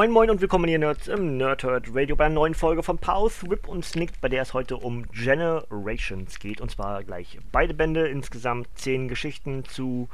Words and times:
Moin 0.00 0.12
Moin 0.12 0.30
und 0.30 0.40
willkommen 0.40 0.66
hier 0.66 0.78
Nerds 0.78 1.08
im 1.08 1.36
Nerdhurt 1.36 1.94
Radio 1.94 2.16
bei 2.16 2.24
einer 2.24 2.36
neuen 2.36 2.54
Folge 2.54 2.82
von 2.82 2.96
Pause, 2.96 3.50
Whip 3.50 3.68
und 3.68 3.84
Snicked, 3.84 4.18
bei 4.22 4.30
der 4.30 4.40
es 4.40 4.54
heute 4.54 4.78
um 4.78 5.06
Generations 5.12 6.38
geht. 6.38 6.62
Und 6.62 6.70
zwar 6.70 7.04
gleich 7.04 7.38
beide 7.52 7.74
Bände, 7.74 8.08
insgesamt 8.08 8.66
zehn 8.76 9.08
Geschichten 9.08 9.66
zu 9.66 10.08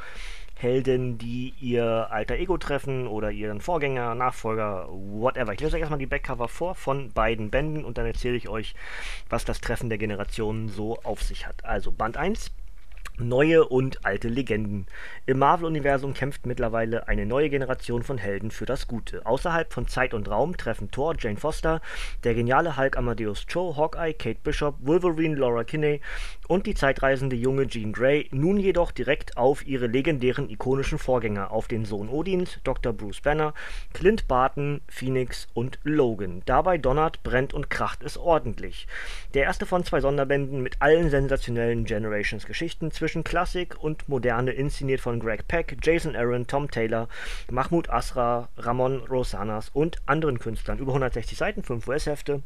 Helden, 0.56 1.18
die 1.18 1.54
ihr 1.60 2.08
alter 2.10 2.34
Ego 2.34 2.58
treffen 2.58 3.06
oder 3.06 3.30
ihren 3.30 3.60
Vorgänger, 3.60 4.16
Nachfolger, 4.16 4.88
whatever. 4.90 5.52
Ich 5.52 5.60
lese 5.60 5.76
euch 5.76 5.82
erstmal 5.82 6.00
die 6.00 6.06
Backcover 6.06 6.48
vor 6.48 6.74
von 6.74 7.12
beiden 7.12 7.50
Bänden 7.50 7.84
und 7.84 7.96
dann 7.96 8.06
erzähle 8.06 8.34
ich 8.34 8.48
euch, 8.48 8.74
was 9.28 9.44
das 9.44 9.60
Treffen 9.60 9.88
der 9.88 9.98
Generationen 9.98 10.68
so 10.68 10.98
auf 11.04 11.22
sich 11.22 11.46
hat. 11.46 11.64
Also 11.64 11.92
Band 11.92 12.16
1 12.16 12.50
Neue 13.18 13.66
und 13.66 14.04
alte 14.04 14.28
Legenden. 14.28 14.84
Im 15.24 15.38
Marvel-Universum 15.38 16.12
kämpft 16.12 16.44
mittlerweile 16.44 17.08
eine 17.08 17.24
neue 17.24 17.48
Generation 17.48 18.02
von 18.02 18.18
Helden 18.18 18.50
für 18.50 18.66
das 18.66 18.86
Gute. 18.86 19.24
Außerhalb 19.24 19.72
von 19.72 19.88
Zeit 19.88 20.12
und 20.12 20.28
Raum 20.28 20.58
treffen 20.58 20.90
Thor, 20.90 21.14
Jane 21.18 21.38
Foster, 21.38 21.80
der 22.24 22.34
geniale 22.34 22.76
Hulk 22.76 22.98
Amadeus 22.98 23.46
Cho, 23.46 23.74
Hawkeye, 23.74 24.12
Kate 24.12 24.40
Bishop, 24.44 24.74
Wolverine, 24.80 25.34
Laura 25.34 25.64
Kinney 25.64 26.02
und 26.46 26.66
die 26.66 26.74
zeitreisende 26.74 27.36
junge 27.36 27.66
Jean 27.66 27.94
Grey 27.94 28.28
nun 28.32 28.58
jedoch 28.58 28.90
direkt 28.90 29.38
auf 29.38 29.66
ihre 29.66 29.86
legendären 29.86 30.50
ikonischen 30.50 30.98
Vorgänger, 30.98 31.52
auf 31.52 31.68
den 31.68 31.86
Sohn 31.86 32.10
Odins, 32.10 32.60
Dr. 32.64 32.92
Bruce 32.92 33.22
Banner, 33.22 33.54
Clint 33.94 34.28
Barton, 34.28 34.82
Phoenix 34.88 35.48
und 35.54 35.78
Logan. 35.84 36.42
Dabei 36.44 36.76
donnert, 36.76 37.22
brennt 37.22 37.54
und 37.54 37.70
kracht 37.70 38.02
es 38.02 38.18
ordentlich. 38.18 38.86
Der 39.32 39.44
erste 39.44 39.64
von 39.64 39.84
zwei 39.84 40.02
Sonderbänden 40.02 40.62
mit 40.62 40.82
allen 40.82 41.08
sensationellen 41.08 41.86
Generations-Geschichten 41.86 42.90
zwischen 42.90 43.05
Klassik 43.06 43.82
und 43.82 44.08
Moderne 44.08 44.52
inszeniert 44.52 45.00
von 45.00 45.20
Greg 45.20 45.46
Peck, 45.48 45.76
Jason 45.82 46.16
Aaron, 46.16 46.46
Tom 46.46 46.70
Taylor, 46.70 47.08
Mahmoud 47.50 47.88
Asra, 47.88 48.48
Ramon 48.56 49.00
Rosanas 49.08 49.70
und 49.70 49.98
anderen 50.06 50.38
Künstlern. 50.38 50.78
Über 50.78 50.92
160 50.92 51.38
Seiten, 51.38 51.62
5 51.62 51.86
US-Hefte. 51.86 52.42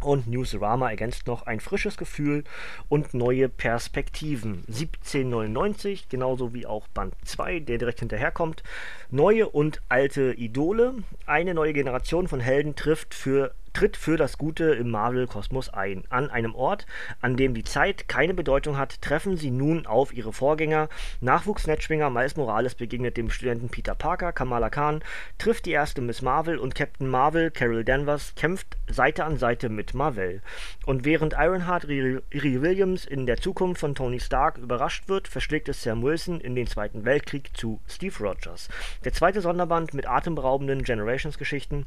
Und 0.00 0.26
Newsrama 0.26 0.90
ergänzt 0.90 1.26
noch 1.26 1.46
ein 1.46 1.60
frisches 1.60 1.96
Gefühl 1.96 2.44
und 2.90 3.14
neue 3.14 3.48
Perspektiven. 3.48 4.64
1799, 4.68 6.10
genauso 6.10 6.52
wie 6.52 6.66
auch 6.66 6.88
Band 6.88 7.14
2, 7.24 7.60
der 7.60 7.78
direkt 7.78 8.00
hinterherkommt. 8.00 8.62
Neue 9.10 9.48
und 9.48 9.80
alte 9.88 10.34
Idole. 10.34 10.96
Eine 11.24 11.54
neue 11.54 11.72
Generation 11.72 12.28
von 12.28 12.40
Helden 12.40 12.76
trifft 12.76 13.14
für 13.14 13.54
tritt 13.74 13.96
für 13.96 14.16
das 14.16 14.38
Gute 14.38 14.72
im 14.74 14.90
Marvel-Kosmos 14.90 15.68
ein. 15.68 16.04
An 16.08 16.30
einem 16.30 16.54
Ort, 16.54 16.86
an 17.20 17.36
dem 17.36 17.52
die 17.52 17.64
Zeit 17.64 18.08
keine 18.08 18.32
Bedeutung 18.32 18.78
hat, 18.78 19.02
treffen 19.02 19.36
sie 19.36 19.50
nun 19.50 19.84
auf 19.84 20.14
ihre 20.14 20.32
Vorgänger. 20.32 20.88
Nachwuchs-Netschwinger 21.20 22.08
Miles 22.08 22.36
Morales 22.36 22.76
begegnet 22.76 23.16
dem 23.16 23.30
Studenten 23.30 23.68
Peter 23.68 23.94
Parker, 23.94 24.32
Kamala 24.32 24.70
Khan 24.70 25.02
trifft 25.38 25.66
die 25.66 25.72
erste 25.72 26.00
Miss 26.00 26.22
Marvel 26.22 26.58
und 26.58 26.74
Captain 26.74 27.08
Marvel, 27.08 27.50
Carol 27.50 27.84
Danvers, 27.84 28.34
kämpft 28.36 28.76
Seite 28.88 29.24
an 29.24 29.36
Seite 29.36 29.68
mit 29.68 29.92
Marvel. 29.92 30.40
Und 30.86 31.04
während 31.04 31.34
Ironheart 31.36 31.88
Riri 31.88 32.62
Williams 32.62 33.04
in 33.04 33.26
der 33.26 33.38
Zukunft 33.38 33.80
von 33.80 33.94
Tony 33.94 34.20
Stark 34.20 34.56
überrascht 34.58 35.08
wird, 35.08 35.26
verschlägt 35.26 35.68
es 35.68 35.82
Sam 35.82 36.02
Wilson 36.02 36.40
in 36.40 36.54
den 36.54 36.68
Zweiten 36.68 37.04
Weltkrieg 37.04 37.56
zu 37.56 37.80
Steve 37.88 38.16
Rogers. 38.20 38.68
Der 39.04 39.12
zweite 39.12 39.40
Sonderband 39.40 39.94
mit 39.94 40.08
atemberaubenden 40.08 40.84
Generations-Geschichten 40.84 41.86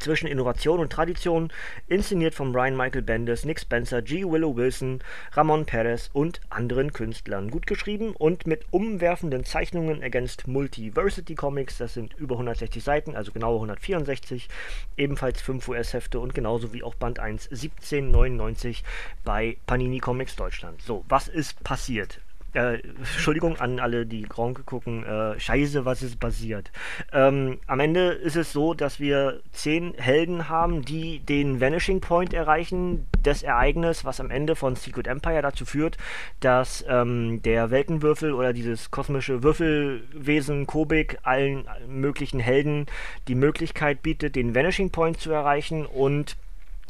zwischen 0.00 0.26
Innovation 0.26 0.80
und 0.80 0.92
Tradition, 0.92 1.52
inszeniert 1.88 2.34
von 2.34 2.52
Brian 2.52 2.76
Michael 2.76 3.02
Bendis, 3.02 3.44
Nick 3.44 3.60
Spencer, 3.60 4.02
G. 4.02 4.24
Willow 4.24 4.56
Wilson, 4.56 5.00
Ramon 5.32 5.66
Perez 5.66 6.10
und 6.12 6.40
anderen 6.50 6.92
Künstlern. 6.92 7.50
Gut 7.50 7.66
geschrieben 7.66 8.14
und 8.16 8.46
mit 8.46 8.64
umwerfenden 8.70 9.44
Zeichnungen 9.44 10.02
ergänzt 10.02 10.46
Multiversity 10.46 11.34
Comics, 11.34 11.78
das 11.78 11.94
sind 11.94 12.14
über 12.14 12.34
160 12.34 12.82
Seiten, 12.82 13.16
also 13.16 13.32
genau 13.32 13.54
164, 13.54 14.48
ebenfalls 14.96 15.40
5 15.40 15.68
US-Hefte 15.68 16.20
und 16.20 16.34
genauso 16.34 16.72
wie 16.72 16.82
auch 16.82 16.94
Band 16.94 17.18
1 17.18 17.48
1799 17.50 18.84
bei 19.24 19.56
Panini 19.66 19.98
Comics 19.98 20.36
Deutschland. 20.36 20.82
So, 20.82 21.04
was 21.08 21.28
ist 21.28 21.62
passiert? 21.64 22.20
Äh, 22.56 22.80
Entschuldigung 22.98 23.58
an 23.58 23.78
alle, 23.78 24.06
die 24.06 24.22
Gronk 24.22 24.66
gucken, 24.66 25.04
äh, 25.04 25.38
scheiße, 25.38 25.84
was 25.84 26.02
ist 26.02 26.18
passiert. 26.18 26.72
Ähm, 27.12 27.60
am 27.66 27.80
Ende 27.80 28.08
ist 28.08 28.36
es 28.36 28.52
so, 28.52 28.74
dass 28.74 28.98
wir 28.98 29.40
zehn 29.52 29.94
Helden 29.94 30.48
haben, 30.48 30.82
die 30.82 31.20
den 31.20 31.60
Vanishing 31.60 32.00
Point 32.00 32.34
erreichen, 32.34 33.06
das 33.22 33.42
Ereignis, 33.42 34.04
was 34.04 34.20
am 34.20 34.30
Ende 34.30 34.56
von 34.56 34.76
Secret 34.76 35.06
Empire 35.06 35.42
dazu 35.42 35.64
führt, 35.64 35.96
dass 36.40 36.84
ähm, 36.88 37.42
der 37.42 37.70
Weltenwürfel 37.70 38.32
oder 38.32 38.52
dieses 38.52 38.90
kosmische 38.90 39.42
Würfelwesen 39.42 40.66
Kobik 40.66 41.18
allen 41.22 41.68
möglichen 41.86 42.40
Helden 42.40 42.86
die 43.28 43.34
Möglichkeit 43.34 44.02
bietet, 44.02 44.36
den 44.36 44.54
Vanishing 44.54 44.90
Point 44.90 45.20
zu 45.20 45.30
erreichen 45.30 45.86
und 45.86 46.36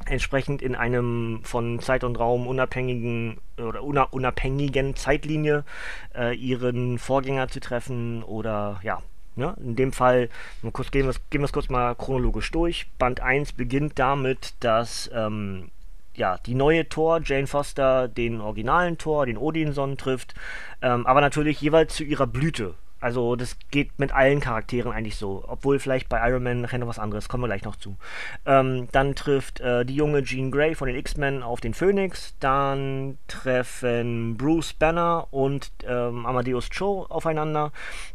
entsprechend 0.07 0.63
in 0.63 0.75
einem 0.75 1.41
von 1.43 1.81
Zeit 1.81 2.05
und 2.05 2.19
Raum 2.19 2.47
unabhängigen 2.47 3.39
oder 3.59 3.83
unabhängigen 4.13 4.97
Zeitlinie 4.97 5.65
äh, 6.15 6.35
ihren 6.35 6.99
Vorgänger 6.99 7.49
zu 7.49 7.61
treffen 7.61 8.23
oder 8.23 8.81
ja, 8.83 9.03
Ne? 9.37 9.55
In 9.61 9.77
dem 9.77 9.93
Fall, 9.93 10.31
kurz, 10.73 10.91
gehen 10.91 11.07
wir 11.07 11.45
es 11.45 11.53
kurz 11.53 11.69
mal 11.69 11.95
chronologisch 11.95 12.51
durch. 12.51 12.87
Band 12.99 13.21
1 13.21 13.53
beginnt 13.53 13.99
damit, 13.99 14.55
dass 14.61 15.11
ähm, 15.13 15.71
ja, 16.15 16.39
die 16.39 16.55
neue 16.55 16.89
Tor, 16.89 17.21
Jane 17.23 17.47
Foster, 17.47 18.09
den 18.09 18.41
originalen 18.41 18.97
Tor, 18.97 19.27
den 19.27 19.37
Odinson 19.37 19.99
trifft, 19.99 20.35
ähm, 20.81 21.07
aber 21.07 21.21
natürlich 21.21 21.61
jeweils 21.61 21.95
zu 21.95 22.05
ihrer 22.05 22.27
Blüte. 22.27 22.75
Also 23.07 23.37
das 23.37 23.57
geht 23.71 24.01
mit 24.01 24.11
allen 24.13 24.41
Charakteren 24.41 24.91
eigentlich 24.91 25.15
so. 25.15 25.45
Obwohl 25.47 25.79
vielleicht 25.79 26.09
bei 26.09 26.29
Iron 26.29 26.43
Man 26.43 26.63
nachher 26.63 26.79
noch 26.79 26.89
was 26.89 26.99
anderes, 26.99 27.29
kommen 27.29 27.45
wir 27.45 27.47
gleich 27.47 27.63
noch 27.63 27.77
zu. 27.77 27.97
Ähm, 28.47 28.89
dann 28.91 29.15
trifft 29.15 29.61
äh, 29.61 29.85
die 29.85 29.95
junge 29.95 30.25
Jean 30.25 30.51
Grey 30.51 30.75
von 30.75 30.89
den 30.89 30.97
X-Men 30.97 31.45
auf 31.45 31.61
den 31.61 31.73
Phoenix. 31.73 32.35
Dann 32.41 33.17
treffen 33.29 34.37
Bruce 34.37 34.73
Banner 34.73 35.29
und 35.31 35.71
ähm, 35.87 36.27
Amadeus 36.27 36.69
Cho 36.69 37.07
aufeinander. 37.09 37.71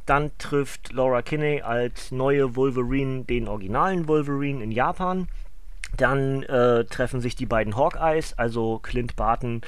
Dann 0.06 0.32
trifft 0.38 0.92
Laura 0.92 1.22
Kinney 1.22 1.62
als 1.62 2.12
neue 2.12 2.58
Wolverine 2.58 3.24
den 3.24 3.48
originalen 3.48 4.10
Wolverine 4.10 4.62
in 4.62 4.74
Japan. 4.74 5.30
Dann 5.96 6.44
äh, 6.44 6.84
treffen 6.84 7.22
sich 7.22 7.38
die 7.38 7.46
beiden 7.46 7.78
Hawkeyes, 7.78 8.38
also 8.38 8.80
Clint 8.80 9.16
Barton 9.16 9.62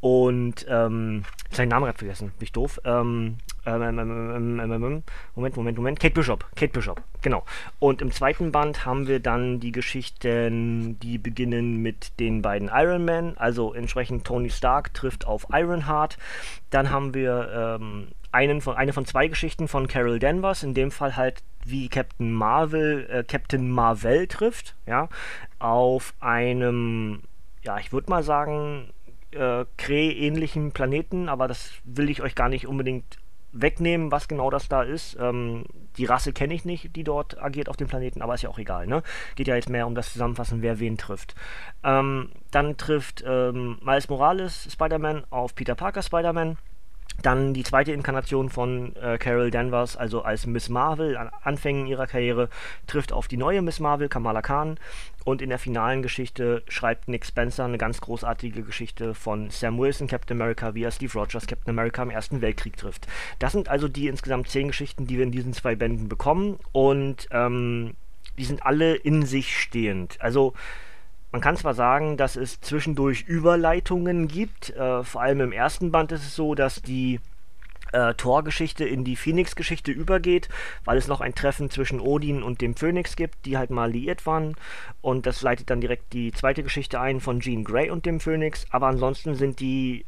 und 0.00 0.66
ähm, 0.68 1.22
seinen 1.52 1.68
Namen 1.68 1.84
gerade 1.84 1.98
vergessen, 1.98 2.32
bin 2.38 2.44
ich 2.44 2.52
doof. 2.52 2.80
Ähm, 2.84 3.38
Moment, 3.64 5.56
Moment, 5.56 5.76
Moment. 5.76 6.00
Kate 6.00 6.14
Bishop. 6.14 6.44
Kate 6.54 6.72
Bishop, 6.72 7.02
genau. 7.22 7.44
Und 7.78 8.02
im 8.02 8.10
zweiten 8.10 8.52
Band 8.52 8.84
haben 8.84 9.06
wir 9.06 9.20
dann 9.20 9.60
die 9.60 9.72
Geschichten, 9.72 10.98
die 11.00 11.18
beginnen 11.18 11.82
mit 11.82 12.18
den 12.20 12.42
beiden 12.42 12.68
Iron 12.72 13.04
Man. 13.04 13.36
Also 13.36 13.72
entsprechend 13.72 14.24
Tony 14.26 14.50
Stark 14.50 14.92
trifft 14.94 15.26
auf 15.26 15.46
Ironheart. 15.50 16.18
Dann 16.70 16.90
haben 16.90 17.14
wir 17.14 17.78
ähm, 17.80 18.08
einen 18.32 18.60
von, 18.60 18.76
eine 18.76 18.92
von 18.92 19.06
zwei 19.06 19.28
Geschichten 19.28 19.68
von 19.68 19.86
Carol 19.88 20.18
Danvers. 20.18 20.62
In 20.62 20.74
dem 20.74 20.90
Fall 20.90 21.16
halt 21.16 21.42
wie 21.64 21.88
Captain 21.88 22.32
Marvel, 22.32 23.06
äh, 23.10 23.24
Captain 23.24 23.70
Marvel 23.70 24.26
trifft. 24.26 24.74
Ja, 24.86 25.08
auf 25.58 26.14
einem, 26.20 27.22
ja, 27.62 27.78
ich 27.78 27.92
würde 27.92 28.10
mal 28.10 28.22
sagen, 28.22 28.90
äh, 29.30 29.64
Kree-ähnlichen 29.78 30.72
Planeten, 30.72 31.28
aber 31.28 31.48
das 31.48 31.72
will 31.84 32.10
ich 32.10 32.22
euch 32.22 32.34
gar 32.34 32.48
nicht 32.48 32.66
unbedingt 32.66 33.18
wegnehmen, 33.54 34.10
was 34.10 34.28
genau 34.28 34.50
das 34.50 34.68
da 34.68 34.82
ist. 34.82 35.16
Ähm, 35.18 35.64
die 35.96 36.04
Rasse 36.04 36.32
kenne 36.32 36.54
ich 36.54 36.64
nicht, 36.64 36.94
die 36.96 37.04
dort 37.04 37.40
agiert 37.40 37.68
auf 37.68 37.76
dem 37.76 37.88
Planeten, 37.88 38.20
aber 38.20 38.34
ist 38.34 38.42
ja 38.42 38.50
auch 38.50 38.58
egal. 38.58 38.86
Ne? 38.86 39.02
Geht 39.36 39.48
ja 39.48 39.54
jetzt 39.54 39.70
mehr 39.70 39.86
um 39.86 39.94
das 39.94 40.12
Zusammenfassen, 40.12 40.60
wer 40.60 40.80
wen 40.80 40.98
trifft. 40.98 41.34
Ähm, 41.82 42.30
dann 42.50 42.76
trifft 42.76 43.24
ähm, 43.26 43.78
Miles 43.82 44.08
Morales 44.08 44.68
Spider-Man 44.72 45.24
auf 45.30 45.54
Peter 45.54 45.74
Parker 45.74 46.02
Spider-Man. 46.02 46.58
Dann 47.22 47.54
die 47.54 47.62
zweite 47.62 47.92
Inkarnation 47.92 48.50
von 48.50 48.94
äh, 48.96 49.18
Carol 49.18 49.50
Danvers, 49.50 49.96
also 49.96 50.22
als 50.22 50.46
Miss 50.46 50.68
Marvel, 50.68 51.16
an 51.16 51.30
Anfängen 51.42 51.86
ihrer 51.86 52.06
Karriere, 52.06 52.48
trifft 52.86 53.12
auf 53.12 53.28
die 53.28 53.36
neue 53.36 53.62
Miss 53.62 53.80
Marvel, 53.80 54.08
Kamala 54.08 54.42
Khan. 54.42 54.78
Und 55.24 55.40
in 55.40 55.48
der 55.48 55.58
finalen 55.58 56.02
Geschichte 56.02 56.62
schreibt 56.68 57.08
Nick 57.08 57.24
Spencer 57.24 57.64
eine 57.64 57.78
ganz 57.78 58.00
großartige 58.02 58.62
Geschichte 58.62 59.14
von 59.14 59.48
Sam 59.48 59.78
Wilson, 59.78 60.06
Captain 60.06 60.36
America, 60.36 60.74
wie 60.74 60.82
er 60.82 60.90
Steve 60.90 61.18
Rogers, 61.18 61.46
Captain 61.46 61.70
America 61.70 62.02
im 62.02 62.10
Ersten 62.10 62.42
Weltkrieg 62.42 62.76
trifft. 62.76 63.06
Das 63.38 63.52
sind 63.52 63.70
also 63.70 63.88
die 63.88 64.08
insgesamt 64.08 64.48
zehn 64.48 64.68
Geschichten, 64.68 65.06
die 65.06 65.16
wir 65.16 65.24
in 65.24 65.32
diesen 65.32 65.54
zwei 65.54 65.76
Bänden 65.76 66.10
bekommen. 66.10 66.58
Und 66.72 67.26
ähm, 67.30 67.94
die 68.36 68.44
sind 68.44 68.66
alle 68.66 68.96
in 68.96 69.24
sich 69.24 69.58
stehend. 69.58 70.20
Also 70.20 70.52
man 71.34 71.40
kann 71.40 71.56
zwar 71.56 71.74
sagen, 71.74 72.16
dass 72.16 72.36
es 72.36 72.60
zwischendurch 72.60 73.22
Überleitungen 73.26 74.28
gibt. 74.28 74.70
Äh, 74.70 75.02
vor 75.02 75.20
allem 75.20 75.40
im 75.40 75.50
ersten 75.50 75.90
Band 75.90 76.12
ist 76.12 76.22
es 76.22 76.36
so, 76.36 76.54
dass 76.54 76.80
die 76.80 77.18
äh, 77.90 78.14
Torgeschichte 78.14 78.84
in 78.84 79.02
die 79.02 79.16
Phoenix-Geschichte 79.16 79.90
übergeht, 79.90 80.48
weil 80.84 80.96
es 80.96 81.08
noch 81.08 81.20
ein 81.20 81.34
Treffen 81.34 81.70
zwischen 81.70 81.98
Odin 81.98 82.44
und 82.44 82.60
dem 82.60 82.76
Phönix 82.76 83.16
gibt, 83.16 83.46
die 83.46 83.58
halt 83.58 83.70
mal 83.70 83.90
liiert 83.90 84.26
waren. 84.26 84.54
Und 85.00 85.26
das 85.26 85.42
leitet 85.42 85.70
dann 85.70 85.80
direkt 85.80 86.12
die 86.12 86.30
zweite 86.30 86.62
Geschichte 86.62 87.00
ein 87.00 87.18
von 87.18 87.40
Jean 87.40 87.64
Grey 87.64 87.90
und 87.90 88.06
dem 88.06 88.20
Phönix. 88.20 88.66
Aber 88.70 88.86
ansonsten 88.86 89.34
sind 89.34 89.58
die 89.58 90.06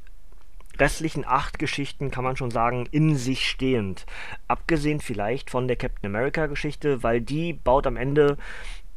restlichen 0.79 1.25
acht 1.27 1.59
Geschichten, 1.59 2.13
kann 2.13 2.23
man 2.23 2.37
schon 2.37 2.53
sagen, 2.53 2.87
in 2.93 3.17
sich 3.17 3.49
stehend. 3.49 4.07
Abgesehen 4.47 5.01
vielleicht 5.01 5.51
von 5.51 5.67
der 5.67 5.77
Captain 5.77 6.09
America-Geschichte, 6.09 7.03
weil 7.03 7.21
die 7.21 7.53
baut 7.53 7.89
am 7.89 7.97
Ende 7.97 8.37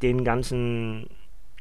den 0.00 0.22
ganzen 0.22 1.10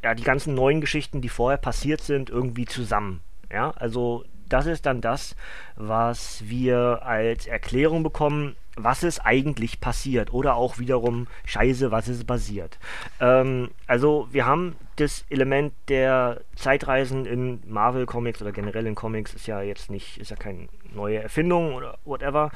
ja, 0.04 0.16
die 0.16 0.24
ganzen 0.24 0.56
neuen 0.56 0.82
Geschichten, 0.82 1.22
die 1.22 1.30
vorher 1.30 1.58
passiert 1.58 2.02
sind, 2.02 2.30
irgendwie 2.30 2.66
zusammen. 2.66 3.22
Ja, 3.52 3.72
also 3.72 4.26
das 4.48 4.66
ist 4.66 4.86
dann 4.86 5.02
das, 5.02 5.36
was 5.76 6.44
wir 6.46 7.02
als 7.04 7.48
Erklärung 7.48 8.04
bekommen, 8.04 8.56
was 8.76 9.04
ist 9.04 9.20
eigentlich 9.20 9.82
passiert 9.82 10.34
oder 10.34 10.56
auch 10.56 10.80
wiederum 10.80 11.28
Scheiße, 11.46 11.92
was 11.92 12.08
ist 12.08 12.26
basiert. 12.26 12.80
Ähm, 13.20 13.72
also 13.88 14.28
wir 14.32 14.46
haben 14.46 14.76
das 14.96 15.26
Element 15.30 15.74
der 15.90 16.42
Zeitreisen 16.56 17.26
in 17.26 17.62
Marvel 17.68 18.06
Comics 18.06 18.42
oder 18.42 18.52
generell 18.52 18.88
in 18.88 18.96
Comics 18.96 19.34
ist 19.34 19.48
ja 19.48 19.62
jetzt 19.62 19.90
nicht, 19.92 20.18
ist 20.18 20.32
ja 20.32 20.38
keine 20.38 20.70
neue 20.94 21.22
Erfindung 21.22 21.74
oder 21.74 21.98
whatever, 22.06 22.52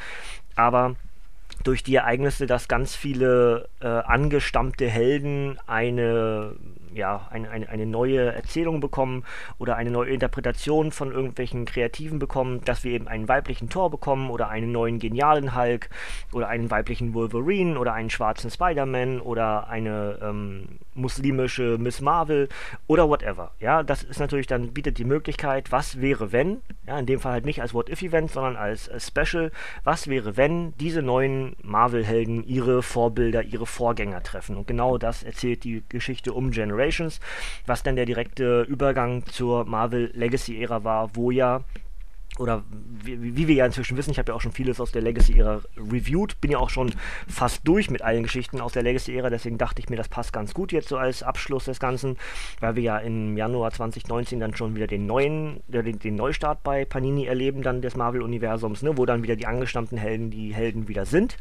aber 0.56 0.96
durch 1.64 1.84
die 1.84 1.96
Ereignisse, 1.96 2.48
dass 2.48 2.68
ganz 2.68 2.96
viele 2.96 3.70
äh, 3.80 3.88
angestammte 3.88 4.90
Helden 4.90 5.60
eine 5.68 6.56
ja, 6.96 7.28
eine, 7.30 7.50
eine, 7.50 7.70
eine 7.70 7.86
neue 7.86 8.34
Erzählung 8.34 8.80
bekommen 8.80 9.24
oder 9.58 9.76
eine 9.76 9.92
neue 9.92 10.12
Interpretation 10.12 10.92
von 10.92 11.12
irgendwelchen 11.12 11.66
Kreativen 11.66 12.20
bekommen, 12.20 12.62
dass 12.66 12.84
wir 12.84 12.92
eben 12.92 13.08
einen 13.08 13.28
weiblichen 13.28 13.70
Thor 13.70 13.90
bekommen 13.90 14.30
oder 14.30 14.50
einen 14.50 14.72
neuen 14.72 15.00
genialen 15.00 15.56
Hulk 15.56 15.90
oder 16.32 16.48
einen 16.48 16.70
weiblichen 16.70 17.14
Wolverine 17.14 17.80
oder 17.80 17.94
einen 17.94 18.10
schwarzen 18.10 18.52
Spider-Man 18.52 19.22
oder 19.22 19.68
eine 19.70 20.20
ähm, 20.22 20.80
muslimische 20.94 21.78
Miss 21.80 22.02
Marvel 22.02 22.50
oder 22.88 23.10
whatever. 23.10 23.52
Ja, 23.60 23.84
das 23.84 24.04
ist 24.04 24.20
natürlich 24.20 24.48
dann, 24.48 24.74
bietet 24.74 24.98
die 24.98 25.06
Möglichkeit, 25.06 25.72
was 25.72 26.02
wäre 26.02 26.32
wenn, 26.32 26.62
ja, 26.88 27.00
in 27.00 27.06
dem 27.06 27.20
Fall 27.20 27.34
halt 27.34 27.46
nicht 27.46 27.62
als 27.62 27.74
What-If-Event, 27.74 28.32
sondern 28.32 28.56
als, 28.56 28.90
als 28.90 29.08
Special, 29.08 29.52
was 29.84 30.08
wäre 30.08 30.38
wenn 30.38 30.74
diese 30.78 31.02
neuen 31.02 31.56
Marvel-Helden 31.62 32.44
ihre 32.44 32.84
Vorbilder, 32.84 33.44
ihre 33.44 33.66
Vorgänger 33.66 34.22
treffen. 34.24 34.58
Und 34.58 34.68
genau 34.68 34.98
das 34.98 35.24
erzählt 35.24 35.64
die 35.64 35.84
Geschichte 35.90 36.34
um 36.34 36.52
Generation 36.52 36.83
Generations, 36.84 37.20
was 37.66 37.84
dann 37.84 37.96
der 37.96 38.06
direkte 38.06 38.64
Übergang 38.64 39.26
zur 39.28 39.66
Marvel 39.66 40.12
Legacy-Ära 40.14 40.84
war, 40.84 41.16
wo 41.16 41.32
ja 41.32 41.64
oder 42.40 42.64
wie, 43.04 43.36
wie, 43.38 43.48
wir 43.48 43.56
ja 43.56 43.66
inzwischen 43.66 43.98
wissen, 43.98 44.12
ich 44.12 44.18
habe 44.18 44.32
ja 44.32 44.36
auch 44.36 44.42
schon 44.42 44.52
vieles 44.52 44.80
aus 44.80 44.92
der 44.92 45.02
Legacy-Ära 45.02 45.62
reviewed, 45.78 46.40
bin 46.42 46.52
ja 46.52 46.58
auch 46.58 46.70
schon 46.70 46.94
fast 47.28 47.68
durch 47.68 47.92
mit 47.92 48.02
allen 48.02 48.24
Geschichten 48.24 48.60
aus 48.60 48.74
der 48.74 48.84
Legacy-Ära, 48.84 49.30
deswegen 49.30 49.58
dachte 49.58 49.82
ich 49.82 49.90
mir, 49.90 49.98
das 49.98 50.10
passt 50.10 50.34
ganz 50.34 50.54
gut 50.54 50.72
jetzt 50.72 50.90
so 50.90 50.98
als 50.98 51.22
Abschluss 51.22 51.66
des 51.66 51.80
Ganzen, 51.80 52.18
weil 52.60 52.76
wir 52.76 52.84
ja 52.84 52.98
im 52.98 53.38
Januar 53.38 53.72
2019 53.72 54.40
dann 54.40 54.56
schon 54.56 54.76
wieder 54.76 54.88
den 54.88 55.06
neuen, 55.06 55.62
den, 55.68 56.00
den 56.00 56.16
Neustart 56.16 56.64
bei 56.64 56.86
Panini 56.86 57.26
erleben, 57.26 57.62
dann 57.62 57.82
des 57.82 57.96
Marvel-Universums, 57.96 58.82
ne, 58.82 58.98
wo 58.98 59.06
dann 59.06 59.22
wieder 59.22 59.36
die 59.36 59.46
angestammten 59.46 59.98
Helden 59.98 60.32
die 60.32 60.54
Helden 60.54 60.88
wieder 60.88 61.06
sind. 61.06 61.38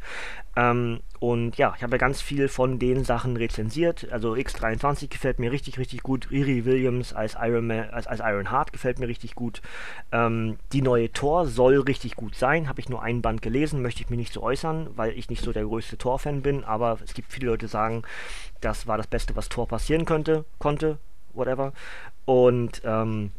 Ähm, 0.56 1.00
und 1.18 1.56
ja, 1.56 1.72
ich 1.76 1.82
habe 1.82 1.92
ja 1.92 1.98
ganz 1.98 2.20
viel 2.20 2.48
von 2.48 2.78
den 2.78 3.04
Sachen 3.04 3.36
rezensiert, 3.36 4.08
also 4.10 4.34
X23 4.34 5.08
gefällt 5.08 5.38
mir 5.38 5.52
richtig, 5.52 5.78
richtig 5.78 6.02
gut, 6.02 6.30
Riri 6.30 6.64
Williams 6.64 7.14
als 7.14 7.36
Iron, 7.40 7.66
Man, 7.66 7.90
als, 7.90 8.06
als 8.06 8.20
Iron 8.20 8.50
Heart 8.50 8.72
gefällt 8.72 8.98
mir 8.98 9.08
richtig 9.08 9.34
gut, 9.34 9.62
ähm, 10.10 10.56
die 10.72 10.81
die 10.82 10.88
neue 10.88 11.12
Tor 11.12 11.46
soll 11.46 11.78
richtig 11.78 12.16
gut 12.16 12.34
sein. 12.34 12.68
Habe 12.68 12.80
ich 12.80 12.88
nur 12.88 13.02
einen 13.02 13.22
Band 13.22 13.40
gelesen, 13.40 13.82
möchte 13.82 14.02
ich 14.02 14.10
mich 14.10 14.18
nicht 14.18 14.32
so 14.32 14.42
äußern, 14.42 14.90
weil 14.96 15.16
ich 15.16 15.30
nicht 15.30 15.42
so 15.42 15.52
der 15.52 15.64
größte 15.64 15.96
Tor-Fan 15.96 16.42
bin. 16.42 16.64
Aber 16.64 16.98
es 17.04 17.14
gibt 17.14 17.32
viele 17.32 17.46
Leute, 17.46 17.66
die 17.66 17.70
sagen, 17.70 18.02
das 18.60 18.88
war 18.88 18.96
das 18.96 19.06
Beste, 19.06 19.36
was 19.36 19.48
Tor 19.48 19.68
passieren 19.68 20.04
könnte, 20.04 20.44
konnte, 20.58 20.98
whatever. 21.34 21.72
Und 22.24 22.82
ähm, 22.84 23.30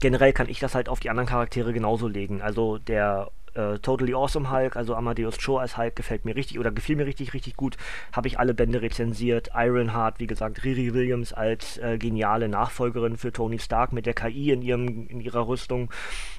generell 0.00 0.32
kann 0.32 0.48
ich 0.48 0.58
das 0.58 0.74
halt 0.74 0.88
auf 0.88 0.98
die 0.98 1.10
anderen 1.10 1.28
Charaktere 1.28 1.72
genauso 1.72 2.08
legen. 2.08 2.42
Also 2.42 2.78
der 2.78 3.30
äh, 3.54 3.78
Totally 3.78 4.14
Awesome 4.14 4.50
Hulk, 4.50 4.76
also 4.76 4.94
Amadeus 4.94 5.38
Cho 5.38 5.58
als 5.58 5.76
Hulk 5.76 5.96
gefällt 5.96 6.24
mir 6.24 6.36
richtig 6.36 6.58
oder 6.58 6.70
gefiel 6.70 6.96
mir 6.96 7.06
richtig, 7.06 7.34
richtig 7.34 7.56
gut. 7.56 7.76
Habe 8.12 8.28
ich 8.28 8.38
alle 8.38 8.54
Bände 8.54 8.82
rezensiert. 8.82 9.50
Ironheart, 9.54 10.20
wie 10.20 10.26
gesagt, 10.26 10.64
Riri 10.64 10.94
Williams 10.94 11.32
als 11.32 11.78
äh, 11.78 11.98
geniale 11.98 12.48
Nachfolgerin 12.48 13.16
für 13.16 13.32
Tony 13.32 13.58
Stark 13.58 13.92
mit 13.92 14.06
der 14.06 14.14
KI 14.14 14.50
in, 14.50 14.62
ihrem, 14.62 15.06
in 15.08 15.20
ihrer 15.20 15.46
Rüstung. 15.46 15.90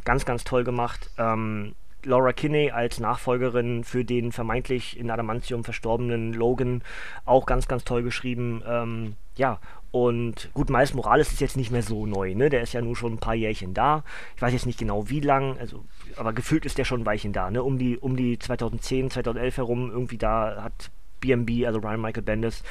Ganz, 0.06 0.26
ganz 0.26 0.44
toll 0.44 0.64
gemacht. 0.64 1.10
Ähm, 1.18 1.74
Laura 2.04 2.34
Kinney 2.34 2.72
als 2.72 3.00
Nachfolgerin 3.00 3.84
für 3.84 4.04
den 4.06 4.32
vermeintlich 4.32 5.00
in 5.00 5.10
Adamantium 5.12 5.64
verstorbenen 5.64 6.34
Logan 6.34 6.84
auch 7.26 7.46
ganz, 7.46 7.68
ganz 7.68 7.84
toll 7.84 8.04
geschrieben. 8.04 8.64
Ähm, 8.68 9.16
ja, 9.36 9.60
und 9.92 10.50
gut, 10.54 10.70
Miles 10.70 10.94
Morales 10.94 11.32
ist 11.32 11.42
jetzt 11.42 11.58
nicht 11.58 11.72
mehr 11.72 11.84
so 11.84 12.06
neu, 12.06 12.34
ne? 12.34 12.50
Der 12.50 12.62
ist 12.62 12.74
ja 12.74 12.82
nur 12.82 12.96
schon 12.96 13.14
ein 13.14 13.20
paar 13.20 13.36
Jährchen 13.36 13.74
da. 13.74 14.04
Ich 14.36 14.42
weiß 14.42 14.54
jetzt 14.54 14.66
nicht 14.66 14.80
genau 14.80 15.10
wie 15.10 15.20
lang, 15.20 15.58
also, 15.58 15.84
aber 16.16 16.32
gefühlt 16.32 16.66
ist 16.66 16.78
der 16.78 16.86
schon 16.86 17.02
ein 17.02 17.06
Weilchen 17.06 17.34
da, 17.34 17.52
ne? 17.52 17.62
Um 17.62 17.78
die, 17.78 17.98
um 17.98 18.16
die 18.16 18.40
2010, 18.40 19.12
2011 19.12 19.58
herum, 19.58 19.92
irgendwie 19.92 20.18
da 20.18 20.64
hat 20.64 20.92
BMB, 21.22 21.66
also 21.66 21.80
Ryan 21.80 22.02
Michael 22.02 22.24
Bendis, 22.24 22.64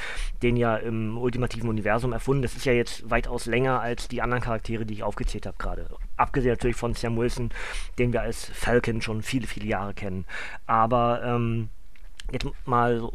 den 0.43 0.57
ja 0.57 0.77
im 0.77 1.17
ultimativen 1.17 1.69
Universum 1.69 2.13
erfunden. 2.13 2.43
Das 2.43 2.55
ist 2.55 2.67
ja 2.67 2.73
jetzt 2.73 3.09
weitaus 3.09 3.47
länger 3.47 3.81
als 3.81 4.09
die 4.09 4.21
anderen 4.21 4.43
Charaktere, 4.43 4.85
die 4.85 4.95
ich 4.95 5.03
aufgezählt 5.03 5.47
habe 5.47 5.57
gerade. 5.59 5.87
Abgesehen 6.17 6.53
natürlich 6.53 6.77
von 6.77 6.95
Sam 6.95 7.17
Wilson, 7.17 7.51
den 7.99 8.13
wir 8.13 8.23
als 8.23 8.45
Falcon 8.45 9.01
schon 9.01 9.23
viele, 9.23 9.47
viele 9.47 9.67
Jahre 9.67 9.95
kennen. 9.95 10.27
Aber 10.67 11.23
ähm, 11.25 11.71
jetzt 12.33 12.47
mal 12.67 13.11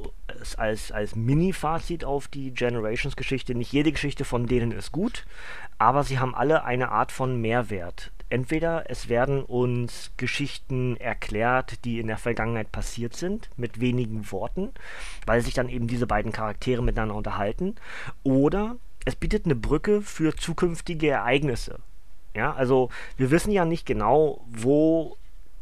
als, 0.58 0.92
als 0.92 1.16
Mini-Fazit 1.16 2.04
auf 2.04 2.28
die 2.28 2.54
Generations-Geschichte. 2.54 3.56
Nicht 3.56 3.72
jede 3.72 3.92
Geschichte 3.92 4.26
von 4.26 4.48
denen 4.48 4.72
ist 4.72 4.92
gut, 4.92 5.26
aber 5.78 6.04
sie 6.04 6.20
haben 6.20 6.36
alle 6.36 6.64
eine 6.64 6.90
Art 6.90 7.12
von 7.12 7.40
Mehrwert. 7.40 8.12
Entweder 8.36 8.90
es 8.90 9.08
werden 9.08 9.46
uns 9.46 10.12
Geschichten 10.18 10.98
erklärt, 10.98 11.86
die 11.86 12.02
in 12.02 12.08
der 12.08 12.18
Vergangenheit 12.18 12.70
passiert 12.70 13.16
sind, 13.16 13.50
mit 13.56 13.80
wenigen 13.80 14.30
Worten, 14.30 14.72
weil 15.26 15.40
sich 15.40 15.54
dann 15.54 15.70
eben 15.70 15.88
diese 15.88 16.06
beiden 16.06 16.34
Charaktere 16.34 16.84
miteinander 16.84 17.16
unterhalten, 17.16 17.76
oder 18.24 18.76
es 19.06 19.16
bietet 19.16 19.46
eine 19.46 19.56
Brücke 19.56 20.02
für 20.02 20.36
zukünftige 20.36 21.08
Ereignisse. 21.08 21.80
Ja, 22.36 22.54
also 22.54 22.90
wir 23.16 23.32
wissen 23.32 23.52
ja 23.52 23.64
nicht 23.64 23.86
genau, 23.86 24.46
wo 24.50 25.16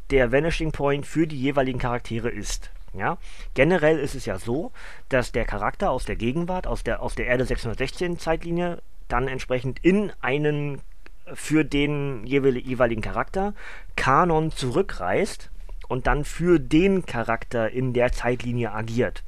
der 0.09 0.31
Vanishing 0.31 0.71
Point 0.71 1.05
für 1.05 1.27
die 1.27 1.39
jeweiligen 1.39 1.77
Charaktere 1.77 2.31
ist. 2.31 2.71
Ja? 2.97 3.19
Generell 3.53 3.99
ist 3.99 4.15
es 4.15 4.25
ja 4.25 4.39
so, 4.39 4.71
dass 5.09 5.31
der 5.31 5.45
Charakter 5.45 5.91
aus 5.91 6.05
der 6.05 6.15
Gegenwart, 6.15 6.65
aus 6.65 6.83
der, 6.83 7.03
aus 7.03 7.13
der 7.13 7.27
Erde 7.27 7.45
616 7.45 8.17
Zeitlinie, 8.17 8.81
dann 9.09 9.27
entsprechend 9.27 9.77
in 9.85 10.11
einen 10.21 10.81
für 11.33 11.63
den 11.63 12.25
jeweiligen 12.25 13.01
Charakter 13.01 13.53
Kanon 13.95 14.51
zurückreist 14.51 15.51
und 15.87 16.07
dann 16.07 16.25
für 16.25 16.59
den 16.59 17.05
Charakter 17.05 17.69
in 17.69 17.93
der 17.93 18.11
Zeitlinie 18.11 18.71
agiert. 18.71 19.23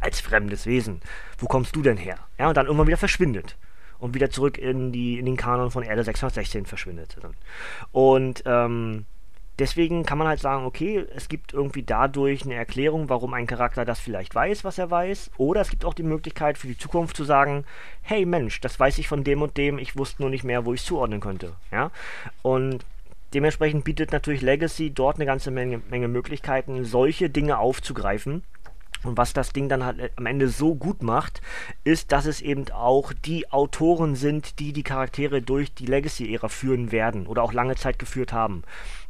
Als 0.00 0.20
fremdes 0.20 0.66
Wesen. 0.66 1.00
Wo 1.38 1.46
kommst 1.46 1.74
du 1.74 1.82
denn 1.82 1.96
her? 1.96 2.18
Ja, 2.38 2.48
und 2.48 2.56
dann 2.56 2.66
irgendwann 2.66 2.86
wieder 2.86 2.96
verschwindet. 2.96 3.56
Und 3.98 4.14
wieder 4.14 4.30
zurück 4.30 4.58
in, 4.58 4.92
die, 4.92 5.18
in 5.18 5.26
den 5.26 5.36
Kanon 5.36 5.70
von 5.70 5.82
Erde 5.82 6.04
616 6.04 6.66
verschwindet. 6.66 7.16
Und 7.90 8.42
ähm, 8.46 9.06
Deswegen 9.58 10.04
kann 10.04 10.18
man 10.18 10.28
halt 10.28 10.40
sagen, 10.40 10.64
okay, 10.64 11.04
es 11.16 11.28
gibt 11.28 11.52
irgendwie 11.52 11.82
dadurch 11.82 12.44
eine 12.44 12.54
Erklärung, 12.54 13.08
warum 13.08 13.34
ein 13.34 13.46
Charakter 13.46 13.84
das 13.84 13.98
vielleicht 13.98 14.34
weiß, 14.34 14.62
was 14.64 14.78
er 14.78 14.90
weiß. 14.90 15.32
Oder 15.36 15.60
es 15.62 15.70
gibt 15.70 15.84
auch 15.84 15.94
die 15.94 16.04
Möglichkeit 16.04 16.58
für 16.58 16.68
die 16.68 16.78
Zukunft 16.78 17.16
zu 17.16 17.24
sagen, 17.24 17.64
hey 18.02 18.24
Mensch, 18.24 18.60
das 18.60 18.78
weiß 18.78 18.98
ich 18.98 19.08
von 19.08 19.24
dem 19.24 19.42
und 19.42 19.56
dem, 19.56 19.78
ich 19.78 19.96
wusste 19.96 20.22
nur 20.22 20.30
nicht 20.30 20.44
mehr, 20.44 20.64
wo 20.64 20.74
ich 20.74 20.80
es 20.80 20.86
zuordnen 20.86 21.20
könnte. 21.20 21.54
Ja? 21.72 21.90
Und 22.42 22.84
dementsprechend 23.34 23.84
bietet 23.84 24.12
natürlich 24.12 24.42
Legacy 24.42 24.90
dort 24.90 25.16
eine 25.16 25.26
ganze 25.26 25.50
Menge, 25.50 25.82
Menge 25.90 26.08
Möglichkeiten, 26.08 26.84
solche 26.84 27.28
Dinge 27.28 27.58
aufzugreifen 27.58 28.44
Und 29.04 29.16
was 29.16 29.32
das 29.32 29.52
Ding 29.52 29.68
dann 29.68 29.84
halt 29.84 30.12
am 30.16 30.26
Ende 30.26 30.48
so 30.48 30.74
gut 30.74 31.02
macht, 31.02 31.40
ist, 31.84 32.12
dass 32.12 32.26
es 32.26 32.40
eben 32.40 32.70
auch 32.72 33.12
die 33.12 33.50
Autoren 33.52 34.16
sind, 34.16 34.58
die 34.58 34.72
die 34.72 34.82
Charaktere 34.82 35.40
durch 35.40 35.74
die 35.74 35.86
Legacy-Ära 35.86 36.48
führen 36.48 36.90
werden 36.92 37.26
oder 37.26 37.42
auch 37.42 37.52
lange 37.52 37.76
Zeit 37.76 37.98
geführt 37.98 38.32
haben. 38.32 38.62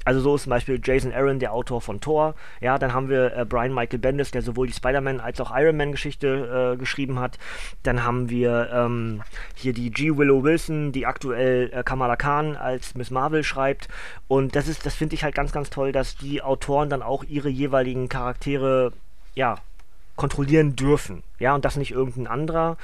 Also 0.04 0.20
so 0.20 0.36
ist 0.36 0.44
zum 0.44 0.50
Beispiel 0.50 0.80
Jason 0.82 1.12
Aaron 1.12 1.38
der 1.38 1.52
Autor 1.52 1.82
von 1.82 2.00
Thor. 2.00 2.34
Ja, 2.60 2.78
dann 2.78 2.94
haben 2.94 3.10
wir 3.10 3.36
äh, 3.36 3.44
Brian 3.44 3.74
Michael 3.74 3.98
Bendis, 3.98 4.30
der 4.30 4.42
sowohl 4.42 4.66
die 4.66 4.72
Spider-Man 4.72 5.20
als 5.20 5.40
auch 5.40 5.54
Iron 5.54 5.76
Man 5.76 5.92
Geschichte 5.92 6.72
äh, 6.74 6.78
geschrieben 6.78 7.18
hat. 7.18 7.38
Dann 7.82 8.04
haben 8.04 8.30
wir 8.30 8.70
ähm, 8.72 9.22
hier 9.54 9.74
die 9.74 9.90
G. 9.90 10.16
Willow 10.16 10.42
Wilson, 10.42 10.92
die 10.92 11.04
aktuell 11.04 11.70
äh, 11.74 11.82
Kamala 11.82 12.16
Khan 12.16 12.56
als 12.56 12.94
Miss 12.94 13.10
Marvel 13.10 13.44
schreibt. 13.44 13.88
Und 14.28 14.56
das 14.56 14.66
ist, 14.68 14.86
das 14.86 14.94
finde 14.94 15.14
ich 15.14 15.24
halt 15.24 15.34
ganz, 15.34 15.52
ganz 15.52 15.68
toll, 15.68 15.92
dass 15.92 16.16
die 16.16 16.40
Autoren 16.40 16.88
dann 16.88 17.02
auch 17.02 17.24
ihre 17.24 17.50
jeweiligen 17.50 18.08
Charaktere 18.08 18.92
ja, 19.34 19.58
kontrollieren 20.18 20.76
dürfen. 20.76 21.22
Ja, 21.38 21.54
und 21.54 21.64
das 21.64 21.76
nicht 21.76 21.92
irgendein 21.92 22.26
anderer 22.26 22.76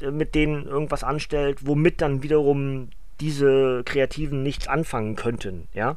äh, 0.00 0.10
mit 0.10 0.34
denen 0.34 0.66
irgendwas 0.66 1.04
anstellt, 1.04 1.58
womit 1.66 2.00
dann 2.00 2.24
wiederum 2.24 2.88
diese 3.20 3.84
Kreativen 3.84 4.42
nichts 4.42 4.66
anfangen 4.66 5.14
könnten. 5.14 5.68
Ja, 5.74 5.96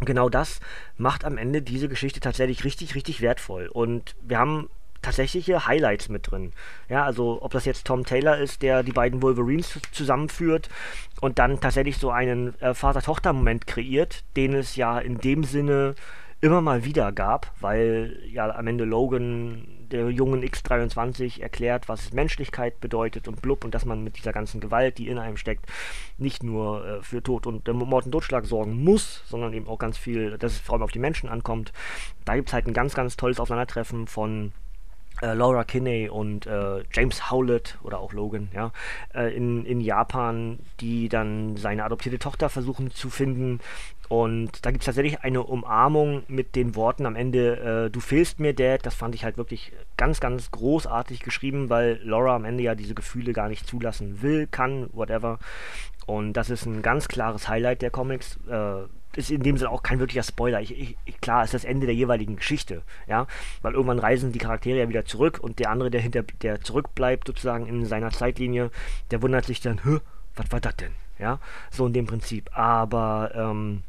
genau 0.00 0.28
das 0.28 0.60
macht 0.96 1.24
am 1.24 1.38
Ende 1.38 1.62
diese 1.62 1.88
Geschichte 1.88 2.18
tatsächlich 2.20 2.64
richtig, 2.64 2.94
richtig 2.94 3.20
wertvoll. 3.20 3.68
Und 3.68 4.16
wir 4.22 4.38
haben 4.38 4.70
tatsächliche 5.02 5.66
Highlights 5.66 6.08
mit 6.08 6.30
drin. 6.30 6.52
Ja, 6.88 7.04
also 7.04 7.38
ob 7.42 7.52
das 7.52 7.66
jetzt 7.66 7.86
Tom 7.86 8.04
Taylor 8.04 8.38
ist, 8.38 8.62
der 8.62 8.82
die 8.82 8.92
beiden 8.92 9.20
Wolverines 9.22 9.78
zusammenführt 9.92 10.70
und 11.20 11.38
dann 11.38 11.60
tatsächlich 11.60 11.98
so 11.98 12.10
einen 12.10 12.58
äh, 12.60 12.72
Vater-Tochter-Moment 12.72 13.66
kreiert, 13.66 14.24
den 14.34 14.54
es 14.54 14.76
ja 14.76 14.98
in 14.98 15.18
dem 15.18 15.44
Sinne 15.44 15.94
immer 16.40 16.62
mal 16.62 16.84
wieder 16.84 17.12
gab, 17.12 17.52
weil 17.60 18.18
ja 18.30 18.50
am 18.54 18.66
Ende 18.66 18.84
Logan 18.84 19.75
der 19.92 20.10
jungen 20.10 20.42
X23 20.42 21.40
erklärt, 21.40 21.88
was 21.88 22.12
Menschlichkeit 22.12 22.80
bedeutet 22.80 23.28
und 23.28 23.42
blub 23.42 23.64
und 23.64 23.74
dass 23.74 23.84
man 23.84 24.02
mit 24.04 24.18
dieser 24.18 24.32
ganzen 24.32 24.60
Gewalt, 24.60 24.98
die 24.98 25.08
in 25.08 25.18
einem 25.18 25.36
steckt, 25.36 25.66
nicht 26.18 26.42
nur 26.42 26.86
äh, 26.86 27.02
für 27.02 27.22
Tod 27.22 27.46
und 27.46 27.68
äh, 27.68 27.72
Mord 27.72 28.06
und 28.06 28.12
Totschlag 28.12 28.46
sorgen 28.46 28.82
muss, 28.82 29.22
sondern 29.28 29.52
eben 29.52 29.68
auch 29.68 29.78
ganz 29.78 29.98
viel, 29.98 30.38
dass 30.38 30.52
es 30.52 30.58
vor 30.58 30.74
allem 30.74 30.82
auf 30.82 30.92
die 30.92 30.98
Menschen 30.98 31.28
ankommt. 31.28 31.72
Da 32.24 32.36
gibt 32.36 32.48
es 32.48 32.54
halt 32.54 32.66
ein 32.66 32.74
ganz, 32.74 32.94
ganz 32.94 33.16
tolles 33.16 33.40
Aufeinandertreffen 33.40 34.06
von 34.06 34.52
äh, 35.22 35.32
Laura 35.32 35.64
Kinney 35.64 36.08
und 36.08 36.46
äh, 36.46 36.82
James 36.92 37.30
Howlett 37.30 37.78
oder 37.82 38.00
auch 38.00 38.12
Logan, 38.12 38.48
ja, 38.54 38.72
äh, 39.14 39.34
in, 39.34 39.64
in 39.64 39.80
Japan, 39.80 40.58
die 40.80 41.08
dann 41.08 41.56
seine 41.56 41.84
adoptierte 41.84 42.18
Tochter 42.18 42.48
versuchen 42.48 42.90
zu 42.90 43.08
finden. 43.08 43.60
Und 44.08 44.64
da 44.64 44.70
gibt 44.70 44.82
es 44.82 44.86
tatsächlich 44.86 45.20
eine 45.20 45.42
Umarmung 45.42 46.22
mit 46.28 46.54
den 46.54 46.76
Worten 46.76 47.06
am 47.06 47.16
Ende, 47.16 47.86
äh, 47.86 47.90
du 47.90 48.00
fehlst 48.00 48.38
mir, 48.38 48.54
Dad. 48.54 48.86
Das 48.86 48.94
fand 48.94 49.14
ich 49.14 49.24
halt 49.24 49.36
wirklich 49.36 49.72
ganz, 49.96 50.20
ganz 50.20 50.50
großartig 50.50 51.20
geschrieben, 51.20 51.70
weil 51.70 52.00
Laura 52.04 52.36
am 52.36 52.44
Ende 52.44 52.62
ja 52.62 52.74
diese 52.74 52.94
Gefühle 52.94 53.32
gar 53.32 53.48
nicht 53.48 53.66
zulassen 53.66 54.22
will, 54.22 54.46
kann, 54.46 54.88
whatever. 54.92 55.38
Und 56.06 56.34
das 56.34 56.50
ist 56.50 56.66
ein 56.66 56.82
ganz 56.82 57.08
klares 57.08 57.48
Highlight 57.48 57.82
der 57.82 57.90
Comics. 57.90 58.38
Äh, 58.48 58.84
ist 59.16 59.30
in 59.30 59.42
dem 59.42 59.56
Sinne 59.56 59.70
auch 59.70 59.82
kein 59.82 59.98
wirklicher 59.98 60.22
Spoiler. 60.22 60.60
Ich, 60.60 60.96
ich, 61.06 61.20
klar, 61.20 61.42
ist 61.42 61.54
das 61.54 61.64
Ende 61.64 61.86
der 61.86 61.94
jeweiligen 61.94 62.36
Geschichte, 62.36 62.82
ja, 63.06 63.26
weil 63.62 63.72
irgendwann 63.72 63.98
reisen 63.98 64.32
die 64.32 64.38
Charaktere 64.38 64.78
ja 64.78 64.88
wieder 64.88 65.04
zurück 65.04 65.38
und 65.40 65.58
der 65.58 65.70
andere, 65.70 65.90
der 65.90 66.00
hinter, 66.00 66.22
der 66.42 66.60
zurückbleibt 66.60 67.26
sozusagen 67.26 67.66
in 67.66 67.86
seiner 67.86 68.10
Zeitlinie, 68.10 68.70
der 69.10 69.22
wundert 69.22 69.46
sich 69.46 69.60
dann, 69.60 69.80
was 70.36 70.52
war 70.52 70.60
das 70.60 70.76
denn, 70.76 70.92
ja, 71.18 71.40
so 71.70 71.86
in 71.86 71.94
dem 71.94 72.06
Prinzip. 72.06 72.50
Aber 72.52 73.32
ähm, 73.34 73.82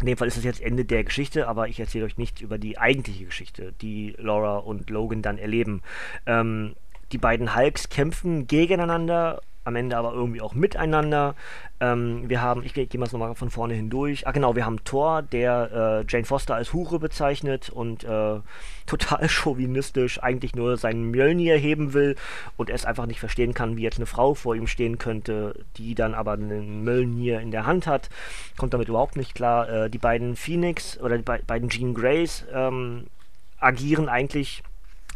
in 0.00 0.06
dem 0.06 0.16
Fall 0.16 0.28
ist 0.28 0.36
es 0.36 0.44
jetzt 0.44 0.60
Ende 0.60 0.84
der 0.84 1.04
Geschichte, 1.04 1.48
aber 1.48 1.68
ich 1.68 1.80
erzähle 1.80 2.04
euch 2.04 2.18
nichts 2.18 2.40
über 2.40 2.58
die 2.58 2.78
eigentliche 2.78 3.24
Geschichte, 3.24 3.72
die 3.80 4.14
Laura 4.18 4.58
und 4.58 4.90
Logan 4.90 5.22
dann 5.22 5.38
erleben. 5.38 5.82
Ähm, 6.26 6.76
die 7.12 7.18
beiden 7.18 7.56
Hulks 7.56 7.88
kämpfen 7.88 8.46
gegeneinander 8.46 9.40
am 9.66 9.76
Ende 9.76 9.96
aber 9.96 10.12
irgendwie 10.12 10.40
auch 10.40 10.54
miteinander. 10.54 11.34
Ähm, 11.80 12.28
wir 12.28 12.40
haben, 12.40 12.62
ich 12.64 12.72
gehe 12.72 12.86
geh 12.86 12.98
mal 12.98 13.08
nochmal 13.10 13.34
von 13.34 13.50
vorne 13.50 13.74
hindurch. 13.74 14.26
Ah 14.26 14.30
genau, 14.30 14.54
wir 14.54 14.64
haben 14.64 14.82
Thor, 14.84 15.22
der 15.22 16.04
äh, 16.06 16.10
Jane 16.10 16.24
Foster 16.24 16.54
als 16.54 16.72
Hure 16.72 17.00
bezeichnet 17.00 17.68
und 17.68 18.04
äh, 18.04 18.40
total 18.86 19.28
chauvinistisch 19.28 20.22
eigentlich 20.22 20.54
nur 20.54 20.76
seinen 20.76 21.10
Mjölnir 21.10 21.56
heben 21.56 21.92
will 21.92 22.14
und 22.56 22.70
es 22.70 22.84
einfach 22.84 23.06
nicht 23.06 23.18
verstehen 23.18 23.52
kann, 23.52 23.76
wie 23.76 23.82
jetzt 23.82 23.98
eine 23.98 24.06
Frau 24.06 24.34
vor 24.34 24.54
ihm 24.54 24.68
stehen 24.68 24.98
könnte, 24.98 25.64
die 25.76 25.96
dann 25.96 26.14
aber 26.14 26.32
einen 26.32 26.84
Mjölnir 26.84 27.40
in 27.40 27.50
der 27.50 27.66
Hand 27.66 27.88
hat. 27.88 28.08
Kommt 28.56 28.72
damit 28.72 28.88
überhaupt 28.88 29.16
nicht 29.16 29.34
klar. 29.34 29.68
Äh, 29.68 29.90
die 29.90 29.98
beiden 29.98 30.36
Phoenix 30.36 30.98
oder 31.00 31.16
die 31.18 31.24
be 31.24 31.40
beiden 31.44 31.68
Jean 31.68 31.92
Greys 31.92 32.46
ähm, 32.54 33.08
agieren 33.58 34.08
eigentlich 34.08 34.62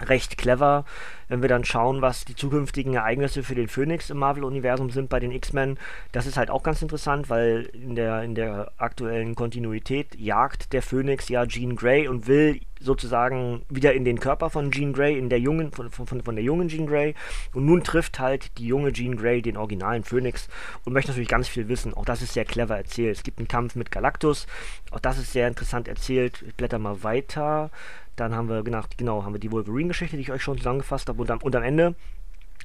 recht 0.00 0.38
clever, 0.38 0.85
wenn 1.28 1.42
wir 1.42 1.49
dann 1.49 1.64
schauen, 1.64 2.02
was 2.02 2.25
die 2.25 2.35
zukünftigen 2.35 2.95
Ereignisse 2.95 3.42
für 3.42 3.54
den 3.54 3.69
Phoenix 3.69 4.11
im 4.11 4.19
Marvel-Universum 4.19 4.90
sind 4.90 5.09
bei 5.09 5.21
den 5.21 5.30
X-Men. 5.30 5.78
Das 6.12 6.26
ist 6.26 6.37
halt 6.37 6.50
auch 6.50 6.62
ganz 6.62 6.83
interessant, 6.83 7.30
weil 7.30 7.71
in 7.73 7.95
der, 7.95 8.23
in 8.23 8.35
der 8.35 8.73
aktuellen 8.78 9.35
Kontinuität 9.35 10.16
jagt 10.16 10.73
der 10.73 10.83
Phoenix 10.83 11.28
ja 11.28 11.47
Jean 11.47 11.76
Grey 11.76 12.09
und 12.09 12.26
will 12.26 12.61
sozusagen 12.80 13.62
wieder 13.69 13.92
in 13.92 14.04
den 14.04 14.19
Körper 14.19 14.50
von 14.50 14.73
Jean 14.73 14.92
Grey, 14.92 15.19
in 15.19 15.28
der 15.28 15.38
jungen, 15.38 15.71
von, 15.71 15.90
von, 15.90 16.07
von 16.07 16.35
der 16.35 16.45
jungen 16.45 16.69
Jean 16.69 16.87
Grey. 16.87 17.14
Und 17.52 17.66
nun 17.66 17.85
trifft 17.85 18.19
halt 18.19 18.59
die 18.59 18.66
junge 18.66 18.92
Jean 18.92 19.16
Grey 19.16 19.42
den 19.42 19.57
originalen 19.57 20.02
Phoenix 20.02 20.49
und 20.85 20.95
möchte 20.95 21.11
natürlich 21.11 21.28
ganz 21.28 21.47
viel 21.47 21.69
wissen. 21.69 21.95
Auch 21.95 22.07
das 22.07 22.23
ist 22.23 22.33
sehr 22.33 22.47
clever 22.47 22.76
erzählt. 22.76 23.16
Es 23.16 23.23
gibt 23.23 23.38
einen 23.38 23.49
Kampf 23.49 23.76
mit 23.76 23.90
Galactus. 23.90 24.47
Auch 24.90 25.00
das 25.00 25.19
ist 25.19 25.33
sehr 25.33 25.47
interessant 25.47 25.88
erzählt. 25.88 26.42
Ich 26.47 26.54
blätter 26.54 26.78
mal 26.78 27.02
weiter. 27.02 27.71
Dann 28.17 28.35
haben 28.35 28.49
wir, 28.49 28.62
genau, 28.62 28.83
genau 28.97 29.25
haben 29.25 29.35
wir 29.35 29.40
die 29.40 29.52
Wolverine-Geschichte, 29.52 30.17
die 30.17 30.23
ich 30.23 30.33
euch 30.33 30.43
schon 30.43 30.59
zusammengefasst 30.59 31.09
habe. 31.09 31.21
Und 31.21 31.31
am, 31.31 31.38
und 31.38 31.55
am 31.57 31.62
Ende 31.62 31.95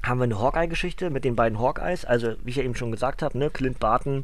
haben 0.04 0.20
wir 0.20 0.26
eine 0.26 0.40
Hawkeye-Geschichte 0.40 1.10
mit 1.10 1.24
den 1.24 1.36
beiden 1.36 1.60
Hawkeyes. 1.60 2.06
Also, 2.06 2.36
wie 2.44 2.50
ich 2.52 2.58
ja 2.58 2.64
eben 2.64 2.76
schon 2.76 2.92
gesagt 2.92 3.22
habe, 3.22 3.38
ne, 3.38 3.50
Clint 3.50 3.80
Barton 3.80 4.24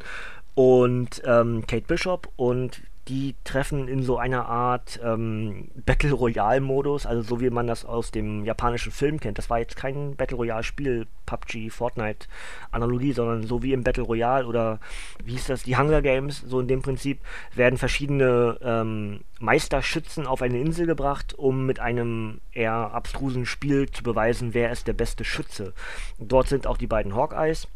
und 0.54 1.22
ähm, 1.26 1.66
Kate 1.68 1.88
Bishop. 1.88 2.30
Und 2.36 2.82
die 3.12 3.36
treffen 3.44 3.90
in 3.90 4.04
so 4.04 4.18
einer 4.18 4.46
Art 4.46 4.98
ähm, 5.04 5.68
Battle 5.86 6.14
Royale-Modus, 6.14 7.06
also 7.06 7.22
so 7.22 7.42
wie 7.42 7.50
man 7.50 7.68
das 7.68 7.84
aus 7.84 8.12
dem 8.12 8.46
japanischen 8.46 8.94
Film 8.94 9.20
kennt. 9.20 9.38
Das 9.38 9.50
war 9.50 9.60
jetzt 9.60 9.76
kein 9.76 10.16
Battle 10.16 10.38
Royale-Spiel, 10.38 11.08
PUBG, 11.26 11.70
Fortnite-Analogie, 11.70 13.12
sondern 13.12 13.44
so 13.44 13.64
wie 13.64 13.74
im 13.74 13.84
Battle 13.84 14.04
Royale 14.04 14.48
oder 14.48 14.80
wie 15.26 15.34
hieß 15.34 15.48
das, 15.48 15.64
die 15.64 15.76
Hunger 15.76 16.02
Games, 16.02 16.42
so 16.48 16.62
in 16.62 16.70
dem 16.70 16.82
Prinzip 16.82 17.20
werden 17.54 17.78
verschiedene 17.78 18.58
ähm, 18.64 19.20
Meisterschützen 19.42 20.26
auf 20.26 20.42
eine 20.42 20.62
Insel 20.62 20.86
gebracht, 20.86 21.34
um 21.38 21.66
mit 21.66 21.82
einem 21.82 22.40
eher 22.54 22.94
abstrusen 22.94 23.46
Spiel 23.46 23.90
zu 23.90 24.04
beweisen, 24.04 24.54
wer 24.54 24.72
ist 24.72 24.88
der 24.88 24.94
beste 24.94 25.26
Schütze. 25.26 25.74
Dort 26.18 26.48
sind 26.48 26.66
auch 26.66 26.78
die 26.78 26.88
beiden 26.88 27.14
Hawkeyes 27.14 27.68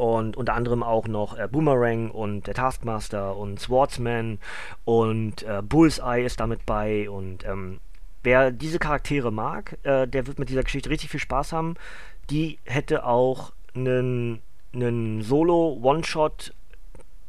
und 0.00 0.38
unter 0.38 0.54
anderem 0.54 0.82
auch 0.82 1.06
noch 1.06 1.36
äh, 1.36 1.46
Boomerang 1.46 2.10
und 2.10 2.46
der 2.46 2.54
Taskmaster 2.54 3.36
und 3.36 3.60
Swordsman 3.60 4.38
und 4.86 5.42
äh, 5.42 5.60
Bullseye 5.62 6.24
ist 6.24 6.40
damit 6.40 6.64
bei 6.64 7.10
und 7.10 7.44
ähm, 7.44 7.80
wer 8.22 8.50
diese 8.50 8.78
Charaktere 8.78 9.30
mag, 9.30 9.76
äh, 9.82 10.08
der 10.08 10.26
wird 10.26 10.38
mit 10.38 10.48
dieser 10.48 10.62
Geschichte 10.62 10.88
richtig 10.88 11.10
viel 11.10 11.20
Spaß 11.20 11.52
haben. 11.52 11.74
Die 12.30 12.58
hätte 12.64 13.04
auch 13.04 13.52
einen, 13.74 14.40
Solo-One-Shot 14.72 16.54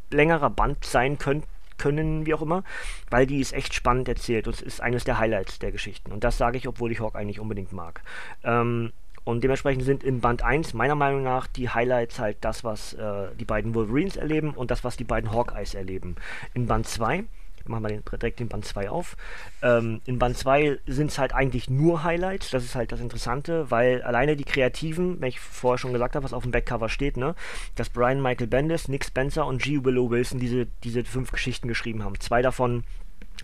längerer 0.10 0.50
Band 0.50 0.86
sein 0.86 1.18
können, 1.18 1.44
können, 1.78 2.26
wie 2.26 2.34
auch 2.34 2.42
immer, 2.42 2.64
weil 3.10 3.26
die 3.26 3.42
ist 3.42 3.52
echt 3.52 3.74
spannend 3.74 4.08
erzählt 4.08 4.48
und 4.48 4.54
es 4.54 4.62
ist 4.62 4.80
eines 4.80 5.04
der 5.04 5.18
Highlights 5.18 5.60
der 5.60 5.74
Geschichten. 5.74 6.14
Und 6.14 6.24
das 6.24 6.38
sage 6.38 6.58
ich, 6.58 6.70
obwohl 6.70 6.92
ich 6.94 7.02
Hawk 7.02 7.16
eigentlich 7.16 7.42
unbedingt 7.42 7.74
mag. 7.74 8.02
Ähm, 8.44 8.94
und 9.24 9.44
dementsprechend 9.44 9.84
sind 9.84 10.04
in 10.04 10.22
Band 10.22 10.44
1 10.44 10.74
meiner 10.74 10.96
Meinung 10.96 11.24
nach 11.24 11.48
die 11.48 11.70
Highlights 11.70 12.20
halt 12.20 12.38
das, 12.42 12.64
was 12.64 12.94
äh, 12.94 13.28
die 13.40 13.46
beiden 13.46 13.76
Wolverines 13.76 14.16
erleben 14.16 14.52
und 14.52 14.72
das, 14.72 14.84
was 14.84 14.98
die 14.98 15.04
beiden 15.04 15.32
Hawkeyes 15.32 15.74
erleben. 15.74 16.16
In 16.54 16.68
Band 16.68 16.88
2 16.88 17.26
machen 17.66 17.84
wir 17.84 17.90
den, 17.90 18.04
direkt 18.04 18.40
den 18.40 18.48
Band 18.48 18.66
2 18.66 18.90
auf. 18.90 19.18
Ähm, 19.62 20.02
in 20.06 20.20
Band 20.20 20.38
2 20.38 20.80
sind 20.88 21.12
es 21.12 21.18
halt 21.18 21.34
eigentlich 21.34 21.70
nur 21.70 22.04
Highlights, 22.04 22.50
das 22.50 22.64
ist 22.64 22.76
halt 22.76 22.92
das 22.92 23.00
Interessante, 23.00 23.70
weil 23.70 24.02
alleine 24.02 24.36
die 24.36 24.44
Kreativen, 24.44 25.22
wenn 25.22 25.30
ich 25.30 25.40
vorher 25.40 25.78
schon 25.78 25.94
gesagt 25.94 26.16
habe, 26.16 26.24
was 26.24 26.34
auf 26.34 26.44
dem 26.44 26.52
Backcover 26.52 26.90
steht, 26.90 27.18
ne, 27.18 27.36
dass 27.76 27.90
Brian 27.90 28.22
Michael 28.22 28.48
Bendis, 28.48 28.88
Nick 28.88 29.06
Spencer 29.06 29.46
und 29.46 29.62
G. 29.62 29.84
Willow 29.84 30.10
Wilson 30.10 30.40
diese, 30.40 30.68
diese 30.84 31.04
fünf 31.04 31.32
Geschichten 31.32 31.68
geschrieben 31.68 32.04
haben. 32.04 32.20
Zwei 32.20 32.42
davon 32.42 32.84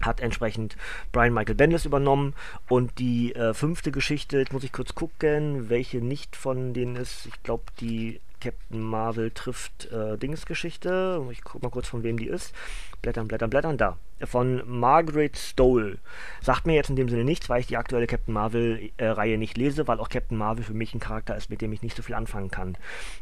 hat 0.01 0.19
entsprechend 0.19 0.77
Brian 1.11 1.33
Michael 1.33 1.55
Bendis 1.55 1.85
übernommen. 1.85 2.33
Und 2.69 2.99
die 2.99 3.33
äh, 3.35 3.53
fünfte 3.53 3.91
Geschichte, 3.91 4.39
jetzt 4.39 4.53
muss 4.53 4.63
ich 4.63 4.71
kurz 4.71 4.95
gucken, 4.95 5.69
welche 5.69 5.97
nicht 5.97 6.35
von 6.35 6.73
denen 6.73 6.95
ist, 6.95 7.25
ich 7.25 7.43
glaube 7.43 7.63
die 7.79 8.19
Captain 8.39 8.81
Marvel 8.81 9.31
trifft 9.31 9.91
äh, 9.91 10.17
Dings 10.17 10.45
Geschichte, 10.45 11.25
ich 11.31 11.43
guck 11.43 11.63
mal 11.63 11.69
kurz 11.69 11.87
von 11.87 12.03
wem 12.03 12.19
die 12.19 12.27
ist, 12.27 12.53
blättern, 13.01 13.27
blättern, 13.27 13.49
blättern, 13.49 13.77
da, 13.77 13.97
von 14.25 14.63
Margaret 14.65 15.37
Stoll. 15.37 15.99
Sagt 16.41 16.65
mir 16.65 16.73
jetzt 16.73 16.89
in 16.89 16.95
dem 16.95 17.09
Sinne 17.09 17.23
nichts, 17.23 17.49
weil 17.49 17.59
ich 17.59 17.67
die 17.67 17.77
aktuelle 17.77 18.07
Captain 18.07 18.33
Marvel-Reihe 18.33 19.33
äh, 19.33 19.37
nicht 19.37 19.57
lese, 19.57 19.87
weil 19.87 19.99
auch 19.99 20.09
Captain 20.09 20.37
Marvel 20.37 20.63
für 20.63 20.73
mich 20.73 20.93
ein 20.93 20.99
Charakter 20.99 21.35
ist, 21.35 21.49
mit 21.49 21.61
dem 21.61 21.71
ich 21.73 21.81
nicht 21.81 21.95
so 21.95 22.03
viel 22.03 22.15
anfangen 22.15 22.49
kann. 22.49 22.77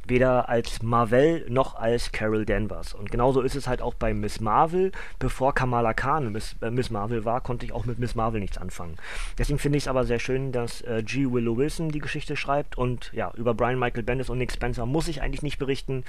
Weder 0.07 0.49
als 0.49 0.81
Marvel 0.81 1.45
noch 1.49 1.75
als 1.75 2.11
Carol 2.11 2.45
Danvers. 2.45 2.93
Und 2.93 3.11
genauso 3.11 3.41
ist 3.41 3.55
es 3.55 3.67
halt 3.67 3.81
auch 3.81 3.93
bei 3.93 4.13
Miss 4.13 4.39
Marvel. 4.39 4.91
Bevor 5.19 5.53
Kamala 5.53 5.93
Khan 5.93 6.31
Miss, 6.31 6.55
äh, 6.61 6.71
Miss 6.71 6.89
Marvel 6.89 7.25
war, 7.25 7.41
konnte 7.41 7.65
ich 7.65 7.73
auch 7.73 7.85
mit 7.85 7.99
Miss 7.99 8.15
Marvel 8.15 8.39
nichts 8.39 8.57
anfangen. 8.57 8.95
Deswegen 9.37 9.59
finde 9.59 9.77
ich 9.77 9.83
es 9.83 9.87
aber 9.87 10.05
sehr 10.05 10.19
schön, 10.19 10.51
dass 10.51 10.81
äh, 10.81 11.03
G. 11.03 11.31
Willow 11.31 11.57
Wilson 11.57 11.89
die 11.89 11.99
Geschichte 11.99 12.35
schreibt 12.35 12.77
und 12.77 13.11
ja, 13.13 13.31
über 13.35 13.53
Brian 13.53 13.79
Michael 13.79 14.03
Bendis 14.03 14.29
und 14.29 14.37
Nick 14.37 14.51
Spencer 14.51 14.85
muss 14.85 15.07
ich 15.07 15.21
eigentlich 15.21 15.41
nicht 15.41 15.59
berichten, 15.59 16.03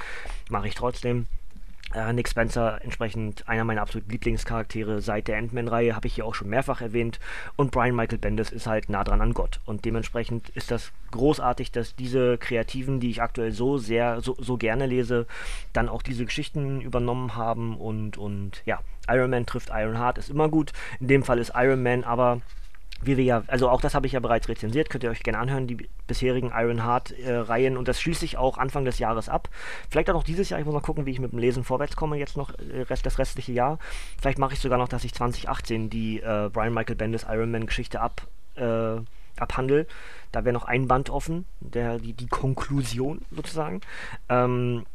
mache 0.48 0.68
ich 0.68 0.74
trotzdem. 0.74 1.26
Äh, 1.94 2.12
Nick 2.12 2.28
Spencer, 2.28 2.80
entsprechend 2.82 3.48
einer 3.48 3.64
meiner 3.64 3.82
absoluten 3.82 4.10
Lieblingscharaktere 4.10 5.00
seit 5.00 5.28
der 5.28 5.38
Ant-Man-Reihe, 5.38 5.94
habe 5.94 6.08
ich 6.08 6.14
hier 6.14 6.26
auch 6.26 6.34
schon 6.34 6.48
mehrfach 6.48 6.80
erwähnt. 6.80 7.20
Und 7.54 7.70
Brian 7.70 7.94
Michael 7.94 8.18
Bendis 8.18 8.50
ist 8.50 8.66
halt 8.66 8.88
nah 8.88 9.04
dran 9.04 9.20
an 9.20 9.34
Gott. 9.34 9.60
Und 9.64 9.84
dementsprechend 9.84 10.48
ist 10.50 10.70
das 10.70 10.92
großartig, 11.12 11.70
dass 11.70 11.94
diese 11.94 12.38
Kreativen, 12.38 12.98
die 12.98 13.10
ich 13.10 13.22
aktuell 13.22 13.52
so 13.52 13.78
sehr, 13.78 14.20
so, 14.20 14.36
so 14.38 14.56
gerne 14.56 14.86
lese, 14.86 15.26
dann 15.72 15.88
auch 15.88 16.02
diese 16.02 16.24
Geschichten 16.24 16.80
übernommen 16.80 17.36
haben. 17.36 17.76
Und, 17.76 18.18
und 18.18 18.62
ja, 18.66 18.80
Iron 19.08 19.30
Man 19.30 19.46
trifft 19.46 19.70
Iron 19.72 19.98
Heart 19.98 20.18
ist 20.18 20.30
immer 20.30 20.48
gut. 20.48 20.72
In 21.00 21.08
dem 21.08 21.22
Fall 21.22 21.38
ist 21.38 21.52
Iron 21.54 21.82
Man 21.82 22.02
aber 22.02 22.40
wie 23.02 23.16
wir 23.16 23.24
ja, 23.24 23.42
also 23.46 23.68
auch 23.68 23.80
das 23.80 23.94
habe 23.94 24.06
ich 24.06 24.12
ja 24.12 24.20
bereits 24.20 24.48
rezensiert, 24.48 24.88
könnt 24.88 25.04
ihr 25.04 25.10
euch 25.10 25.22
gerne 25.22 25.38
anhören, 25.38 25.66
die 25.66 25.88
bisherigen 26.06 26.50
Iron 26.54 26.84
Heart-Reihen 26.84 27.74
äh, 27.74 27.76
und 27.76 27.88
das 27.88 28.00
schließt 28.00 28.20
sich 28.20 28.38
auch 28.38 28.58
Anfang 28.58 28.84
des 28.84 28.98
Jahres 28.98 29.28
ab. 29.28 29.48
Vielleicht 29.90 30.08
auch 30.10 30.14
noch 30.14 30.24
dieses 30.24 30.48
Jahr, 30.48 30.58
ich 30.60 30.66
muss 30.66 30.74
mal 30.74 30.80
gucken, 30.80 31.06
wie 31.06 31.10
ich 31.10 31.20
mit 31.20 31.32
dem 31.32 31.38
Lesen 31.38 31.62
vorwärts 31.62 31.94
komme, 31.94 32.16
jetzt 32.16 32.36
noch 32.36 32.50
äh, 32.58 32.82
Rest, 32.82 33.04
das 33.04 33.18
restliche 33.18 33.52
Jahr. 33.52 33.78
Vielleicht 34.20 34.38
mache 34.38 34.54
ich 34.54 34.60
sogar 34.60 34.78
noch, 34.78 34.88
dass 34.88 35.04
ich 35.04 35.12
2018 35.14 35.90
die 35.90 36.20
äh, 36.20 36.48
Brian 36.52 36.72
Michael 36.72 36.96
Bendis 36.96 37.26
Iron 37.28 37.50
Man-Geschichte 37.50 38.00
ab, 38.00 38.26
äh, 38.56 38.96
abhandle. 39.38 39.86
Da 40.32 40.44
wäre 40.44 40.54
noch 40.54 40.64
ein 40.64 40.88
Band 40.88 41.10
offen, 41.10 41.44
der, 41.60 41.98
die, 41.98 42.14
die 42.14 42.28
Konklusion 42.28 43.20
sozusagen. 43.30 43.82
Ähm, 44.28 44.86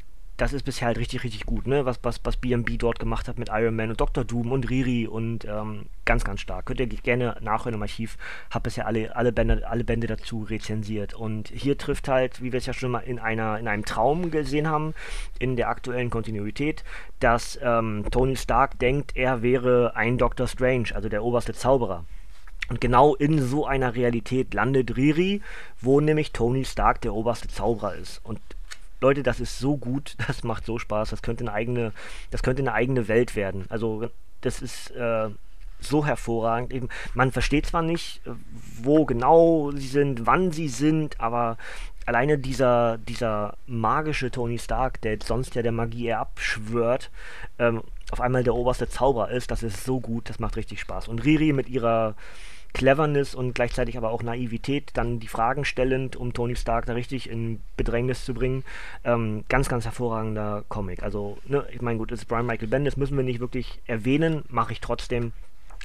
das 0.42 0.54
ist 0.54 0.64
bisher 0.64 0.88
halt 0.88 0.98
richtig, 0.98 1.24
richtig 1.24 1.46
gut, 1.46 1.68
ne? 1.68 1.86
Was, 1.86 2.00
was, 2.02 2.20
was 2.24 2.36
BMB 2.36 2.80
dort 2.80 2.98
gemacht 2.98 3.28
hat 3.28 3.38
mit 3.38 3.50
Iron 3.50 3.76
Man 3.76 3.92
und 3.92 4.02
Dr. 4.02 4.24
Doom 4.24 4.52
und 4.52 4.68
Riri 4.72 5.06
und 5.06 5.46
ähm, 5.46 5.86
ganz, 6.04 6.24
ganz 6.24 6.42
stark. 6.42 6.66
Könnt 6.66 6.80
ihr 6.80 6.88
gerne 6.88 7.38
nachhören 7.42 7.76
im 7.76 7.82
Archiv. 7.84 8.18
Hab 8.50 8.64
bisher 8.64 8.88
alle, 8.88 9.16
alle, 9.16 9.32
Bände, 9.32 9.70
alle 9.70 9.84
Bände 9.84 10.08
dazu 10.08 10.42
rezensiert. 10.42 11.14
Und 11.14 11.50
hier 11.50 11.78
trifft 11.78 12.08
halt, 12.08 12.42
wie 12.42 12.52
wir 12.52 12.58
es 12.58 12.66
ja 12.66 12.74
schon 12.74 12.90
mal 12.90 13.02
in, 13.02 13.20
einer, 13.20 13.60
in 13.60 13.68
einem 13.68 13.86
Traum 13.86 14.32
gesehen 14.32 14.68
haben, 14.68 14.96
in 15.38 15.58
der 15.58 15.70
aktuellen 15.70 16.10
Kontinuität, 16.10 16.84
dass 17.20 17.60
ähm, 17.62 18.06
Tony 18.10 18.36
Stark 18.36 18.80
denkt, 18.80 19.16
er 19.16 19.44
wäre 19.44 19.96
ein 19.96 20.18
Dr. 20.18 20.48
Strange, 20.48 20.88
also 20.96 21.08
der 21.08 21.24
oberste 21.24 21.54
Zauberer. 21.54 22.04
Und 22.68 22.82
genau 22.82 23.14
in 23.14 23.44
so 23.44 23.68
einer 23.68 23.94
Realität 23.94 24.56
landet 24.56 24.98
Riri, 24.98 25.44
wo 25.80 26.00
nämlich 26.00 26.32
Tony 26.32 26.66
Stark 26.66 27.02
der 27.02 27.14
oberste 27.14 27.48
Zauberer 27.48 27.94
ist. 27.94 28.22
Und 28.24 28.40
Leute, 29.02 29.24
das 29.24 29.40
ist 29.40 29.60
so 29.60 29.78
gut, 29.78 30.16
das 30.28 30.44
macht 30.44 30.66
so 30.66 30.80
Spaß, 30.80 31.10
das 31.10 31.22
könnte 31.22 31.44
eine 31.44 31.54
eigene, 31.54 31.92
das 32.30 32.44
könnte 32.44 32.62
eine 32.62 32.74
eigene 32.74 33.08
Welt 33.08 33.36
werden. 33.36 33.66
Also 33.70 34.10
das 34.42 34.62
ist 34.62 34.92
äh, 34.92 35.30
so 35.80 36.06
hervorragend. 36.06 36.72
Eben, 36.72 36.90
man 37.14 37.32
versteht 37.32 37.66
zwar 37.66 37.82
nicht, 37.82 38.22
äh, 38.26 38.32
wo 38.82 39.06
genau 39.06 39.72
sie 39.72 39.88
sind, 39.88 40.26
wann 40.26 40.52
sie 40.52 40.70
sind, 40.70 41.20
aber 41.20 41.58
alleine 42.06 42.38
dieser, 42.38 42.98
dieser 42.98 43.56
magische 43.68 44.32
Tony 44.32 44.60
Stark, 44.60 45.02
der 45.02 45.18
sonst 45.24 45.56
ja 45.56 45.62
der 45.62 45.72
Magie 45.72 46.08
eher 46.08 46.20
abschwört, 46.20 47.12
ähm, 47.60 47.82
auf 48.12 48.22
einmal 48.22 48.44
der 48.44 48.56
oberste 48.56 48.90
Zauberer 48.90 49.32
ist, 49.32 49.52
das 49.52 49.64
ist 49.64 49.86
so 49.86 50.00
gut, 50.00 50.30
das 50.30 50.40
macht 50.40 50.58
richtig 50.58 50.80
Spaß. 50.82 51.08
Und 51.08 51.24
Riri 51.24 51.54
mit 51.54 51.70
ihrer 51.70 52.16
Cleverness 52.74 53.36
und 53.36 53.54
gleichzeitig 53.54 53.98
aber 53.98 54.12
auch 54.12 54.24
Naivität, 54.24 54.92
dann 54.94 55.20
die 55.20 55.28
Fragen 55.28 55.66
stellend, 55.66 56.16
um 56.16 56.34
Tony 56.34 56.56
Stark 56.56 56.86
da 56.86 56.94
richtig 56.94 57.30
in 57.30 57.62
Bedrängnis 57.78 58.26
zu 58.26 58.34
bringen. 58.34 58.64
Ähm, 59.04 59.44
ganz, 59.50 59.70
ganz 59.70 59.86
hervorragender 59.86 60.64
Comic. 60.70 61.04
Also, 61.04 61.38
ne, 61.46 61.66
ich 61.72 61.82
meine, 61.82 61.98
gut, 61.98 62.12
es 62.12 62.22
ist 62.22 62.26
Brian 62.28 62.46
Michael 62.46 62.68
Bendis, 62.70 62.98
müssen 62.98 63.18
wir 63.18 63.24
nicht 63.24 63.40
wirklich 63.40 63.82
erwähnen, 63.86 64.44
mache 64.50 64.74
ich 64.74 64.82
trotzdem, 64.82 65.34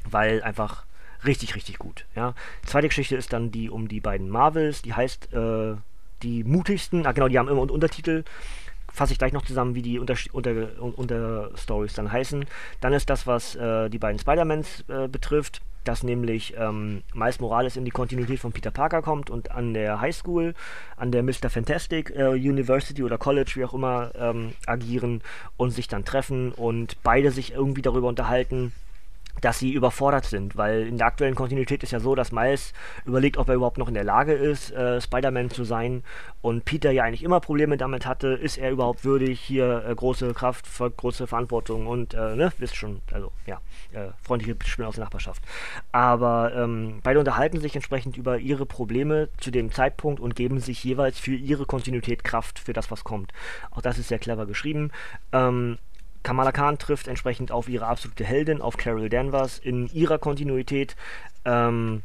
weil 0.08 0.42
einfach 0.42 0.84
richtig, 1.24 1.54
richtig 1.54 1.78
gut. 1.78 2.06
Ja. 2.14 2.34
Zweite 2.64 2.88
Geschichte 2.88 3.16
ist 3.16 3.32
dann 3.32 3.50
die 3.50 3.70
um 3.70 3.88
die 3.88 4.00
beiden 4.00 4.28
Marvels, 4.28 4.82
die 4.82 4.94
heißt 4.94 5.32
äh, 5.32 5.74
die 6.22 6.44
mutigsten, 6.44 7.06
ah 7.06 7.12
genau, 7.12 7.28
die 7.28 7.38
haben 7.38 7.48
immer 7.48 7.70
Untertitel 7.70 8.24
fasse 8.96 9.12
ich 9.12 9.18
gleich 9.18 9.34
noch 9.34 9.44
zusammen, 9.44 9.74
wie 9.74 9.82
die 9.82 9.98
Unter 9.98 10.14
unter, 10.32 10.54
unter 10.80 11.50
dann 11.94 12.12
heißen. 12.12 12.46
Dann 12.80 12.92
ist 12.94 13.10
das, 13.10 13.26
was 13.26 13.54
äh, 13.54 13.90
die 13.90 13.98
beiden 13.98 14.18
Spider-Mans 14.18 14.84
äh, 14.88 15.06
betrifft, 15.06 15.60
dass 15.86 16.02
nämlich 16.02 16.54
ähm, 16.58 17.02
Miles 17.14 17.40
Morales 17.40 17.76
in 17.76 17.84
die 17.84 17.90
Kontinuität 17.90 18.40
von 18.40 18.52
Peter 18.52 18.70
Parker 18.70 19.02
kommt 19.02 19.30
und 19.30 19.50
an 19.50 19.74
der 19.74 20.00
Highschool, 20.00 20.54
an 20.96 21.12
der 21.12 21.22
Mr. 21.22 21.50
Fantastic 21.50 22.10
äh, 22.10 22.28
University 22.28 23.02
oder 23.02 23.18
College, 23.18 23.52
wie 23.54 23.64
auch 23.64 23.74
immer, 23.74 24.10
ähm, 24.16 24.52
agieren 24.66 25.22
und 25.56 25.70
sich 25.70 25.88
dann 25.88 26.04
treffen 26.04 26.52
und 26.52 26.96
beide 27.02 27.30
sich 27.30 27.52
irgendwie 27.52 27.82
darüber 27.82 28.08
unterhalten, 28.08 28.72
dass 29.40 29.58
sie 29.58 29.72
überfordert 29.72 30.24
sind, 30.24 30.56
weil 30.56 30.86
in 30.86 30.98
der 30.98 31.06
aktuellen 31.06 31.34
Kontinuität 31.34 31.82
ist 31.82 31.92
ja 31.92 32.00
so, 32.00 32.14
dass 32.14 32.32
Miles 32.32 32.72
überlegt, 33.04 33.36
ob 33.36 33.48
er 33.48 33.54
überhaupt 33.54 33.78
noch 33.78 33.88
in 33.88 33.94
der 33.94 34.04
Lage 34.04 34.32
ist, 34.32 34.70
äh, 34.72 35.00
Spider-Man 35.00 35.50
zu 35.50 35.64
sein 35.64 36.02
und 36.42 36.64
Peter 36.64 36.90
ja 36.90 37.04
eigentlich 37.04 37.22
immer 37.22 37.40
Probleme 37.40 37.76
damit 37.76 38.06
hatte, 38.06 38.28
ist 38.28 38.56
er 38.58 38.70
überhaupt 38.70 39.04
würdig, 39.04 39.40
hier 39.40 39.84
äh, 39.86 39.94
große 39.94 40.32
Kraft, 40.32 40.66
große 40.96 41.26
Verantwortung 41.26 41.86
und, 41.86 42.14
äh, 42.14 42.36
ne, 42.36 42.52
wisst 42.58 42.76
schon, 42.76 43.00
also, 43.12 43.32
ja, 43.46 43.60
äh, 43.92 44.08
freundliche 44.22 44.56
Spiele 44.64 44.88
aus 44.88 44.94
der 44.94 45.04
Nachbarschaft. 45.04 45.42
Aber 45.92 46.52
ähm, 46.54 47.00
beide 47.02 47.18
unterhalten 47.18 47.60
sich 47.60 47.74
entsprechend 47.74 48.16
über 48.16 48.38
ihre 48.38 48.66
Probleme 48.66 49.28
zu 49.38 49.50
dem 49.50 49.72
Zeitpunkt 49.72 50.20
und 50.20 50.36
geben 50.36 50.60
sich 50.60 50.82
jeweils 50.84 51.18
für 51.18 51.34
ihre 51.34 51.66
Kontinuität 51.66 52.24
Kraft 52.24 52.58
für 52.58 52.72
das, 52.72 52.90
was 52.90 53.04
kommt. 53.04 53.32
Auch 53.70 53.82
das 53.82 53.98
ist 53.98 54.08
sehr 54.08 54.18
clever 54.18 54.46
geschrieben. 54.46 54.90
Ähm, 55.32 55.78
Kamala 56.26 56.50
Khan 56.50 56.76
trifft 56.76 57.06
entsprechend 57.06 57.52
auf 57.52 57.68
ihre 57.68 57.86
absolute 57.86 58.24
Heldin, 58.24 58.60
auf 58.60 58.76
Carol 58.76 59.08
Danvers 59.08 59.60
in 59.60 59.86
ihrer 59.94 60.18
Kontinuität, 60.18 60.96
ähm, 61.44 62.02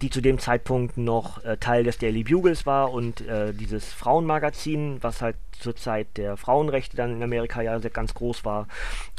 die 0.00 0.10
zu 0.10 0.20
dem 0.20 0.40
Zeitpunkt 0.40 0.96
noch 0.96 1.44
äh, 1.44 1.58
Teil 1.58 1.84
des 1.84 1.96
Daily 1.96 2.24
Bugles 2.24 2.66
war 2.66 2.92
und 2.92 3.20
äh, 3.20 3.52
dieses 3.52 3.92
Frauenmagazin, 3.92 4.98
was 5.00 5.22
halt 5.22 5.36
zur 5.52 5.76
Zeit 5.76 6.08
der 6.16 6.36
Frauenrechte 6.36 6.96
dann 6.96 7.12
in 7.12 7.22
Amerika 7.22 7.62
ja 7.62 7.78
ganz 7.78 8.14
groß 8.14 8.44
war. 8.44 8.66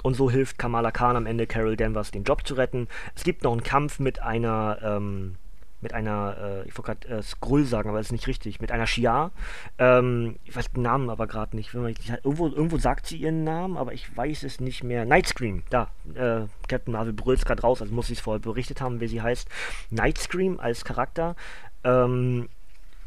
Und 0.03 0.15
so 0.15 0.29
hilft 0.29 0.60
Kamala 0.60 0.91
Khan 0.91 1.15
am 1.15 1.25
Ende 1.25 1.47
Carol 1.47 1.77
Danvers 1.77 2.12
den 2.12 2.25
Job 2.25 2.45
zu 2.45 2.56
retten. 2.56 2.89
Es 3.15 3.23
gibt 3.23 3.43
noch 3.43 3.53
einen 3.53 3.63
Kampf 3.63 3.99
mit 3.99 4.21
einer 4.21 4.77
ähm, 4.84 5.38
mit 5.84 5.93
einer, 5.93 6.63
äh, 6.63 6.67
ich 6.67 6.78
wollte 6.78 7.06
gerade 7.06 7.19
äh, 7.19 7.22
Skrull 7.22 7.65
sagen, 7.65 7.89
aber 7.89 8.00
das 8.00 8.08
ist 8.08 8.13
nicht 8.13 8.28
richtig, 8.28 8.60
mit 8.60 8.72
einer 8.72 8.88
Shia. 8.88 9.32
Ähm, 9.78 10.38
ich 10.46 10.56
weiß 10.56 10.72
den 10.72 10.82
Namen 10.84 11.10
aber 11.10 11.28
gerade 11.28 11.56
nicht. 11.56 11.74
Irgendwo, 11.74 12.48
irgendwo 12.48 12.78
sagt 12.78 13.06
sie 13.06 13.17
ihren 13.17 13.43
Namen, 13.43 13.78
aber 13.78 13.93
ich 13.93 14.15
weiß 14.15 14.43
es 14.43 14.60
nicht 14.60 14.84
mehr. 14.84 15.06
Nightscream, 15.06 15.63
da. 15.69 15.91
Äh, 16.15 16.48
Captain 16.67 16.93
Marvel 16.93 17.13
brüllt 17.13 17.46
gerade 17.46 17.62
raus, 17.62 17.82
also 17.82 17.93
muss 17.93 18.10
ich 18.10 18.17
es 18.17 18.24
vorher 18.24 18.39
berichtet 18.39 18.82
haben, 18.82 19.00
wie 19.00 19.08
sie 19.08 19.22
heißt. 19.22 19.48
Nightscream 19.91 20.60
als 20.60 20.86
Charakter. 20.86 21.36
Ähm, 21.84 22.48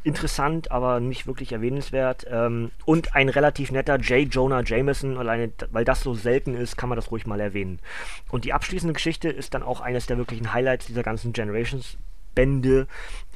interessant, 0.06 0.70
aber 0.70 1.00
nicht 1.00 1.26
wirklich 1.26 1.52
erwähnenswert. 1.52 2.26
Ähm, 2.30 2.70
und 2.84 3.16
ein 3.16 3.28
relativ 3.28 3.72
netter 3.72 3.96
J. 3.96 4.32
Jonah 4.32 4.62
Jameson, 4.62 5.18
alleine 5.18 5.50
weil 5.72 5.84
das 5.84 6.02
so 6.02 6.14
selten 6.14 6.54
ist, 6.54 6.76
kann 6.76 6.88
man 6.88 6.96
das 6.96 7.10
ruhig 7.10 7.26
mal 7.26 7.40
erwähnen. 7.40 7.80
Und 8.30 8.44
die 8.44 8.52
abschließende 8.52 8.94
Geschichte 8.94 9.28
ist 9.28 9.52
dann 9.52 9.64
auch 9.64 9.80
eines 9.80 10.06
der 10.06 10.16
wirklichen 10.16 10.52
Highlights 10.52 10.86
dieser 10.86 11.02
ganzen 11.02 11.32
Generations 11.32 11.98
Bände 12.36 12.86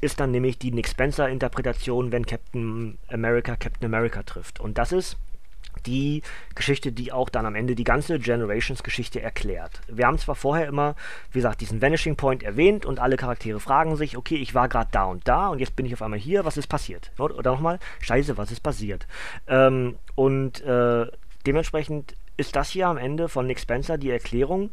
ist 0.00 0.20
dann 0.20 0.30
nämlich 0.30 0.58
die 0.58 0.70
Nick 0.70 0.88
Spencer 0.88 1.28
Interpretation, 1.28 2.12
wenn 2.12 2.24
Captain 2.24 2.98
America 3.08 3.56
Captain 3.56 3.86
America 3.86 4.22
trifft. 4.22 4.60
Und 4.60 4.78
das 4.78 4.92
ist 4.92 5.16
die 5.86 6.22
Geschichte, 6.54 6.92
die 6.92 7.12
auch 7.12 7.28
dann 7.28 7.46
am 7.46 7.54
Ende 7.54 7.74
die 7.74 7.84
ganze 7.84 8.18
Generations-Geschichte 8.18 9.20
erklärt. 9.20 9.80
Wir 9.88 10.06
haben 10.06 10.18
zwar 10.18 10.34
vorher 10.34 10.66
immer, 10.66 10.94
wie 11.32 11.38
gesagt, 11.38 11.60
diesen 11.60 11.80
Vanishing 11.80 12.16
Point 12.16 12.42
erwähnt 12.42 12.84
und 12.84 12.98
alle 12.98 13.16
Charaktere 13.16 13.60
fragen 13.60 13.96
sich, 13.96 14.16
okay, 14.16 14.36
ich 14.36 14.54
war 14.54 14.68
gerade 14.68 14.90
da 14.92 15.04
und 15.04 15.26
da 15.26 15.48
und 15.48 15.58
jetzt 15.58 15.76
bin 15.76 15.86
ich 15.86 15.94
auf 15.94 16.02
einmal 16.02 16.18
hier, 16.18 16.44
was 16.44 16.56
ist 16.56 16.66
passiert? 16.66 17.10
Oder 17.18 17.50
nochmal, 17.50 17.78
scheiße, 18.00 18.36
was 18.36 18.52
ist 18.52 18.60
passiert? 18.60 19.06
Ähm, 19.46 19.96
und 20.14 20.60
äh, 20.62 21.06
dementsprechend 21.46 22.14
ist 22.40 22.56
das 22.56 22.70
hier 22.70 22.88
am 22.88 22.96
Ende 22.96 23.28
von 23.28 23.46
Nick 23.46 23.60
Spencer 23.60 23.98
die 23.98 24.10
Erklärung, 24.10 24.70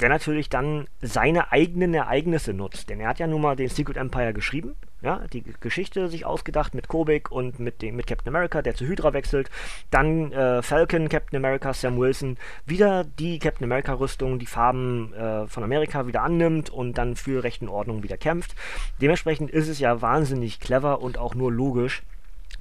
der 0.00 0.08
natürlich 0.08 0.48
dann 0.48 0.88
seine 1.02 1.52
eigenen 1.52 1.92
Ereignisse 1.92 2.54
nutzt. 2.54 2.88
Denn 2.88 2.98
er 2.98 3.10
hat 3.10 3.18
ja 3.18 3.26
nun 3.26 3.42
mal 3.42 3.56
den 3.56 3.68
Secret 3.68 3.98
Empire 3.98 4.32
geschrieben, 4.32 4.74
ja, 5.02 5.22
die 5.32 5.42
Geschichte 5.60 6.08
sich 6.08 6.24
ausgedacht 6.24 6.74
mit 6.74 6.88
Kobik 6.88 7.30
und 7.30 7.58
mit, 7.58 7.82
dem, 7.82 7.96
mit 7.96 8.06
Captain 8.06 8.34
America, 8.34 8.62
der 8.62 8.74
zu 8.74 8.86
Hydra 8.86 9.12
wechselt. 9.12 9.50
Dann 9.90 10.32
äh, 10.32 10.62
Falcon, 10.62 11.08
Captain 11.08 11.36
America, 11.36 11.72
Sam 11.74 11.98
Wilson, 11.98 12.38
wieder 12.66 13.04
die 13.04 13.38
Captain 13.38 13.64
America-Rüstung, 13.64 14.38
die 14.38 14.46
Farben 14.46 15.12
äh, 15.12 15.46
von 15.46 15.62
Amerika 15.62 16.06
wieder 16.06 16.22
annimmt 16.22 16.70
und 16.70 16.98
dann 16.98 17.16
für 17.16 17.42
Recht 17.42 17.62
und 17.62 17.68
Ordnung 17.68 18.02
wieder 18.02 18.16
kämpft. 18.16 18.54
Dementsprechend 19.00 19.50
ist 19.50 19.68
es 19.68 19.78
ja 19.78 20.02
wahnsinnig 20.02 20.60
clever 20.60 21.00
und 21.00 21.18
auch 21.18 21.34
nur 21.34 21.52
logisch, 21.52 22.02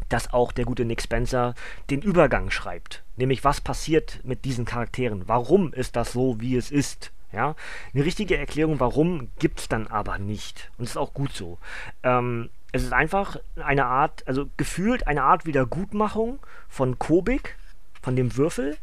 dass 0.10 0.34
auch 0.34 0.52
der 0.52 0.66
gute 0.66 0.86
Nick 0.86 1.02
Spencer 1.02 1.54
den 1.90 2.02
Übergang 2.02 2.50
schreibt. 2.50 3.04
Nämlich, 3.16 3.44
was 3.44 3.62
passiert 3.62 4.20
mit 4.24 4.46
diesen 4.46 4.66
Charakteren? 4.66 5.28
Warum 5.28 5.74
ist 5.74 5.96
das 5.96 6.12
so, 6.12 6.40
wie 6.42 6.56
es 6.56 6.72
ist? 6.72 7.12
Ja, 7.32 7.56
eine 7.94 8.06
richtige 8.06 8.38
Erklärung, 8.38 8.80
warum, 8.80 9.30
gibt 9.38 9.60
es 9.60 9.68
dann 9.68 9.86
aber 9.86 10.18
nicht. 10.18 10.72
Und 10.78 10.86
das 10.86 10.92
ist 10.92 10.98
auch 10.98 11.14
gut 11.14 11.32
so. 11.32 11.60
Ähm, 12.02 12.50
es 12.72 12.84
ist 12.84 12.94
einfach 12.94 13.38
eine 13.56 13.86
Art, 13.86 14.28
also 14.28 14.50
gefühlt 14.58 15.06
eine 15.06 15.24
Art 15.24 15.46
Wiedergutmachung 15.46 16.40
von 16.68 16.98
Kobik, 16.98 17.56
von 18.02 18.16
dem 18.16 18.36
Würfel. 18.36 18.78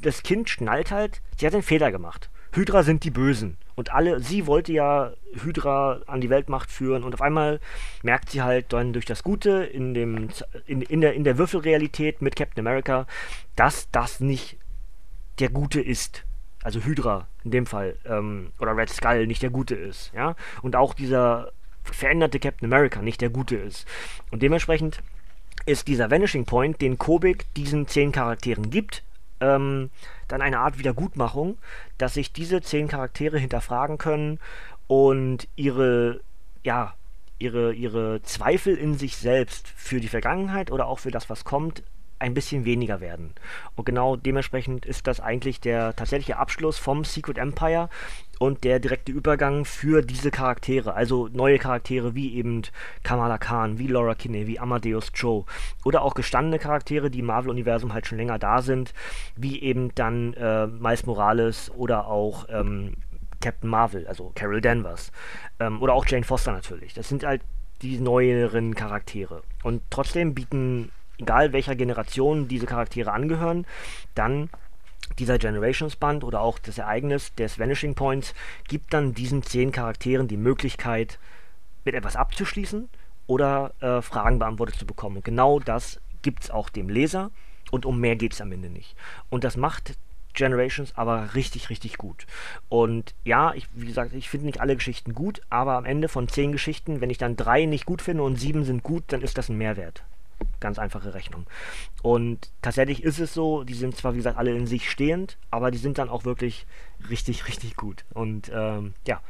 Das 0.00 0.22
Kind 0.22 0.48
schnallt 0.48 0.92
halt, 0.92 1.20
sie 1.38 1.46
hat 1.46 1.54
einen 1.54 1.62
Fehler 1.64 1.90
gemacht. 1.90 2.30
Hydra 2.56 2.82
sind 2.82 3.04
die 3.04 3.10
Bösen. 3.10 3.58
Und 3.74 3.92
alle, 3.92 4.20
sie 4.20 4.46
wollte 4.46 4.72
ja 4.72 5.12
Hydra 5.42 6.00
an 6.06 6.22
die 6.22 6.30
Weltmacht 6.30 6.70
führen 6.70 7.04
und 7.04 7.12
auf 7.12 7.20
einmal 7.20 7.60
merkt 8.02 8.30
sie 8.30 8.42
halt 8.42 8.72
dann 8.72 8.94
durch 8.94 9.04
das 9.04 9.22
Gute 9.22 9.64
in, 9.64 9.92
dem, 9.92 10.30
in, 10.66 10.80
in, 10.80 11.02
der, 11.02 11.12
in 11.12 11.24
der 11.24 11.36
Würfelrealität 11.36 12.22
mit 12.22 12.34
Captain 12.34 12.66
America, 12.66 13.06
dass 13.54 13.90
das 13.90 14.20
nicht 14.20 14.56
der 15.38 15.50
Gute 15.50 15.80
ist. 15.82 16.24
Also 16.62 16.80
Hydra 16.80 17.28
in 17.44 17.50
dem 17.50 17.66
Fall, 17.66 17.96
ähm, 18.06 18.52
oder 18.58 18.76
Red 18.76 18.88
Skull 18.88 19.26
nicht 19.26 19.42
der 19.42 19.50
Gute 19.50 19.74
ist, 19.74 20.10
ja. 20.14 20.34
Und 20.62 20.74
auch 20.74 20.94
dieser 20.94 21.52
veränderte 21.84 22.40
Captain 22.40 22.72
America 22.72 23.02
nicht 23.02 23.20
der 23.20 23.30
Gute 23.30 23.56
ist. 23.56 23.86
Und 24.30 24.42
dementsprechend 24.42 25.02
ist 25.66 25.86
dieser 25.86 26.10
Vanishing 26.10 26.44
Point, 26.44 26.80
den 26.80 26.98
Kobik 26.98 27.44
diesen 27.54 27.86
zehn 27.86 28.10
Charakteren 28.10 28.70
gibt, 28.70 29.04
ähm, 29.40 29.90
dann 30.28 30.42
eine 30.42 30.58
Art 30.58 30.78
Wiedergutmachung, 30.78 31.58
dass 31.98 32.14
sich 32.14 32.32
diese 32.32 32.60
zehn 32.60 32.88
Charaktere 32.88 33.38
hinterfragen 33.38 33.98
können 33.98 34.38
und 34.86 35.48
ihre, 35.56 36.20
ja, 36.62 36.94
ihre, 37.38 37.72
ihre 37.74 38.22
Zweifel 38.22 38.76
in 38.76 38.96
sich 38.96 39.16
selbst 39.16 39.68
für 39.68 40.00
die 40.00 40.08
Vergangenheit 40.08 40.70
oder 40.70 40.86
auch 40.86 40.98
für 40.98 41.10
das, 41.10 41.28
was 41.28 41.44
kommt, 41.44 41.82
ein 42.18 42.34
bisschen 42.34 42.64
weniger 42.64 43.00
werden. 43.00 43.34
Und 43.74 43.84
genau 43.84 44.16
dementsprechend 44.16 44.86
ist 44.86 45.06
das 45.06 45.20
eigentlich 45.20 45.60
der 45.60 45.94
tatsächliche 45.94 46.38
Abschluss 46.38 46.78
vom 46.78 47.04
Secret 47.04 47.38
Empire 47.38 47.88
und 48.38 48.64
der 48.64 48.78
direkte 48.80 49.12
Übergang 49.12 49.64
für 49.64 50.02
diese 50.02 50.30
Charaktere, 50.30 50.94
also 50.94 51.28
neue 51.32 51.58
Charaktere 51.58 52.14
wie 52.14 52.34
eben 52.34 52.62
Kamala 53.02 53.38
Khan, 53.38 53.78
wie 53.78 53.86
Laura 53.86 54.14
Kinney, 54.14 54.46
wie 54.46 54.58
Amadeus 54.58 55.12
Cho 55.12 55.46
oder 55.84 56.02
auch 56.02 56.14
gestandene 56.14 56.58
Charaktere, 56.58 57.10
die 57.10 57.20
im 57.20 57.26
Marvel-Universum 57.26 57.92
halt 57.92 58.06
schon 58.06 58.18
länger 58.18 58.38
da 58.38 58.62
sind, 58.62 58.92
wie 59.36 59.62
eben 59.62 59.94
dann 59.94 60.34
äh, 60.34 60.66
Miles 60.66 61.06
Morales 61.06 61.70
oder 61.74 62.06
auch 62.08 62.46
ähm, 62.50 62.94
Captain 63.40 63.70
Marvel, 63.70 64.06
also 64.06 64.32
Carol 64.34 64.60
Danvers 64.60 65.12
ähm, 65.60 65.82
oder 65.82 65.94
auch 65.94 66.06
Jane 66.06 66.24
Foster 66.24 66.52
natürlich. 66.52 66.94
Das 66.94 67.08
sind 67.08 67.24
halt 67.24 67.42
die 67.82 67.98
neueren 67.98 68.74
Charaktere. 68.74 69.42
Und 69.62 69.82
trotzdem 69.90 70.34
bieten 70.34 70.90
egal 71.18 71.52
welcher 71.52 71.74
Generation 71.74 72.48
diese 72.48 72.66
Charaktere 72.66 73.12
angehören, 73.12 73.66
dann 74.14 74.50
dieser 75.18 75.38
Generations 75.38 75.96
Band 75.96 76.24
oder 76.24 76.40
auch 76.40 76.58
das 76.58 76.78
Ereignis 76.78 77.34
des 77.34 77.58
Vanishing 77.58 77.94
Points 77.94 78.34
gibt 78.68 78.92
dann 78.92 79.14
diesen 79.14 79.42
zehn 79.42 79.72
Charakteren 79.72 80.28
die 80.28 80.36
Möglichkeit, 80.36 81.18
mit 81.84 81.94
etwas 81.94 82.16
abzuschließen 82.16 82.88
oder 83.26 83.72
äh, 83.80 84.02
Fragen 84.02 84.38
beantwortet 84.38 84.76
zu 84.76 84.86
bekommen. 84.86 85.16
Und 85.16 85.24
genau 85.24 85.60
das 85.60 86.00
gibt 86.22 86.44
es 86.44 86.50
auch 86.50 86.68
dem 86.68 86.88
Leser 86.88 87.30
und 87.70 87.86
um 87.86 88.00
mehr 88.00 88.16
geht 88.16 88.32
es 88.32 88.40
am 88.40 88.52
Ende 88.52 88.68
nicht. 88.68 88.96
Und 89.30 89.44
das 89.44 89.56
macht 89.56 89.96
Generations 90.34 90.92
aber 90.96 91.34
richtig, 91.34 91.70
richtig 91.70 91.96
gut. 91.96 92.26
Und 92.68 93.14
ja, 93.24 93.54
ich, 93.54 93.66
wie 93.72 93.86
gesagt, 93.86 94.12
ich 94.12 94.28
finde 94.28 94.46
nicht 94.46 94.60
alle 94.60 94.76
Geschichten 94.76 95.14
gut, 95.14 95.40
aber 95.48 95.76
am 95.76 95.84
Ende 95.84 96.08
von 96.08 96.28
zehn 96.28 96.52
Geschichten, 96.52 97.00
wenn 97.00 97.10
ich 97.10 97.18
dann 97.18 97.36
drei 97.36 97.64
nicht 97.64 97.86
gut 97.86 98.02
finde 98.02 98.22
und 98.24 98.36
sieben 98.36 98.64
sind 98.64 98.82
gut, 98.82 99.04
dann 99.08 99.22
ist 99.22 99.38
das 99.38 99.48
ein 99.48 99.56
Mehrwert. 99.56 100.04
Ganz 100.60 100.78
einfache 100.78 101.14
Rechnung. 101.14 101.46
Und 102.02 102.50
tatsächlich 102.62 103.02
ist 103.02 103.18
es 103.18 103.34
so, 103.34 103.64
die 103.64 103.74
sind 103.74 103.96
zwar, 103.96 104.14
wie 104.14 104.18
gesagt, 104.18 104.38
alle 104.38 104.54
in 104.54 104.66
sich 104.66 104.90
stehend, 104.90 105.38
aber 105.50 105.70
die 105.70 105.78
sind 105.78 105.98
dann 105.98 106.08
auch 106.08 106.24
wirklich 106.24 106.66
richtig, 107.10 107.48
richtig 107.48 107.76
gut. 107.76 108.04
Und 108.12 108.50
ähm, 108.54 108.94
ja, 109.06 109.20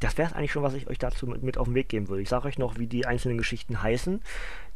das 0.00 0.18
wäre 0.18 0.28
es 0.28 0.34
eigentlich 0.34 0.52
schon, 0.52 0.62
was 0.62 0.74
ich 0.74 0.88
euch 0.88 0.98
dazu 0.98 1.26
mit, 1.26 1.42
mit 1.42 1.58
auf 1.58 1.66
den 1.66 1.74
Weg 1.74 1.88
geben 1.88 2.08
würde. 2.08 2.22
Ich 2.22 2.28
sage 2.28 2.48
euch 2.48 2.58
noch, 2.58 2.78
wie 2.78 2.86
die 2.86 3.06
einzelnen 3.06 3.38
Geschichten 3.38 3.82
heißen. 3.82 4.22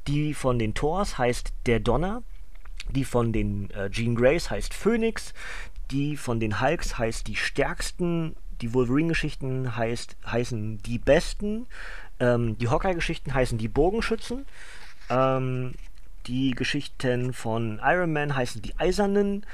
Die 0.06 0.34
von 0.34 0.58
den 0.58 0.74
Thors 0.74 1.18
heißt 1.18 1.52
Der 1.66 1.80
Donner. 1.80 2.22
Die 2.88 3.04
von 3.04 3.32
den 3.32 3.70
äh, 3.70 3.90
Jean 3.90 4.14
Grays 4.14 4.50
heißt 4.50 4.72
Phoenix. 4.72 5.34
Die 5.90 6.16
von 6.16 6.40
den 6.40 6.60
Hulks 6.60 6.98
heißt 6.98 7.26
Die 7.26 7.36
Stärksten. 7.36 8.34
Die 8.62 8.74
Wolverine-Geschichten 8.74 9.76
heißen 9.76 10.78
Die 10.82 10.98
Besten. 10.98 11.66
Ähm, 12.18 12.56
die 12.58 12.68
Hawkeye-Geschichten 12.68 13.34
heißen 13.34 13.58
Die 13.58 13.68
Bogenschützen. 13.68 14.46
Ähm, 15.10 15.72
die 16.26 16.52
Geschichten 16.52 17.32
von 17.32 17.80
Iron 17.82 18.12
Man 18.12 18.36
heißen 18.36 18.62
die 18.62 18.78
Eisernen, 18.78 19.44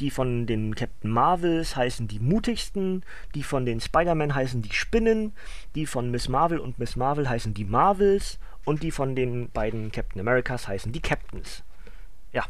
die 0.00 0.10
von 0.10 0.46
den 0.46 0.74
Captain 0.74 1.10
Marvels 1.10 1.76
heißen 1.76 2.08
die 2.08 2.18
mutigsten, 2.18 3.04
die 3.34 3.42
von 3.42 3.64
den 3.66 3.80
Spider-Man 3.80 4.34
heißen 4.34 4.62
die 4.62 4.72
Spinnen, 4.72 5.32
die 5.74 5.86
von 5.86 6.10
Miss 6.10 6.28
Marvel 6.28 6.58
und 6.58 6.78
Miss 6.78 6.96
Marvel 6.96 7.28
heißen 7.28 7.54
die 7.54 7.64
Marvels 7.64 8.38
und 8.64 8.82
die 8.82 8.90
von 8.90 9.14
den 9.14 9.50
beiden 9.50 9.92
Captain 9.92 10.20
Americas 10.20 10.66
heißen 10.66 10.92
die 10.92 11.00
Captains. 11.00 11.62
Ja, 12.32 12.44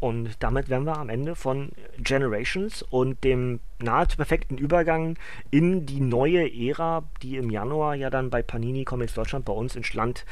und 0.00 0.30
damit 0.40 0.68
wären 0.68 0.84
wir 0.84 0.96
am 0.96 1.10
Ende 1.10 1.36
von 1.36 1.70
Generations 1.98 2.82
und 2.82 3.22
dem 3.22 3.60
nahezu 3.78 4.16
perfekten 4.16 4.58
Übergang 4.58 5.16
in 5.50 5.86
die 5.86 6.00
neue 6.00 6.50
Ära, 6.52 7.04
die 7.22 7.36
im 7.36 7.50
Januar 7.50 7.94
ja 7.94 8.10
dann 8.10 8.30
bei 8.30 8.42
Panini 8.42 8.84
Comics 8.84 9.14
Deutschland 9.14 9.44
bei 9.44 9.52
uns 9.52 9.76
ins 9.76 9.94
Land 9.94 10.24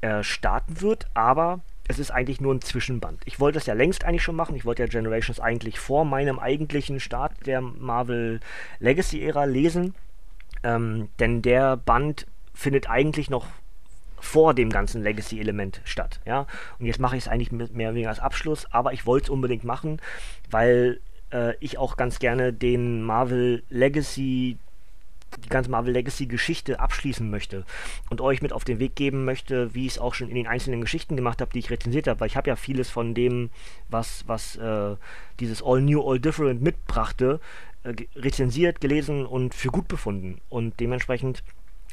äh, 0.00 0.22
starten 0.22 0.80
wird, 0.80 1.06
aber 1.14 1.60
es 1.88 1.98
ist 1.98 2.10
eigentlich 2.10 2.40
nur 2.40 2.54
ein 2.54 2.60
Zwischenband. 2.60 3.22
Ich 3.24 3.38
wollte 3.38 3.58
das 3.58 3.66
ja 3.66 3.74
längst 3.74 4.04
eigentlich 4.04 4.22
schon 4.22 4.36
machen. 4.36 4.56
Ich 4.56 4.64
wollte 4.64 4.82
ja 4.82 4.88
Generations 4.88 5.40
eigentlich 5.40 5.78
vor 5.78 6.04
meinem 6.04 6.38
eigentlichen 6.38 6.98
Start 7.00 7.32
der 7.46 7.60
Marvel 7.60 8.40
Legacy-Ära 8.80 9.44
lesen. 9.44 9.94
Ähm, 10.62 11.08
denn 11.20 11.42
der 11.42 11.76
Band 11.76 12.26
findet 12.54 12.90
eigentlich 12.90 13.30
noch 13.30 13.46
vor 14.18 14.54
dem 14.54 14.70
ganzen 14.70 15.02
Legacy-Element 15.02 15.80
statt. 15.84 16.20
Ja? 16.24 16.46
Und 16.78 16.86
jetzt 16.86 16.98
mache 16.98 17.16
ich 17.16 17.24
es 17.24 17.28
eigentlich 17.28 17.52
mehr 17.52 17.68
oder 17.68 17.94
weniger 17.94 18.08
als 18.08 18.18
Abschluss, 18.20 18.66
aber 18.72 18.92
ich 18.92 19.06
wollte 19.06 19.24
es 19.24 19.30
unbedingt 19.30 19.62
machen, 19.62 20.00
weil 20.50 21.00
äh, 21.32 21.54
ich 21.60 21.78
auch 21.78 21.96
ganz 21.96 22.18
gerne 22.18 22.52
den 22.52 23.02
Marvel 23.02 23.62
Legacy 23.68 24.58
die 25.44 25.48
ganze 25.48 25.70
Marvel 25.70 25.92
Legacy 25.92 26.26
Geschichte 26.26 26.80
abschließen 26.80 27.28
möchte 27.28 27.64
und 28.10 28.20
euch 28.20 28.42
mit 28.42 28.52
auf 28.52 28.64
den 28.64 28.78
Weg 28.78 28.96
geben 28.96 29.24
möchte, 29.24 29.74
wie 29.74 29.86
ich 29.86 29.92
es 29.92 29.98
auch 29.98 30.14
schon 30.14 30.28
in 30.28 30.34
den 30.34 30.46
einzelnen 30.46 30.80
Geschichten 30.80 31.16
gemacht 31.16 31.40
habe, 31.40 31.52
die 31.52 31.58
ich 31.58 31.70
rezensiert 31.70 32.08
habe, 32.08 32.20
weil 32.20 32.28
ich 32.28 32.36
habe 32.36 32.48
ja 32.48 32.56
vieles 32.56 32.90
von 32.90 33.14
dem, 33.14 33.50
was, 33.88 34.24
was 34.26 34.56
äh, 34.56 34.96
dieses 35.40 35.62
All 35.62 35.82
New, 35.82 36.02
All 36.02 36.18
Different 36.18 36.62
mitbrachte, 36.62 37.40
äh, 37.82 37.94
rezensiert, 38.16 38.80
gelesen 38.80 39.26
und 39.26 39.54
für 39.54 39.68
gut 39.68 39.88
befunden. 39.88 40.40
Und 40.48 40.80
dementsprechend 40.80 41.42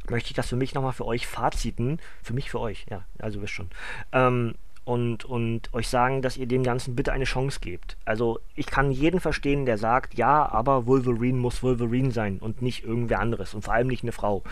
möchte 0.10 0.30
ich 0.30 0.36
das 0.36 0.50
für 0.50 0.56
mich 0.56 0.74
nochmal 0.74 0.94
für 0.94 1.06
euch 1.06 1.28
Faziten, 1.28 2.00
für 2.22 2.34
mich, 2.34 2.50
für 2.50 2.60
euch, 2.60 2.86
ja, 2.90 3.06
also 3.20 3.42
wisst 3.42 3.54
schon, 3.54 3.70
ähm, 4.12 4.56
und, 4.86 5.26
und 5.26 5.74
euch 5.74 5.88
sagen, 5.88 6.22
dass 6.22 6.38
ihr 6.38 6.48
dem 6.48 6.64
Ganzen 6.64 6.96
bitte 6.96 7.14
eine 7.14 7.24
Chance 7.24 7.60
gebt. 7.62 7.98
Also 8.06 8.40
ich 8.56 8.66
kann 8.66 8.92
jeden 8.92 9.20
verstehen, 9.20 9.66
der 9.66 9.78
sagt, 9.78 10.16
ja, 10.16 10.52
aber 10.52 10.86
Wolverine 10.86 11.38
muss 11.38 11.64
Wolverine 11.64 12.12
sein 12.12 12.40
und 12.40 12.62
nicht 12.62 12.84
irgendwer 12.84 13.20
anderes 13.20 13.54
und 13.54 13.64
vor 13.64 13.74
allem 13.74 13.88
nicht 13.88 14.04
eine 14.04 14.12
Frau. 14.12 14.44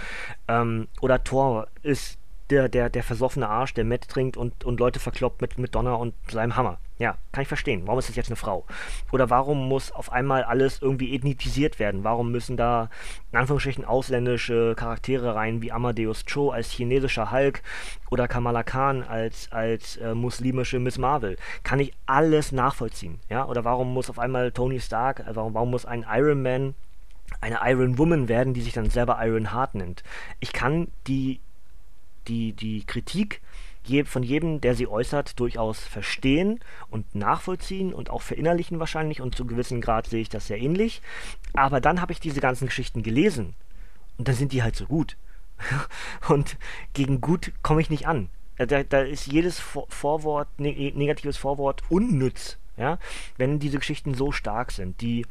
Ähm, 0.48 0.88
oder 1.02 1.24
Thor 1.24 1.68
ist 1.84 2.18
der, 2.50 2.70
der, 2.70 2.90
der 2.90 3.04
versoffene 3.04 3.48
Arsch, 3.48 3.74
der 3.74 3.86
Met 3.86 4.08
trinkt 4.08 4.38
und, 4.38 4.64
und 4.64 4.80
Leute 4.80 5.00
verkloppt 5.00 5.42
mit, 5.42 5.58
mit 5.58 5.74
Donner 5.76 6.00
und 6.00 6.14
seinem 6.30 6.56
Hammer. 6.56 6.80
Ja, 7.02 7.18
kann 7.32 7.42
ich 7.42 7.48
verstehen. 7.48 7.82
Warum 7.88 7.98
ist 7.98 8.10
das 8.10 8.16
jetzt 8.16 8.30
eine 8.30 8.36
Frau? 8.36 8.64
Oder 9.12 9.32
warum 9.32 9.68
muss 9.68 9.92
auf 9.92 10.12
einmal 10.12 10.44
alles 10.44 10.84
irgendwie 10.84 11.16
ethnisiert 11.16 11.80
werden? 11.80 12.04
Warum 12.04 12.32
müssen 12.32 12.58
da 12.58 12.92
in 13.32 13.40
Anführungsstrichen 13.40 13.86
ausländische 13.86 14.76
Charaktere 14.76 15.34
rein, 15.34 15.64
wie 15.64 15.72
Amadeus 15.72 16.26
Cho 16.26 16.52
als 16.52 16.70
chinesischer 16.70 17.32
Hulk 17.32 17.64
oder 18.12 18.28
Kamala 18.28 18.62
Khan 18.62 19.02
als, 19.02 19.52
als 19.52 19.98
äh, 19.98 20.14
muslimische 20.14 20.78
Miss 20.78 21.00
Marvel? 21.00 21.38
Kann 21.64 21.80
ich 21.80 21.92
alles 22.06 22.52
nachvollziehen. 22.52 23.20
Ja? 23.30 23.48
Oder 23.48 23.66
warum 23.66 23.92
muss 23.96 24.12
auf 24.12 24.20
einmal 24.20 24.52
Tony 24.52 24.80
Stark, 24.80 25.22
äh, 25.22 25.36
warum, 25.36 25.56
warum 25.56 25.72
muss 25.72 25.88
ein 25.88 26.06
Iron 26.08 26.44
Man 26.44 26.76
eine 27.40 27.62
Iron 27.64 27.98
Woman 27.98 28.28
werden, 28.28 28.54
die 28.54 28.62
sich 28.62 28.74
dann 28.74 28.92
selber 28.92 29.18
Iron 29.26 29.52
Heart 29.52 29.74
nennt? 29.74 30.04
Ich 30.40 30.54
kann 30.54 30.90
die 31.08 31.40
die, 32.28 32.54
die 32.54 32.86
Kritik 32.86 33.42
je, 33.86 34.04
von 34.06 34.24
jedem, 34.24 34.62
der 34.62 34.76
sie 34.76 34.88
äußert, 34.88 35.40
durchaus 35.40 35.80
verstehen 35.80 36.60
und 36.90 37.16
nachvollziehen 37.16 37.94
und 37.94 38.10
auch 38.10 38.22
verinnerlichen 38.22 38.80
wahrscheinlich 38.80 39.22
und 39.22 39.36
zu 39.36 39.46
gewissem 39.46 39.82
Grad 39.82 40.08
sehe 40.08 40.22
ich 40.22 40.30
das 40.30 40.48
sehr 40.48 40.60
ähnlich. 40.60 41.02
Aber 41.54 41.82
dann 41.82 42.02
habe 42.02 42.14
ich 42.14 42.20
diese 42.20 42.42
ganzen 42.42 42.68
Geschichten 42.68 43.04
gelesen 43.04 43.56
und 44.18 44.28
dann 44.28 44.36
sind 44.36 44.52
die 44.54 44.64
halt 44.64 44.76
so 44.76 44.86
gut. 44.86 45.18
und 46.30 46.58
gegen 46.94 47.22
gut 47.22 47.52
komme 47.62 47.82
ich 47.82 47.90
nicht 47.90 48.08
an. 48.08 48.30
Da, 48.58 48.84
da 48.84 49.02
ist 49.02 49.28
jedes 49.28 49.60
Vorwort, 49.60 50.48
negatives 50.60 51.38
Vorwort 51.38 51.82
unnütz, 51.90 52.58
ja, 52.78 53.00
wenn 53.38 53.60
diese 53.60 53.80
Geschichten 53.80 54.14
so 54.14 54.32
stark 54.32 54.72
sind. 54.72 55.02
Die 55.02 55.26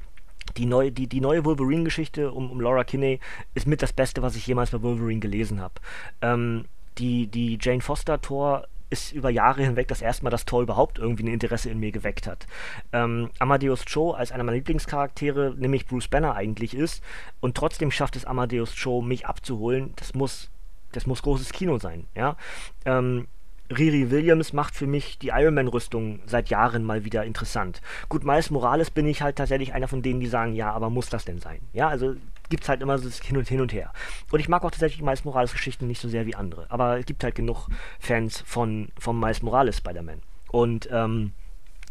die 0.57 0.67
neue, 0.67 0.91
die, 0.91 1.07
die 1.07 1.21
neue 1.21 1.45
Wolverine-Geschichte 1.45 2.33
um, 2.33 2.51
um 2.51 2.61
Laura 2.61 2.83
Kinney 2.83 3.21
ist 3.55 3.67
mit 3.67 3.83
das 3.83 3.93
Beste, 3.93 4.23
was 4.23 4.35
ich 4.35 4.47
jemals 4.47 4.71
bei 4.71 4.83
Wolverine 4.83 5.21
gelesen 5.21 5.61
habe. 5.61 5.75
Ähm, 6.23 6.65
die, 7.01 7.27
die 7.27 7.59
Jane 7.61 7.81
Foster 7.81 8.21
Tor 8.21 8.67
ist 8.91 9.13
über 9.13 9.31
Jahre 9.31 9.63
hinweg 9.63 9.89
das 9.89 10.03
erste 10.03 10.25
Mal, 10.25 10.31
dass 10.31 10.45
Thor 10.45 10.63
überhaupt 10.63 10.99
irgendwie 10.99 11.23
ein 11.23 11.33
Interesse 11.33 11.71
in 11.71 11.79
mir 11.79 11.93
geweckt 11.93 12.27
hat. 12.27 12.47
Ähm, 12.93 13.31
Amadeus 13.39 13.85
Cho 13.85 14.11
als 14.11 14.33
einer 14.33 14.43
meiner 14.43 14.57
Lieblingscharaktere, 14.57 15.55
nämlich 15.57 15.87
Bruce 15.87 16.09
Banner 16.09 16.35
eigentlich 16.35 16.75
ist, 16.75 17.03
und 17.41 17.57
trotzdem 17.57 17.91
schafft 17.91 18.17
es 18.17 18.25
Amadeus 18.25 18.75
Cho, 18.75 19.01
mich 19.01 19.27
abzuholen, 19.27 19.93
das 19.97 20.15
muss, 20.15 20.51
das 20.93 21.07
muss 21.07 21.23
großes 21.23 21.53
Kino 21.53 21.79
sein, 21.79 22.07
ja. 22.17 22.37
Ähm, 22.85 23.29
Riri 23.71 24.11
Williams 24.11 24.53
macht 24.53 24.75
für 24.75 24.89
mich 24.89 25.19
die 25.21 25.29
Iron 25.29 25.55
Man-Rüstung 25.55 26.19
seit 26.27 26.49
Jahren 26.51 26.83
mal 26.83 27.05
wieder 27.05 27.25
interessant. 27.25 27.81
Gut, 28.09 28.25
Miles 28.25 28.51
Morales 28.51 28.91
bin 28.91 29.07
ich 29.07 29.23
halt 29.23 29.37
tatsächlich 29.37 29.73
einer 29.73 29.87
von 29.87 30.03
denen, 30.03 30.19
die 30.19 30.27
sagen, 30.27 30.55
ja, 30.55 30.73
aber 30.73 30.91
muss 30.91 31.09
das 31.09 31.25
denn 31.25 31.39
sein? 31.39 31.61
Ja, 31.73 31.87
also 31.87 32.17
gibt 32.51 32.65
es 32.65 32.69
halt 32.69 32.83
immer 32.83 32.99
so 32.99 33.09
hin 33.09 33.39
und 33.39 33.49
hin 33.49 33.61
und 33.61 33.73
her. 33.73 33.93
Und 34.31 34.41
ich 34.41 34.49
mag 34.49 34.63
auch 34.63 34.71
tatsächlich 34.71 35.01
Miles 35.01 35.25
Morales 35.25 35.53
Geschichten 35.53 35.87
nicht 35.87 36.01
so 36.01 36.09
sehr 36.09 36.27
wie 36.27 36.35
andere. 36.35 36.67
Aber 36.69 36.99
es 36.99 37.07
gibt 37.07 37.25
halt 37.25 37.35
genug 37.35 37.69
Fans 37.99 38.43
von, 38.47 38.91
von 38.99 39.19
Miles 39.19 39.41
Morales 39.41 39.79
Spider-Man. 39.79 40.21
Und 40.51 40.89
ähm, 40.93 41.33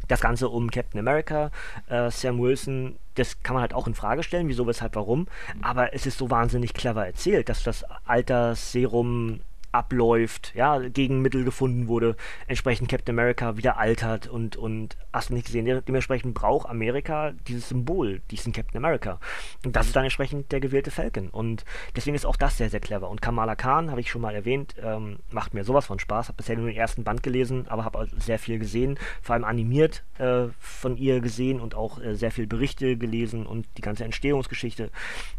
das 0.08 0.22
Ganze 0.22 0.50
um 0.50 0.70
Captain 0.70 1.00
America, 1.00 1.52
äh, 1.88 2.12
Sam 2.12 2.40
Wilson, 2.40 2.98
das 3.16 3.42
kann 3.42 3.54
man 3.54 3.62
halt 3.62 3.74
auch 3.74 3.88
in 3.88 3.94
Frage 3.94 4.24
stellen, 4.24 4.48
wieso, 4.48 4.68
weshalb, 4.68 4.96
warum. 4.96 5.28
Aber 5.62 5.94
es 5.94 6.06
ist 6.06 6.18
so 6.18 6.30
wahnsinnig 6.30 6.74
clever 6.74 7.06
erzählt, 7.06 7.50
dass 7.50 7.64
das 7.64 7.86
Altersserum 8.06 9.42
abläuft, 9.72 10.54
ja, 10.56 10.80
Gegenmittel 10.80 11.44
gefunden 11.44 11.88
wurde, 11.88 12.16
entsprechend 12.48 12.90
Captain 12.90 13.16
America 13.16 13.58
wieder 13.58 13.78
altert 13.78 14.28
und, 14.28 14.56
und 14.56 14.98
hast 15.14 15.30
du 15.30 15.34
nicht 15.34 15.46
gesehen, 15.46 15.82
dementsprechend 15.88 16.34
braucht 16.34 16.70
Amerika 16.70 17.34
dieses 17.48 17.70
Symbol, 17.70 18.22
diesen 18.32 18.54
Captain 18.54 18.78
America. 18.78 19.20
Und 19.66 19.76
das 19.76 19.88
ist 19.88 19.96
dann 19.96 20.04
entsprechend 20.04 20.52
der 20.52 20.60
gewählte 20.60 20.92
Falcon. 20.92 21.30
Und 21.30 21.66
deswegen 21.96 22.16
ist 22.16 22.26
auch 22.26 22.36
das 22.36 22.58
sehr, 22.58 22.70
sehr 22.70 22.80
clever. 22.80 23.10
Und 23.10 23.22
Kamala 23.22 23.56
Khan, 23.56 23.92
habe 23.92 24.02
ich 24.02 24.10
schon 24.10 24.22
mal 24.22 24.36
erwähnt, 24.36 24.76
ähm, 24.82 25.18
macht 25.32 25.54
mir 25.54 25.64
sowas 25.64 25.86
von 25.86 26.00
Spaß. 26.00 26.30
Habe 26.30 26.38
bisher 26.38 26.56
nur 26.58 26.68
den 26.68 26.78
ersten 26.78 27.04
Band 27.04 27.24
gelesen, 27.24 27.68
aber 27.68 27.86
habe 27.86 28.08
sehr 28.18 28.40
viel 28.40 28.60
gesehen, 28.60 28.98
vor 29.22 29.34
allem 29.34 29.44
animiert 29.44 30.04
äh, 30.18 30.48
von 30.60 30.98
ihr 30.98 31.20
gesehen 31.20 31.60
und 31.60 31.76
auch 31.76 32.02
äh, 32.02 32.16
sehr 32.16 32.32
viel 32.32 32.48
Berichte 32.48 32.98
gelesen 32.98 33.46
und 33.46 33.68
die 33.78 33.82
ganze 33.82 34.04
Entstehungsgeschichte. 34.04 34.90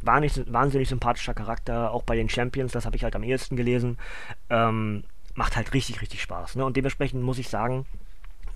War 0.03 0.21
nicht, 0.21 0.53
wahnsinnig 0.53 0.89
sympathischer 0.89 1.35
Charakter, 1.35 1.93
auch 1.93 2.03
bei 2.03 2.17
den 2.17 2.29
Champions, 2.29 2.73
das 2.73 2.87
habe 2.87 2.97
ich 2.97 3.05
halt 3.05 3.17
am 3.17 3.23
ehesten 3.23 3.57
gelesen. 3.57 3.99
Ähm, 4.49 5.05
macht 5.35 5.57
halt 5.57 5.73
richtig, 5.75 6.01
richtig 6.03 6.23
Spaß. 6.23 6.57
Ne? 6.57 6.65
Und 6.65 6.77
dementsprechend 6.77 7.23
muss 7.23 7.39
ich 7.39 7.49
sagen, 7.49 7.87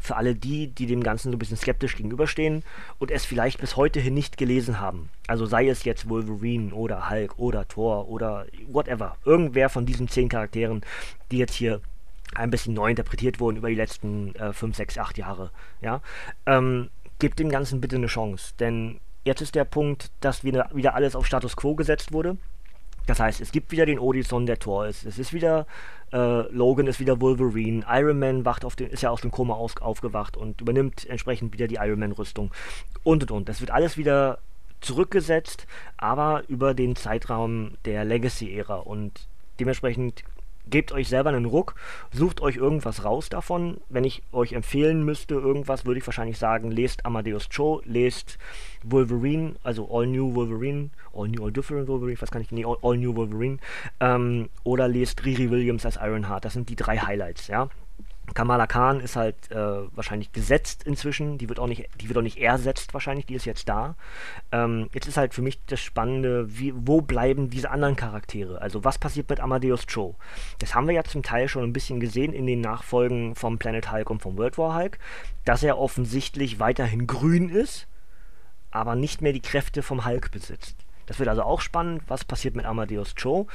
für 0.05 0.17
alle 0.17 0.35
die, 0.35 0.67
die 0.67 0.87
dem 0.87 1.03
Ganzen 1.03 1.31
so 1.31 1.37
ein 1.37 1.39
bisschen 1.39 1.57
skeptisch 1.57 1.97
gegenüberstehen 1.97 2.63
und 2.99 3.11
es 3.11 3.25
vielleicht 3.25 3.59
bis 3.59 3.77
heute 3.77 4.01
hin 4.01 4.13
nicht 4.13 4.37
gelesen 4.37 4.79
haben. 4.79 5.09
Also 5.27 5.47
sei 5.47 5.67
es 5.67 5.85
jetzt 5.85 6.11
Wolverine 6.11 6.75
oder 6.75 7.09
Hulk 7.09 7.39
oder 7.39 7.67
Thor 7.67 8.09
oder 8.09 8.47
whatever. 8.69 9.17
Irgendwer 9.25 9.71
von 9.71 9.87
diesen 9.87 10.09
zehn 10.09 10.29
Charakteren, 10.29 10.83
die 11.31 11.39
jetzt 11.39 11.55
hier 11.55 11.81
ein 12.35 12.51
bisschen 12.51 12.75
neu 12.75 12.91
interpretiert 12.91 13.41
wurden 13.41 13.57
über 13.57 13.71
die 13.71 13.77
letzten 13.77 14.35
5, 14.35 14.77
6, 14.77 14.99
8 14.99 15.17
Jahre. 15.17 15.51
Ja? 15.81 16.03
Ähm, 16.45 16.91
gebt 17.19 17.39
dem 17.39 17.49
Ganzen 17.49 17.81
bitte 17.81 17.97
eine 17.97 18.09
Chance. 18.09 18.53
Denn 18.61 19.01
jetzt 19.25 19.41
ist 19.41 19.55
der 19.55 19.65
Punkt, 19.65 20.11
dass 20.21 20.45
wieder, 20.45 20.69
wieder 20.75 20.95
alles 20.95 21.17
auf 21.17 21.25
Status 21.25 21.57
Quo 21.57 21.75
gesetzt 21.75 22.13
wurde. 22.13 22.37
Das 23.07 23.21
heißt, 23.21 23.41
es 23.41 23.53
gibt 23.53 23.71
wieder 23.71 23.87
den 23.87 23.99
Odysson, 23.99 24.47
der 24.47 24.59
Tor 24.59 24.87
ist. 24.87 25.05
Es 25.05 25.19
ist 25.19 25.33
wieder, 25.33 25.67
äh, 26.13 26.51
Logan 26.53 26.87
ist 26.87 27.01
wieder 27.01 27.21
Wolverine. 27.21 27.85
Iron 27.89 28.19
Man 28.19 28.45
wacht 28.45 28.65
auf 28.65 28.77
den, 28.77 28.89
ist 28.89 29.03
ja 29.03 29.11
aus 29.11 29.21
dem 29.21 29.31
Koma 29.31 29.55
aus, 29.55 29.77
aufgewacht 29.77 30.37
und 30.37 30.61
übernimmt 30.61 31.07
entsprechend 31.07 31.53
wieder 31.53 31.69
die 31.69 31.77
Iron 31.77 31.99
Man-Rüstung. 31.99 32.51
Und 33.03 33.23
und 33.23 33.31
und. 33.31 33.49
Das 33.49 33.61
wird 33.61 33.71
alles 33.71 33.97
wieder 33.99 34.39
zurückgesetzt, 34.81 35.67
aber 35.97 36.45
über 36.49 36.75
den 36.75 36.97
Zeitraum 36.97 37.73
der 37.85 38.05
Legacy-Ära. 38.05 38.77
Und 38.77 39.27
dementsprechend 39.61 40.25
gebt 40.69 40.93
euch 40.93 41.09
selber 41.09 41.31
einen 41.31 41.45
Ruck, 41.45 41.75
sucht 42.13 42.41
euch 42.41 42.57
irgendwas 42.57 43.05
raus 43.05 43.29
davon. 43.29 43.79
Wenn 43.89 44.05
ich 44.05 44.23
euch 44.33 44.53
empfehlen 44.53 45.05
müsste, 45.05 45.35
irgendwas, 45.35 45.85
würde 45.87 45.99
ich 45.99 46.07
wahrscheinlich 46.07 46.39
sagen, 46.39 46.71
lest 46.71 47.07
Amadeus 47.07 47.49
Cho, 47.49 47.83
lest 47.85 48.39
Wolverine, 48.83 49.55
also 49.63 49.89
All 49.91 50.07
New 50.07 50.35
Wolverine, 50.35 50.91
All 51.13 51.29
New, 51.29 51.45
All 51.45 51.53
Different 51.53 51.89
Wolverine, 51.89 52.21
was 52.21 52.31
kann 52.31 52.43
ich, 52.43 52.51
nee, 52.53 52.65
All, 52.65 52.79
All 52.83 52.97
New 52.97 53.15
Wolverine, 53.15 53.59
ähm, 54.01 54.49
oder 54.63 54.89
lest 54.89 55.25
Riri 55.25 55.51
Williams 55.51 55.85
als 55.85 55.97
Ironheart. 55.97 56.45
Das 56.45 56.53
sind 56.53 56.69
die 56.69 56.77
drei 56.77 56.99
Highlights, 56.99 57.49
ja. 57.49 57.69
Kamala 58.33 58.67
Khan 58.67 59.01
ist 59.01 59.17
halt 59.17 59.51
äh, 59.51 59.57
wahrscheinlich 59.95 60.33
gesetzt 60.33 60.85
inzwischen. 60.85 61.37
Die 61.37 61.49
wird 61.49 61.59
auch 61.59 61.67
nicht, 61.67 61.89
die 62.01 62.09
wird 62.09 62.17
auch 62.17 62.23
nicht 62.23 62.39
ersetzt 62.39 62.95
wahrscheinlich. 62.95 63.27
Die 63.27 63.35
ist 63.35 63.45
jetzt 63.45 63.69
da. 63.69 63.97
Ähm, 64.51 64.89
jetzt 64.95 65.07
ist 65.07 65.17
halt 65.17 65.35
für 65.35 65.43
mich 65.43 65.65
das 65.67 65.81
Spannende, 65.81 66.47
wie, 66.59 66.73
wo 66.75 67.03
bleiben 67.03 67.51
diese 67.51 67.71
anderen 67.71 67.97
Charaktere? 67.97 68.61
Also 68.61 68.85
was 68.85 68.99
passiert 68.99 69.29
mit 69.29 69.41
Amadeus 69.41 69.87
Cho? 69.87 70.15
Das 70.59 70.75
haben 70.75 70.87
wir 70.87 70.95
ja 70.95 71.05
zum 71.05 71.23
Teil 71.23 71.49
schon 71.49 71.65
ein 71.65 71.73
bisschen 71.73 72.01
gesehen 72.01 72.33
in 72.33 72.47
den 72.47 72.61
Nachfolgen 72.61 73.35
vom 73.35 73.59
Planet 73.59 73.93
Hulk 73.93 74.11
und 74.11 74.23
vom 74.23 74.39
World 74.39 74.57
War 74.57 74.75
Hulk, 74.75 74.99
dass 75.45 75.63
er 75.63 75.79
offensichtlich 75.79 76.59
weiterhin 76.59 77.07
grün 77.07 77.51
ist, 77.51 77.87
aber 78.71 78.95
nicht 78.95 79.21
mehr 79.23 79.33
die 79.33 79.43
Kräfte 79.43 79.83
vom 79.83 80.07
Hulk 80.07 80.31
besitzt. 80.31 80.77
Das 81.07 81.19
wird 81.19 81.29
also 81.29 81.43
auch 81.43 81.61
spannend, 81.61 82.03
was 82.09 82.25
passiert 82.25 82.57
mit 82.57 82.65
Amadeus 82.65 83.15
Cho 83.15 83.47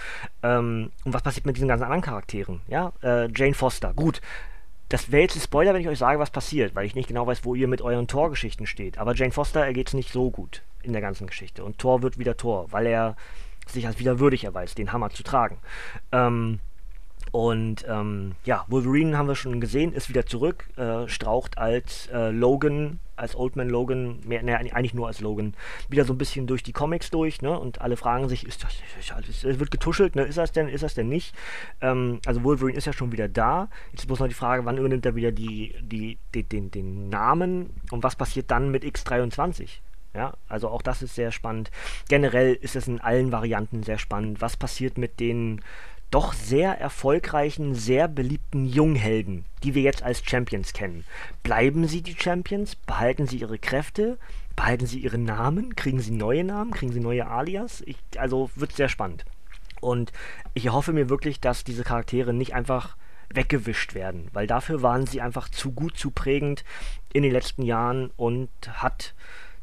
ähm, 0.44 0.92
und 1.04 1.14
was 1.14 1.24
passiert 1.24 1.46
mit 1.46 1.56
diesen 1.56 1.68
ganzen 1.68 1.84
anderen 1.84 2.04
Charakteren. 2.04 2.62
Ja, 2.68 2.94
äh, 3.02 3.28
Jane 3.36 3.56
Foster, 3.56 3.94
gut, 3.94 4.22
das 4.90 5.12
wäre 5.12 5.24
jetzt 5.24 5.36
ein 5.36 5.42
Spoiler, 5.42 5.74
wenn 5.74 5.82
ich 5.82 5.88
euch 5.88 6.00
sage, 6.00 6.20
was 6.20 6.32
passiert, 6.32 6.76
weil 6.76 6.86
ich 6.86 6.96
nicht 6.96 7.08
genau 7.08 7.26
weiß, 7.28 7.46
wo 7.46 7.56
ihr 7.56 7.68
mit 7.68 7.82
euren 7.82 8.08
Torgeschichten 8.08 8.66
steht. 8.66 8.98
Aber 8.98 9.16
Jane 9.16 9.32
Foster 9.32 9.64
ergeht 9.64 9.88
es 9.88 9.94
nicht 9.94 10.12
so 10.12 10.32
gut 10.32 10.64
in 10.82 10.94
der 10.94 11.02
ganzen 11.02 11.28
Geschichte. 11.28 11.64
Und 11.64 11.78
Thor 11.78 12.02
wird 12.02 12.18
wieder 12.18 12.38
Thor, 12.38 12.72
weil 12.72 12.88
er 12.88 13.16
sich 13.68 13.86
als 13.86 14.00
wieder 14.00 14.20
würdig 14.20 14.46
erweist, 14.46 14.78
den 14.78 14.92
Hammer 14.92 15.12
zu 15.12 15.22
tragen. 15.22 15.60
Ähm, 16.12 16.60
und 17.32 17.86
ähm, 17.88 18.34
ja, 18.44 18.66
Wolverine 18.68 19.18
haben 19.18 19.28
wir 19.28 19.36
schon 19.36 19.62
gesehen, 19.62 19.94
ist 19.94 20.10
wieder 20.10 20.26
zurück, 20.26 20.66
äh, 20.78 21.08
straucht 21.08 21.58
als 21.58 22.08
äh, 22.08 22.32
Logan, 22.32 23.00
als 23.16 23.36
Old 23.36 23.56
Man 23.56 23.70
Logan, 23.70 24.20
mehr, 24.26 24.42
ne, 24.42 24.58
eigentlich 24.58 24.94
nur 24.94 25.08
als 25.08 25.20
Logan, 25.20 25.54
wieder 25.90 26.06
so 26.06 26.14
ein 26.14 26.18
bisschen 26.18 26.48
durch 26.48 26.64
die 26.64 26.72
Comics 26.72 27.12
durch, 27.12 27.42
ne? 27.42 27.58
Und 27.60 27.82
alle 27.82 27.98
fragen 27.98 28.30
sich, 28.30 28.46
ist 28.46 28.64
das, 28.64 28.74
ist, 29.28 29.44
es 29.44 29.60
wird 29.60 29.72
getuschelt, 29.72 30.16
ne? 30.16 30.24
Ist 30.24 30.38
das 30.38 30.52
denn, 30.52 30.70
ist 30.70 30.84
das 30.84 30.96
denn 30.96 31.10
nicht? 31.10 31.36
Ähm, 31.82 32.20
also 32.26 32.44
Wolverine 32.44 32.78
ist 32.78 32.86
ja 32.86 32.94
schon 32.94 33.12
wieder 33.12 33.28
da. 33.28 33.70
Jetzt 33.92 34.08
muss 34.10 34.20
noch 34.20 34.28
die 34.28 34.34
Frage, 34.34 34.66
wann 34.66 34.78
übernimmt 34.78 35.06
er 35.06 35.16
wieder 35.16 35.32
die, 35.32 35.76
die, 35.82 36.18
die 36.34 36.44
den, 36.44 36.72
den 36.72 37.10
Namen 37.10 37.76
und 37.92 38.04
was 38.04 38.16
passiert 38.16 38.50
dann 38.50 38.72
mit 38.72 38.84
X23? 38.84 39.80
Ja, 40.16 40.34
also 40.48 40.70
auch 40.70 40.82
das 40.82 41.04
ist 41.04 41.14
sehr 41.14 41.32
spannend. 41.32 41.70
Generell 42.08 42.56
ist 42.56 42.76
es 42.76 42.88
in 42.88 43.00
allen 43.00 43.32
Varianten 43.32 43.84
sehr 43.84 44.00
spannend. 44.00 44.42
Was 44.42 44.58
passiert 44.58 44.98
mit 44.98 45.20
den 45.20 45.62
doch 46.12 46.34
sehr 46.34 46.80
erfolgreichen, 46.80 47.76
sehr 47.76 48.08
beliebten 48.08 48.66
Junghelden, 48.66 49.46
die 49.64 49.76
wir 49.76 49.84
jetzt 49.84 50.04
als 50.04 50.24
Champions 50.26 50.74
kennen. 50.74 51.06
Bleiben 51.44 51.88
sie 51.88 52.02
die 52.02 52.16
Champions? 52.18 52.76
Behalten 52.76 53.28
sie 53.28 53.38
ihre 53.38 53.60
Kräfte? 53.60 54.18
Behalten 54.56 54.88
sie 54.88 55.00
ihre 55.00 55.18
Namen? 55.18 55.76
Kriegen 55.76 56.00
sie 56.00 56.12
neue 56.12 56.44
Namen? 56.44 56.72
Kriegen 56.72 56.92
sie 56.92 57.00
neue 57.00 57.28
Alias? 57.28 57.82
Ich, 57.86 57.98
also 58.18 58.50
wird 58.56 58.74
sehr 58.74 58.90
spannend. 58.90 59.26
Und 59.82 60.12
ich 60.54 60.70
hoffe 60.70 60.94
mir 60.94 61.10
wirklich, 61.10 61.40
dass 61.40 61.64
diese 61.64 61.84
Charaktere 61.84 62.34
nicht 62.34 62.54
einfach 62.54 62.98
weggewischt 63.32 63.94
werden, 63.94 64.28
weil 64.34 64.48
dafür 64.48 64.82
waren 64.82 65.06
sie 65.06 65.22
einfach 65.22 65.50
zu 65.50 65.72
gut, 65.72 65.98
zu 65.98 66.10
prägend 66.10 66.64
in 67.14 67.24
den 67.24 67.32
letzten 67.32 67.62
Jahren 67.62 68.12
und 68.18 68.50
hat 68.68 69.14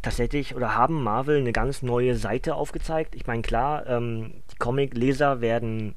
tatsächlich 0.02 0.54
oder 0.54 0.76
haben 0.76 1.02
Marvel 1.02 1.38
eine 1.40 1.52
ganz 1.52 1.82
neue 1.82 2.14
Seite 2.14 2.54
aufgezeigt. 2.54 3.16
Ich 3.16 3.26
meine, 3.26 3.42
klar, 3.42 3.86
ähm, 3.86 4.34
Comic-Leser 4.58 5.40
werden 5.40 5.94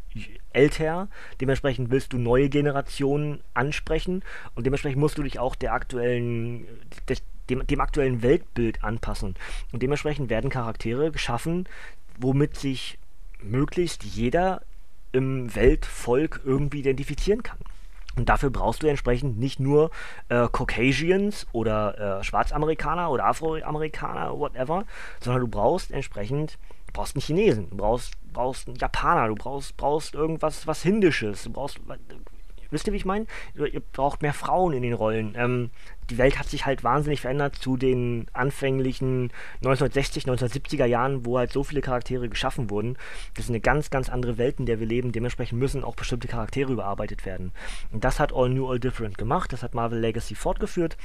älter, 0.52 1.08
dementsprechend 1.42 1.92
willst 1.92 2.14
du 2.14 2.18
neue 2.18 2.50
Generationen 2.50 3.42
ansprechen 3.54 4.24
und 4.56 4.66
dementsprechend 4.66 5.00
musst 5.00 5.18
du 5.18 5.24
dich 5.24 5.40
auch 5.40 5.56
der 5.56 5.74
aktuellen, 5.74 6.66
des, 7.08 7.22
dem, 7.50 7.66
dem 7.66 7.82
aktuellen 7.82 8.22
Weltbild 8.22 8.84
anpassen. 8.84 9.36
Und 9.72 9.84
dementsprechend 9.84 10.30
werden 10.30 10.50
Charaktere 10.50 11.12
geschaffen, 11.12 11.68
womit 12.20 12.58
sich 12.58 12.98
möglichst 13.42 14.04
jeder 14.04 14.62
im 15.12 15.54
Weltvolk 15.56 16.42
irgendwie 16.46 16.80
identifizieren 16.80 17.44
kann. 17.44 17.58
Und 18.16 18.28
dafür 18.28 18.50
brauchst 18.50 18.84
du 18.84 18.88
entsprechend 18.88 19.40
nicht 19.40 19.60
nur 19.60 19.92
äh, 20.28 20.48
Caucasians 20.52 21.48
oder 21.54 22.20
äh, 22.20 22.24
Schwarzamerikaner 22.24 23.10
oder 23.10 23.26
Afroamerikaner, 23.26 24.38
whatever, 24.38 24.84
sondern 25.22 25.42
du 25.42 25.48
brauchst 25.48 25.92
entsprechend, 25.92 26.58
brauchst 27.00 27.16
einen 27.16 27.22
Chinesen, 27.22 27.70
du 27.70 27.78
brauchst, 27.78 28.12
brauchst 28.34 28.68
einen 28.68 28.76
Japaner, 28.76 29.30
du 29.30 29.36
brauchst, 29.36 29.78
brauchst 29.78 30.16
irgendwas 30.16 30.68
was 30.68 30.84
Hindisches, 30.84 31.44
du 31.44 31.52
brauchst 31.52 31.80
Wisst 32.72 32.86
ihr, 32.86 32.94
wie 32.94 32.98
ich 32.98 33.06
meine? 33.06 33.26
Ihr 33.56 33.80
braucht 33.80 34.22
mehr 34.22 34.34
Frauen 34.34 34.74
in 34.74 34.84
den 34.84 34.94
Rollen. 34.94 35.34
Ähm, 35.36 35.72
die 36.12 36.20
Welt 36.20 36.38
hat 36.38 36.48
sich 36.48 36.68
halt 36.68 36.84
wahnsinnig 36.84 37.22
verändert 37.22 37.56
zu 37.56 37.78
den 37.78 38.28
anfänglichen 38.34 39.32
1960, 39.64 40.26
1970er 40.26 40.86
Jahren, 40.86 41.26
wo 41.26 41.40
halt 41.40 41.52
so 41.52 41.64
viele 41.64 41.82
Charaktere 41.82 42.30
geschaffen 42.30 42.70
wurden. 42.70 42.96
Das 43.34 43.46
ist 43.46 43.50
eine 43.50 43.60
ganz, 43.60 43.90
ganz 43.90 44.08
andere 44.10 44.38
Welt, 44.38 44.60
in 44.60 44.68
der 44.68 44.80
wir 44.80 44.86
leben. 44.86 45.12
Dementsprechend 45.12 45.58
müssen 45.58 45.84
auch 45.84 45.96
bestimmte 45.96 46.28
Charaktere 46.28 46.74
überarbeitet 46.74 47.26
werden. 47.26 47.54
Und 47.92 48.04
das 48.04 48.20
hat 48.20 48.34
All 48.36 48.50
New, 48.50 48.70
All 48.70 48.80
Different 48.80 49.18
gemacht. 49.18 49.52
Das 49.52 49.64
hat 49.64 49.74
Marvel 49.74 50.00
Legacy 50.00 50.36
fortgeführt 50.36 50.96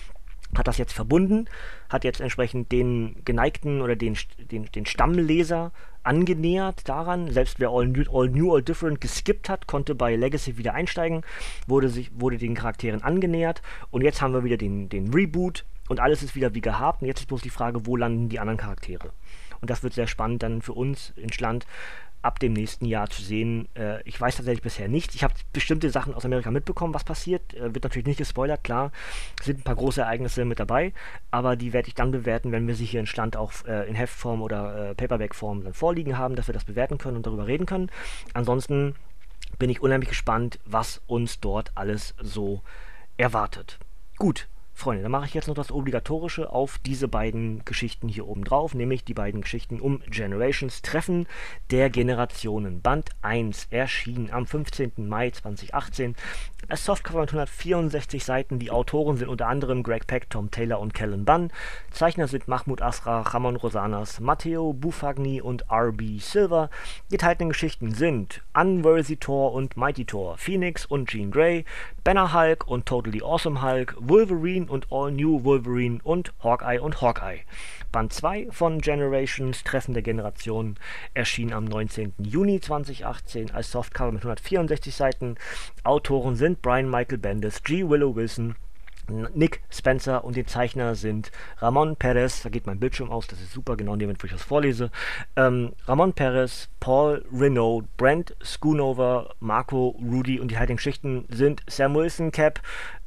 hat 0.56 0.68
das 0.68 0.78
jetzt 0.78 0.92
verbunden, 0.92 1.46
hat 1.88 2.04
jetzt 2.04 2.20
entsprechend 2.20 2.70
den 2.72 3.16
geneigten 3.24 3.80
oder 3.80 3.96
den, 3.96 4.16
den, 4.50 4.66
den 4.66 4.86
Stammleser 4.86 5.72
angenähert 6.02 6.88
daran. 6.88 7.30
Selbst 7.30 7.58
wer 7.58 7.70
All 7.70 7.88
New, 7.88 8.04
All 8.12 8.28
New, 8.28 8.54
All 8.54 8.62
Different 8.62 9.00
geskippt 9.00 9.48
hat, 9.48 9.66
konnte 9.66 9.94
bei 9.94 10.14
Legacy 10.14 10.56
wieder 10.58 10.74
einsteigen, 10.74 11.22
wurde, 11.66 11.88
sich, 11.88 12.10
wurde 12.14 12.38
den 12.38 12.54
Charakteren 12.54 13.02
angenähert. 13.02 13.62
Und 13.90 14.02
jetzt 14.02 14.22
haben 14.22 14.34
wir 14.34 14.44
wieder 14.44 14.56
den, 14.56 14.88
den 14.88 15.12
Reboot 15.12 15.64
und 15.88 16.00
alles 16.00 16.22
ist 16.22 16.36
wieder 16.36 16.54
wie 16.54 16.60
gehabt. 16.60 17.02
Und 17.02 17.08
jetzt 17.08 17.20
ist 17.20 17.28
bloß 17.28 17.42
die 17.42 17.50
Frage, 17.50 17.86
wo 17.86 17.96
landen 17.96 18.28
die 18.28 18.38
anderen 18.38 18.58
Charaktere? 18.58 19.10
Und 19.60 19.70
das 19.70 19.82
wird 19.82 19.94
sehr 19.94 20.06
spannend 20.06 20.42
dann 20.42 20.62
für 20.62 20.74
uns 20.74 21.12
in 21.16 21.32
Schland 21.32 21.66
ab 22.24 22.38
dem 22.38 22.54
nächsten 22.54 22.86
Jahr 22.86 23.10
zu 23.10 23.22
sehen. 23.22 23.68
Äh, 23.74 24.02
ich 24.04 24.20
weiß 24.20 24.36
tatsächlich 24.36 24.62
bisher 24.62 24.88
nichts. 24.88 25.14
Ich 25.14 25.22
habe 25.22 25.34
bestimmte 25.52 25.90
Sachen 25.90 26.14
aus 26.14 26.24
Amerika 26.24 26.50
mitbekommen, 26.50 26.94
was 26.94 27.04
passiert. 27.04 27.54
Äh, 27.54 27.74
wird 27.74 27.84
natürlich 27.84 28.06
nicht 28.06 28.18
gespoilert, 28.18 28.64
klar. 28.64 28.92
Sind 29.42 29.60
ein 29.60 29.62
paar 29.62 29.76
große 29.76 30.00
Ereignisse 30.00 30.44
mit 30.44 30.58
dabei, 30.58 30.92
aber 31.30 31.56
die 31.56 31.72
werde 31.72 31.88
ich 31.88 31.94
dann 31.94 32.10
bewerten, 32.10 32.50
wenn 32.52 32.66
wir 32.66 32.74
sie 32.74 32.86
hier 32.86 33.00
in 33.00 33.06
Stand 33.06 33.36
auch 33.36 33.52
äh, 33.66 33.88
in 33.88 33.94
Heftform 33.94 34.40
oder 34.40 34.90
äh, 34.90 34.94
Paperback-Form 34.94 35.64
dann 35.64 35.74
vorliegen 35.74 36.16
haben, 36.16 36.34
dass 36.34 36.48
wir 36.48 36.54
das 36.54 36.64
bewerten 36.64 36.98
können 36.98 37.16
und 37.16 37.26
darüber 37.26 37.46
reden 37.46 37.66
können. 37.66 37.90
Ansonsten 38.32 38.94
bin 39.58 39.70
ich 39.70 39.82
unheimlich 39.82 40.08
gespannt, 40.08 40.58
was 40.64 41.02
uns 41.06 41.40
dort 41.40 41.72
alles 41.74 42.14
so 42.20 42.62
erwartet. 43.16 43.78
Gut, 44.16 44.48
Freunde, 44.76 45.04
dann 45.04 45.12
mache 45.12 45.26
ich 45.26 45.34
jetzt 45.34 45.46
noch 45.46 45.54
das 45.54 45.70
Obligatorische 45.70 46.50
auf 46.50 46.78
diese 46.84 47.06
beiden 47.06 47.64
Geschichten 47.64 48.08
hier 48.08 48.26
oben 48.26 48.44
drauf, 48.44 48.74
nämlich 48.74 49.04
die 49.04 49.14
beiden 49.14 49.40
Geschichten 49.40 49.80
um 49.80 50.00
Generations 50.10 50.82
Treffen 50.82 51.26
der 51.70 51.90
Generationen. 51.90 52.82
Band 52.82 53.10
1 53.22 53.68
erschien 53.70 54.30
am 54.32 54.46
15. 54.46 54.92
Mai 54.96 55.30
2018 55.30 56.16
das 56.68 56.84
Softcover 56.84 57.20
mit 57.20 57.30
164 57.30 58.24
Seiten. 58.24 58.58
Die 58.58 58.70
Autoren 58.70 59.16
sind 59.16 59.28
unter 59.28 59.48
anderem 59.48 59.82
Greg 59.82 60.06
Peck, 60.06 60.30
Tom 60.30 60.50
Taylor 60.50 60.80
und 60.80 60.94
Kellen 60.94 61.24
Bunn. 61.24 61.50
Zeichner 61.90 62.26
sind 62.26 62.48
Mahmoud 62.48 62.82
Asra, 62.82 63.20
Ramon 63.20 63.56
Rosanas, 63.56 64.20
Matteo 64.20 64.72
Bufagni 64.72 65.40
und 65.40 65.64
R.B. 65.70 66.18
Silver. 66.18 66.70
Die 67.10 67.16
geteilten 67.16 67.48
Geschichten 67.48 67.92
sind 67.92 68.42
Unworthy 68.54 69.16
Thor 69.16 69.52
und 69.52 69.76
Mighty 69.76 70.04
Thor, 70.04 70.38
Phoenix 70.38 70.86
und 70.86 71.08
Jean 71.08 71.30
Grey, 71.30 71.64
Banner 72.02 72.32
Hulk 72.32 72.66
und 72.66 72.86
Totally 72.86 73.22
Awesome 73.22 73.62
Hulk, 73.62 73.96
Wolverine 73.98 74.63
und 74.68 74.90
All 74.90 75.12
New 75.12 75.44
Wolverine 75.44 76.00
und 76.02 76.32
Hawkeye 76.42 76.80
und 76.80 77.00
Hawkeye. 77.00 77.40
Band 77.92 78.12
2 78.12 78.48
von 78.50 78.80
Generations 78.80 79.62
Treffen 79.64 79.94
der 79.94 80.02
Generationen 80.02 80.76
erschien 81.14 81.52
am 81.52 81.64
19. 81.64 82.12
Juni 82.18 82.60
2018 82.60 83.52
als 83.52 83.70
Softcover 83.70 84.12
mit 84.12 84.22
164 84.22 84.94
Seiten. 84.94 85.36
Autoren 85.84 86.36
sind 86.36 86.60
Brian 86.62 86.90
Michael 86.90 87.18
Bendis, 87.18 87.62
G. 87.62 87.88
Willow 87.88 88.16
Wilson, 88.16 88.56
Nick 89.34 89.60
Spencer 89.70 90.24
und 90.24 90.36
die 90.36 90.46
Zeichner 90.46 90.94
sind 90.94 91.30
Ramon 91.58 91.96
Perez, 91.96 92.42
da 92.42 92.48
geht 92.48 92.66
mein 92.66 92.80
Bildschirm 92.80 93.10
aus, 93.10 93.26
das 93.26 93.40
ist 93.40 93.52
super, 93.52 93.76
genau 93.76 93.94
in 93.94 93.98
dem 93.98 94.10
wo 94.10 94.24
ich 94.24 94.32
das 94.32 94.42
vorlese. 94.42 94.90
Ähm, 95.36 95.72
Ramon 95.86 96.14
Perez, 96.14 96.68
Paul 96.80 97.24
Renault, 97.32 97.84
Brent 97.96 98.34
Schoonover, 98.40 99.34
Marco 99.40 99.98
Rudy 100.00 100.40
und 100.40 100.50
die 100.50 100.58
heutigen 100.58 100.78
Schichten 100.78 101.26
sind 101.28 101.62
Sam 101.66 101.94
Wilson 101.94 102.32
Cap, 102.32 102.60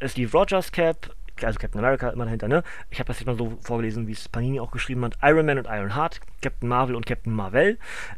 Steve 0.06 0.32
Rogers 0.32 0.72
Cap, 0.72 1.16
also 1.44 1.60
Captain 1.60 1.80
America 1.80 2.10
immer 2.10 2.26
dahinter, 2.26 2.48
ne? 2.48 2.64
Ich 2.90 3.00
habe 3.00 3.08
das 3.08 3.20
jetzt 3.20 3.28
mal 3.28 3.38
so 3.38 3.58
vorgelesen, 3.62 4.08
wie 4.08 4.14
es 4.14 4.30
Panini 4.30 4.60
auch 4.60 4.72
geschrieben 4.72 5.04
hat. 5.06 5.18
Iron 5.22 5.46
Man 5.46 5.60
und 5.60 5.68
Iron 5.68 5.96
Heart, 5.96 6.22
Captain 6.42 6.70
Marvel 6.70 6.96
und 6.96 7.06
Captain 7.06 7.34
Marvel, 7.34 7.78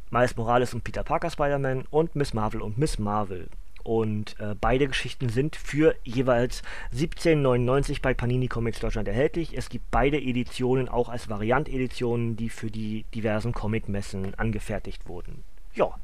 Miles 0.10 0.36
Morales 0.36 0.74
und 0.74 0.84
Peter 0.84 1.04
Parker 1.04 1.30
Spider-Man 1.30 1.86
und 1.90 2.16
Miss 2.16 2.34
Marvel 2.34 2.62
und 2.62 2.78
Miss 2.78 3.00
Marvel. 3.00 3.48
Und 3.84 4.40
äh, 4.40 4.56
beide 4.60 4.88
Geschichten 4.88 5.30
sind 5.30 5.56
für 5.56 5.96
jeweils 6.04 6.62
17,99 6.96 8.02
bei 8.02 8.14
Panini 8.14 8.48
Comics 8.48 8.80
Deutschland 8.80 9.08
erhältlich. 9.08 9.58
Es 9.58 9.70
gibt 9.70 9.90
beide 9.90 10.20
Editionen 10.20 10.90
auch 10.90 11.10
als 11.10 11.30
Variant-Editionen, 11.30 12.36
die 12.36 12.50
für 12.50 12.70
die 12.70 13.06
diversen 13.16 13.54
Comic-Messen 13.54 14.36
angefertigt 14.36 15.08
wurden. 15.08 15.44
Ja, 15.74 15.96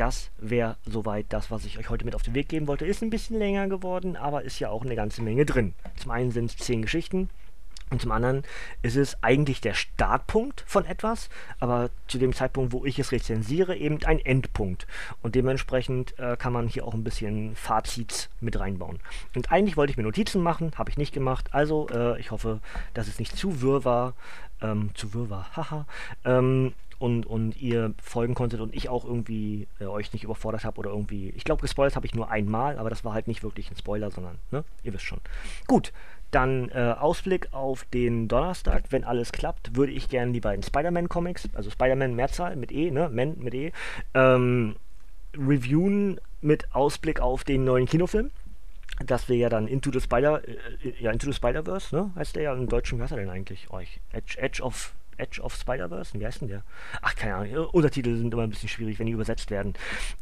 das 0.00 0.30
wäre 0.38 0.76
soweit 0.86 1.26
das, 1.28 1.50
was 1.50 1.66
ich 1.66 1.78
euch 1.78 1.90
heute 1.90 2.06
mit 2.06 2.14
auf 2.14 2.22
den 2.22 2.34
Weg 2.34 2.48
geben 2.48 2.66
wollte. 2.66 2.86
Ist 2.86 3.02
ein 3.02 3.10
bisschen 3.10 3.38
länger 3.38 3.68
geworden, 3.68 4.16
aber 4.16 4.42
ist 4.42 4.58
ja 4.58 4.70
auch 4.70 4.82
eine 4.82 4.96
ganze 4.96 5.22
Menge 5.22 5.44
drin. 5.44 5.74
Zum 5.96 6.10
einen 6.10 6.30
sind 6.30 6.50
es 6.50 6.56
zehn 6.56 6.80
Geschichten. 6.80 7.28
Und 7.90 8.00
zum 8.00 8.12
anderen 8.12 8.44
ist 8.82 8.96
es 8.96 9.20
eigentlich 9.22 9.60
der 9.60 9.74
Startpunkt 9.74 10.62
von 10.66 10.86
etwas, 10.86 11.28
aber 11.58 11.90
zu 12.06 12.18
dem 12.18 12.32
Zeitpunkt, 12.32 12.72
wo 12.72 12.84
ich 12.84 13.00
es 13.00 13.10
rezensiere, 13.10 13.76
eben 13.76 14.02
ein 14.04 14.20
Endpunkt. 14.20 14.86
Und 15.22 15.34
dementsprechend 15.34 16.16
äh, 16.18 16.36
kann 16.36 16.52
man 16.52 16.68
hier 16.68 16.86
auch 16.86 16.94
ein 16.94 17.04
bisschen 17.04 17.56
Fazits 17.56 18.30
mit 18.40 18.58
reinbauen. 18.58 19.00
Und 19.34 19.50
eigentlich 19.50 19.76
wollte 19.76 19.90
ich 19.90 19.96
mir 19.96 20.04
Notizen 20.04 20.40
machen, 20.40 20.70
habe 20.76 20.88
ich 20.88 20.98
nicht 20.98 21.12
gemacht. 21.12 21.52
Also 21.52 21.88
äh, 21.90 22.18
ich 22.20 22.30
hoffe, 22.30 22.60
dass 22.94 23.08
es 23.08 23.18
nicht 23.18 23.36
zu 23.36 23.60
wirr 23.60 23.84
war. 23.84 24.14
Ähm, 24.62 24.90
zu 24.94 25.12
wirr 25.12 25.28
war, 25.28 25.56
haha. 25.56 25.86
Ähm, 26.24 26.72
und, 27.00 27.24
und 27.24 27.60
ihr 27.60 27.94
folgen 28.00 28.34
konntet 28.34 28.60
und 28.60 28.74
ich 28.74 28.90
auch 28.90 29.06
irgendwie 29.06 29.66
äh, 29.80 29.86
euch 29.86 30.12
nicht 30.12 30.22
überfordert 30.22 30.64
habe 30.64 30.78
oder 30.78 30.90
irgendwie. 30.90 31.30
Ich 31.30 31.44
glaube, 31.44 31.62
gespoilert 31.62 31.96
habe 31.96 32.06
ich 32.06 32.14
nur 32.14 32.30
einmal, 32.30 32.78
aber 32.78 32.90
das 32.90 33.04
war 33.06 33.14
halt 33.14 33.26
nicht 33.26 33.42
wirklich 33.42 33.70
ein 33.70 33.76
Spoiler, 33.76 34.10
sondern, 34.10 34.36
ne? 34.50 34.64
Ihr 34.82 34.92
wisst 34.92 35.06
schon. 35.06 35.20
Gut, 35.66 35.94
dann 36.30 36.68
äh, 36.68 36.94
Ausblick 36.98 37.48
auf 37.52 37.84
den 37.86 38.28
Donnerstag. 38.28 38.84
Wenn 38.90 39.04
alles 39.04 39.32
klappt, 39.32 39.76
würde 39.76 39.92
ich 39.92 40.10
gerne 40.10 40.32
die 40.32 40.40
beiden 40.40 40.62
Spider-Man-Comics, 40.62 41.48
also 41.54 41.70
Spider-Man 41.70 42.14
Mehrzahl 42.14 42.54
mit 42.54 42.70
E, 42.70 42.90
ne? 42.90 43.08
Men 43.08 43.38
mit 43.38 43.54
E, 43.54 43.72
ähm, 44.12 44.76
reviewen 45.34 46.20
mit 46.42 46.74
Ausblick 46.74 47.20
auf 47.20 47.44
den 47.44 47.64
neuen 47.64 47.86
Kinofilm. 47.86 48.30
Das 49.06 49.30
wir 49.30 49.36
ja 49.36 49.48
dann 49.48 49.68
Into 49.68 49.90
the 49.90 50.02
Spider, 50.02 50.46
äh, 50.46 50.56
ja, 51.00 51.10
Into 51.10 51.26
the 51.26 51.32
Spider-Verse, 51.32 51.96
ne? 51.96 52.10
Heißt 52.14 52.36
der 52.36 52.42
ja 52.42 52.52
im 52.52 52.68
Deutschen, 52.68 52.98
wie 52.98 53.02
heißt 53.02 53.12
er 53.12 53.18
denn 53.18 53.30
eigentlich? 53.30 53.68
Oh, 53.70 53.80
Edge, 54.12 54.38
Edge 54.38 54.62
of 54.62 54.92
Edge 55.20 55.40
of 55.40 55.54
Spider-Verse? 55.54 56.18
Wie 56.18 56.26
heißt 56.26 56.40
denn 56.40 56.48
der? 56.48 56.62
Ach, 57.02 57.14
keine 57.14 57.34
Ahnung. 57.34 57.66
Untertitel 57.68 58.16
sind 58.16 58.32
immer 58.32 58.42
ein 58.42 58.50
bisschen 58.50 58.68
schwierig, 58.68 58.98
wenn 58.98 59.06
die 59.06 59.12
übersetzt 59.12 59.50
werden. 59.50 59.74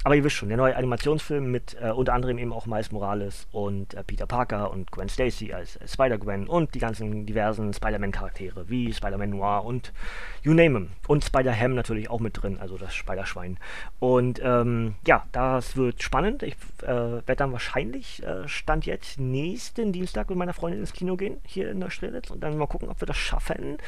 Aber 0.04 0.16
ihr 0.16 0.24
wisst 0.24 0.36
schon, 0.36 0.48
der 0.48 0.58
neue 0.58 0.76
Animationsfilm 0.76 1.50
mit 1.50 1.76
äh, 1.80 1.90
unter 1.90 2.14
anderem 2.14 2.38
eben 2.38 2.52
auch 2.52 2.66
Miles 2.66 2.92
Morales 2.92 3.46
und 3.52 3.94
äh, 3.94 4.04
Peter 4.04 4.26
Parker 4.26 4.70
und 4.70 4.90
Gwen 4.90 5.08
Stacy 5.08 5.52
als 5.52 5.76
äh, 5.76 5.86
Spider-Gwen 5.86 6.48
und 6.48 6.74
die 6.74 6.78
ganzen 6.78 7.26
diversen 7.26 7.72
Spider-Man-Charaktere 7.72 8.68
wie 8.68 8.92
Spider-Man 8.92 9.30
Noir 9.30 9.64
und 9.64 9.92
you 10.42 10.52
name 10.52 10.78
him. 10.78 10.90
Und 11.06 11.24
Spider-Ham 11.24 11.74
natürlich 11.74 12.10
auch 12.10 12.20
mit 12.20 12.42
drin, 12.42 12.58
also 12.60 12.76
das 12.76 12.94
Spider-Schwein. 12.94 13.58
Und 13.98 14.40
ähm, 14.42 14.96
ja, 15.06 15.24
das 15.32 15.76
wird 15.76 16.02
spannend. 16.02 16.42
Ich 16.42 16.56
äh, 16.82 16.86
werde 16.86 17.36
dann 17.36 17.52
wahrscheinlich, 17.52 18.22
äh, 18.22 18.46
Stand 18.48 18.86
jetzt, 18.86 19.18
nächsten 19.18 19.92
Dienstag 19.92 20.28
mit 20.28 20.38
meiner 20.38 20.54
Freundin 20.54 20.80
ins 20.80 20.92
Kino 20.92 21.16
gehen, 21.16 21.38
hier 21.44 21.70
in 21.70 21.78
Neustrelitz 21.78 22.30
und 22.30 22.40
dann 22.40 22.56
mal 22.56 22.66
gucken, 22.66 22.88
ob 22.88 23.00
wir 23.00 23.06
das 23.06 23.16
schaffen. 23.16 23.78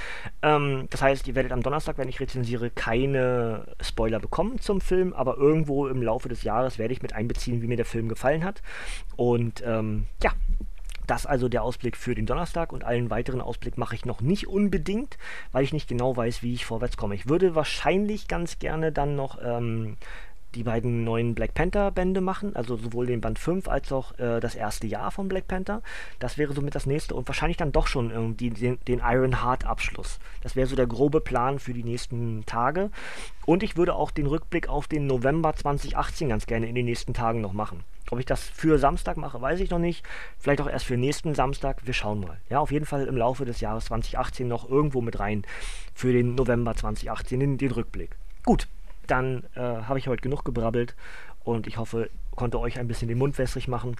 Ähm, 0.42 0.86
das 0.90 0.99
das 1.00 1.08
heißt, 1.08 1.28
ihr 1.28 1.34
werdet 1.34 1.52
am 1.52 1.62
Donnerstag, 1.62 1.96
wenn 1.96 2.10
ich 2.10 2.20
rezensiere, 2.20 2.68
keine 2.68 3.64
Spoiler 3.80 4.20
bekommen 4.20 4.60
zum 4.60 4.82
Film, 4.82 5.14
aber 5.14 5.38
irgendwo 5.38 5.86
im 5.86 6.02
Laufe 6.02 6.28
des 6.28 6.42
Jahres 6.42 6.78
werde 6.78 6.92
ich 6.92 7.00
mit 7.00 7.14
einbeziehen, 7.14 7.62
wie 7.62 7.68
mir 7.68 7.78
der 7.78 7.86
Film 7.86 8.06
gefallen 8.06 8.44
hat. 8.44 8.60
Und 9.16 9.62
ähm, 9.64 10.08
ja, 10.22 10.32
das 11.06 11.24
also 11.24 11.48
der 11.48 11.62
Ausblick 11.62 11.96
für 11.96 12.14
den 12.14 12.26
Donnerstag 12.26 12.70
und 12.70 12.84
allen 12.84 13.08
weiteren 13.08 13.40
Ausblick 13.40 13.78
mache 13.78 13.94
ich 13.94 14.04
noch 14.04 14.20
nicht 14.20 14.46
unbedingt, 14.46 15.16
weil 15.52 15.64
ich 15.64 15.72
nicht 15.72 15.88
genau 15.88 16.14
weiß, 16.14 16.42
wie 16.42 16.52
ich 16.52 16.66
vorwärts 16.66 16.98
komme. 16.98 17.14
Ich 17.14 17.30
würde 17.30 17.54
wahrscheinlich 17.54 18.28
ganz 18.28 18.58
gerne 18.58 18.92
dann 18.92 19.16
noch 19.16 19.38
ähm, 19.42 19.96
die 20.54 20.62
beiden 20.62 21.04
neuen 21.04 21.34
Black 21.34 21.54
Panther 21.54 21.90
Bände 21.90 22.20
machen, 22.20 22.56
also 22.56 22.76
sowohl 22.76 23.06
den 23.06 23.20
Band 23.20 23.38
5 23.38 23.68
als 23.68 23.92
auch 23.92 24.18
äh, 24.18 24.40
das 24.40 24.54
erste 24.54 24.86
Jahr 24.86 25.10
von 25.10 25.28
Black 25.28 25.48
Panther. 25.48 25.82
Das 26.18 26.38
wäre 26.38 26.52
somit 26.52 26.74
das 26.74 26.86
nächste 26.86 27.14
und 27.14 27.28
wahrscheinlich 27.28 27.56
dann 27.56 27.72
doch 27.72 27.86
schon 27.86 28.10
irgendwie 28.10 28.50
den, 28.50 28.78
den 28.86 29.00
Iron 29.04 29.42
Heart 29.42 29.64
Abschluss. 29.64 30.18
Das 30.42 30.56
wäre 30.56 30.66
so 30.66 30.76
der 30.76 30.86
grobe 30.86 31.20
Plan 31.20 31.58
für 31.58 31.72
die 31.72 31.84
nächsten 31.84 32.44
Tage. 32.46 32.90
Und 33.46 33.62
ich 33.62 33.76
würde 33.76 33.94
auch 33.94 34.10
den 34.10 34.26
Rückblick 34.26 34.68
auf 34.68 34.86
den 34.86 35.06
November 35.06 35.54
2018 35.54 36.28
ganz 36.28 36.46
gerne 36.46 36.68
in 36.68 36.74
den 36.74 36.86
nächsten 36.86 37.14
Tagen 37.14 37.40
noch 37.40 37.52
machen. 37.52 37.82
Ob 38.10 38.18
ich 38.18 38.26
das 38.26 38.42
für 38.42 38.78
Samstag 38.78 39.16
mache, 39.16 39.40
weiß 39.40 39.60
ich 39.60 39.70
noch 39.70 39.78
nicht. 39.78 40.04
Vielleicht 40.38 40.60
auch 40.60 40.68
erst 40.68 40.86
für 40.86 40.96
nächsten 40.96 41.34
Samstag. 41.34 41.86
Wir 41.86 41.94
schauen 41.94 42.20
mal. 42.20 42.38
Ja, 42.48 42.58
auf 42.58 42.72
jeden 42.72 42.86
Fall 42.86 43.06
im 43.06 43.16
Laufe 43.16 43.44
des 43.44 43.60
Jahres 43.60 43.84
2018 43.86 44.48
noch 44.48 44.68
irgendwo 44.68 45.00
mit 45.00 45.20
rein 45.20 45.44
für 45.94 46.12
den 46.12 46.34
November 46.34 46.74
2018, 46.74 47.38
den, 47.38 47.58
den 47.58 47.70
Rückblick. 47.70 48.16
Gut, 48.44 48.66
dann 49.10 49.44
äh, 49.54 49.60
habe 49.60 49.98
ich 49.98 50.08
heute 50.08 50.22
genug 50.22 50.44
gebrabbelt 50.44 50.94
und 51.44 51.66
ich 51.66 51.78
hoffe, 51.78 52.10
konnte 52.34 52.58
euch 52.58 52.78
ein 52.78 52.88
bisschen 52.88 53.08
den 53.08 53.18
Mund 53.18 53.38
wässrig 53.38 53.68
machen 53.68 53.96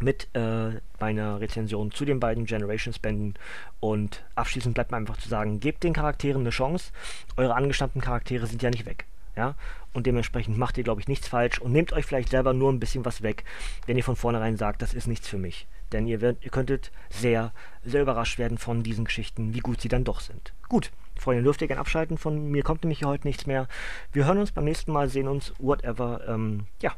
mit 0.00 0.28
äh, 0.34 0.80
meiner 1.00 1.40
Rezension 1.40 1.90
zu 1.90 2.04
den 2.04 2.20
beiden 2.20 2.44
Generations-Bänden. 2.44 3.34
Und 3.80 4.24
abschließend 4.36 4.74
bleibt 4.74 4.90
mir 4.90 4.96
einfach 4.96 5.16
zu 5.16 5.28
sagen, 5.28 5.60
gebt 5.60 5.82
den 5.82 5.92
Charakteren 5.92 6.42
eine 6.42 6.50
Chance. 6.50 6.92
Eure 7.36 7.54
angestammten 7.54 8.00
Charaktere 8.00 8.46
sind 8.46 8.62
ja 8.62 8.70
nicht 8.70 8.86
weg. 8.86 9.06
Ja? 9.36 9.54
Und 9.92 10.06
dementsprechend 10.06 10.58
macht 10.58 10.78
ihr, 10.78 10.84
glaube 10.84 11.00
ich, 11.00 11.08
nichts 11.08 11.28
falsch 11.28 11.60
und 11.60 11.72
nehmt 11.72 11.92
euch 11.92 12.04
vielleicht 12.04 12.28
selber 12.28 12.52
nur 12.52 12.72
ein 12.72 12.80
bisschen 12.80 13.04
was 13.04 13.22
weg, 13.22 13.44
wenn 13.86 13.96
ihr 13.96 14.04
von 14.04 14.16
vornherein 14.16 14.56
sagt, 14.56 14.82
das 14.82 14.94
ist 14.94 15.06
nichts 15.06 15.28
für 15.28 15.38
mich. 15.38 15.66
Denn 15.92 16.06
ihr, 16.06 16.20
werdet, 16.20 16.44
ihr 16.44 16.50
könntet 16.50 16.92
sehr, 17.08 17.52
sehr 17.82 18.02
überrascht 18.02 18.38
werden 18.38 18.58
von 18.58 18.82
diesen 18.82 19.06
Geschichten, 19.06 19.54
wie 19.54 19.60
gut 19.60 19.80
sie 19.80 19.88
dann 19.88 20.04
doch 20.04 20.20
sind. 20.20 20.52
Gut, 20.68 20.90
Freunde, 21.20 21.42
dürft 21.42 21.60
ihr 21.62 21.68
gerne 21.68 21.80
abschalten. 21.80 22.18
Von 22.18 22.50
mir 22.50 22.62
kommt 22.62 22.82
nämlich 22.82 23.00
hier 23.00 23.08
heute 23.08 23.26
nichts 23.26 23.46
mehr. 23.46 23.68
Wir 24.12 24.26
hören 24.26 24.38
uns 24.38 24.52
beim 24.52 24.64
nächsten 24.64 24.92
Mal, 24.92 25.08
sehen 25.08 25.28
uns, 25.28 25.52
whatever. 25.58 26.26
Ähm, 26.28 26.66
ja, 26.80 26.92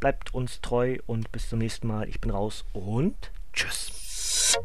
bleibt 0.00 0.34
uns 0.34 0.60
treu 0.60 0.98
und 1.06 1.32
bis 1.32 1.48
zum 1.48 1.58
nächsten 1.58 1.86
Mal. 1.86 2.08
Ich 2.08 2.20
bin 2.20 2.30
raus 2.30 2.64
und 2.72 3.30
tschüss. 3.52 4.58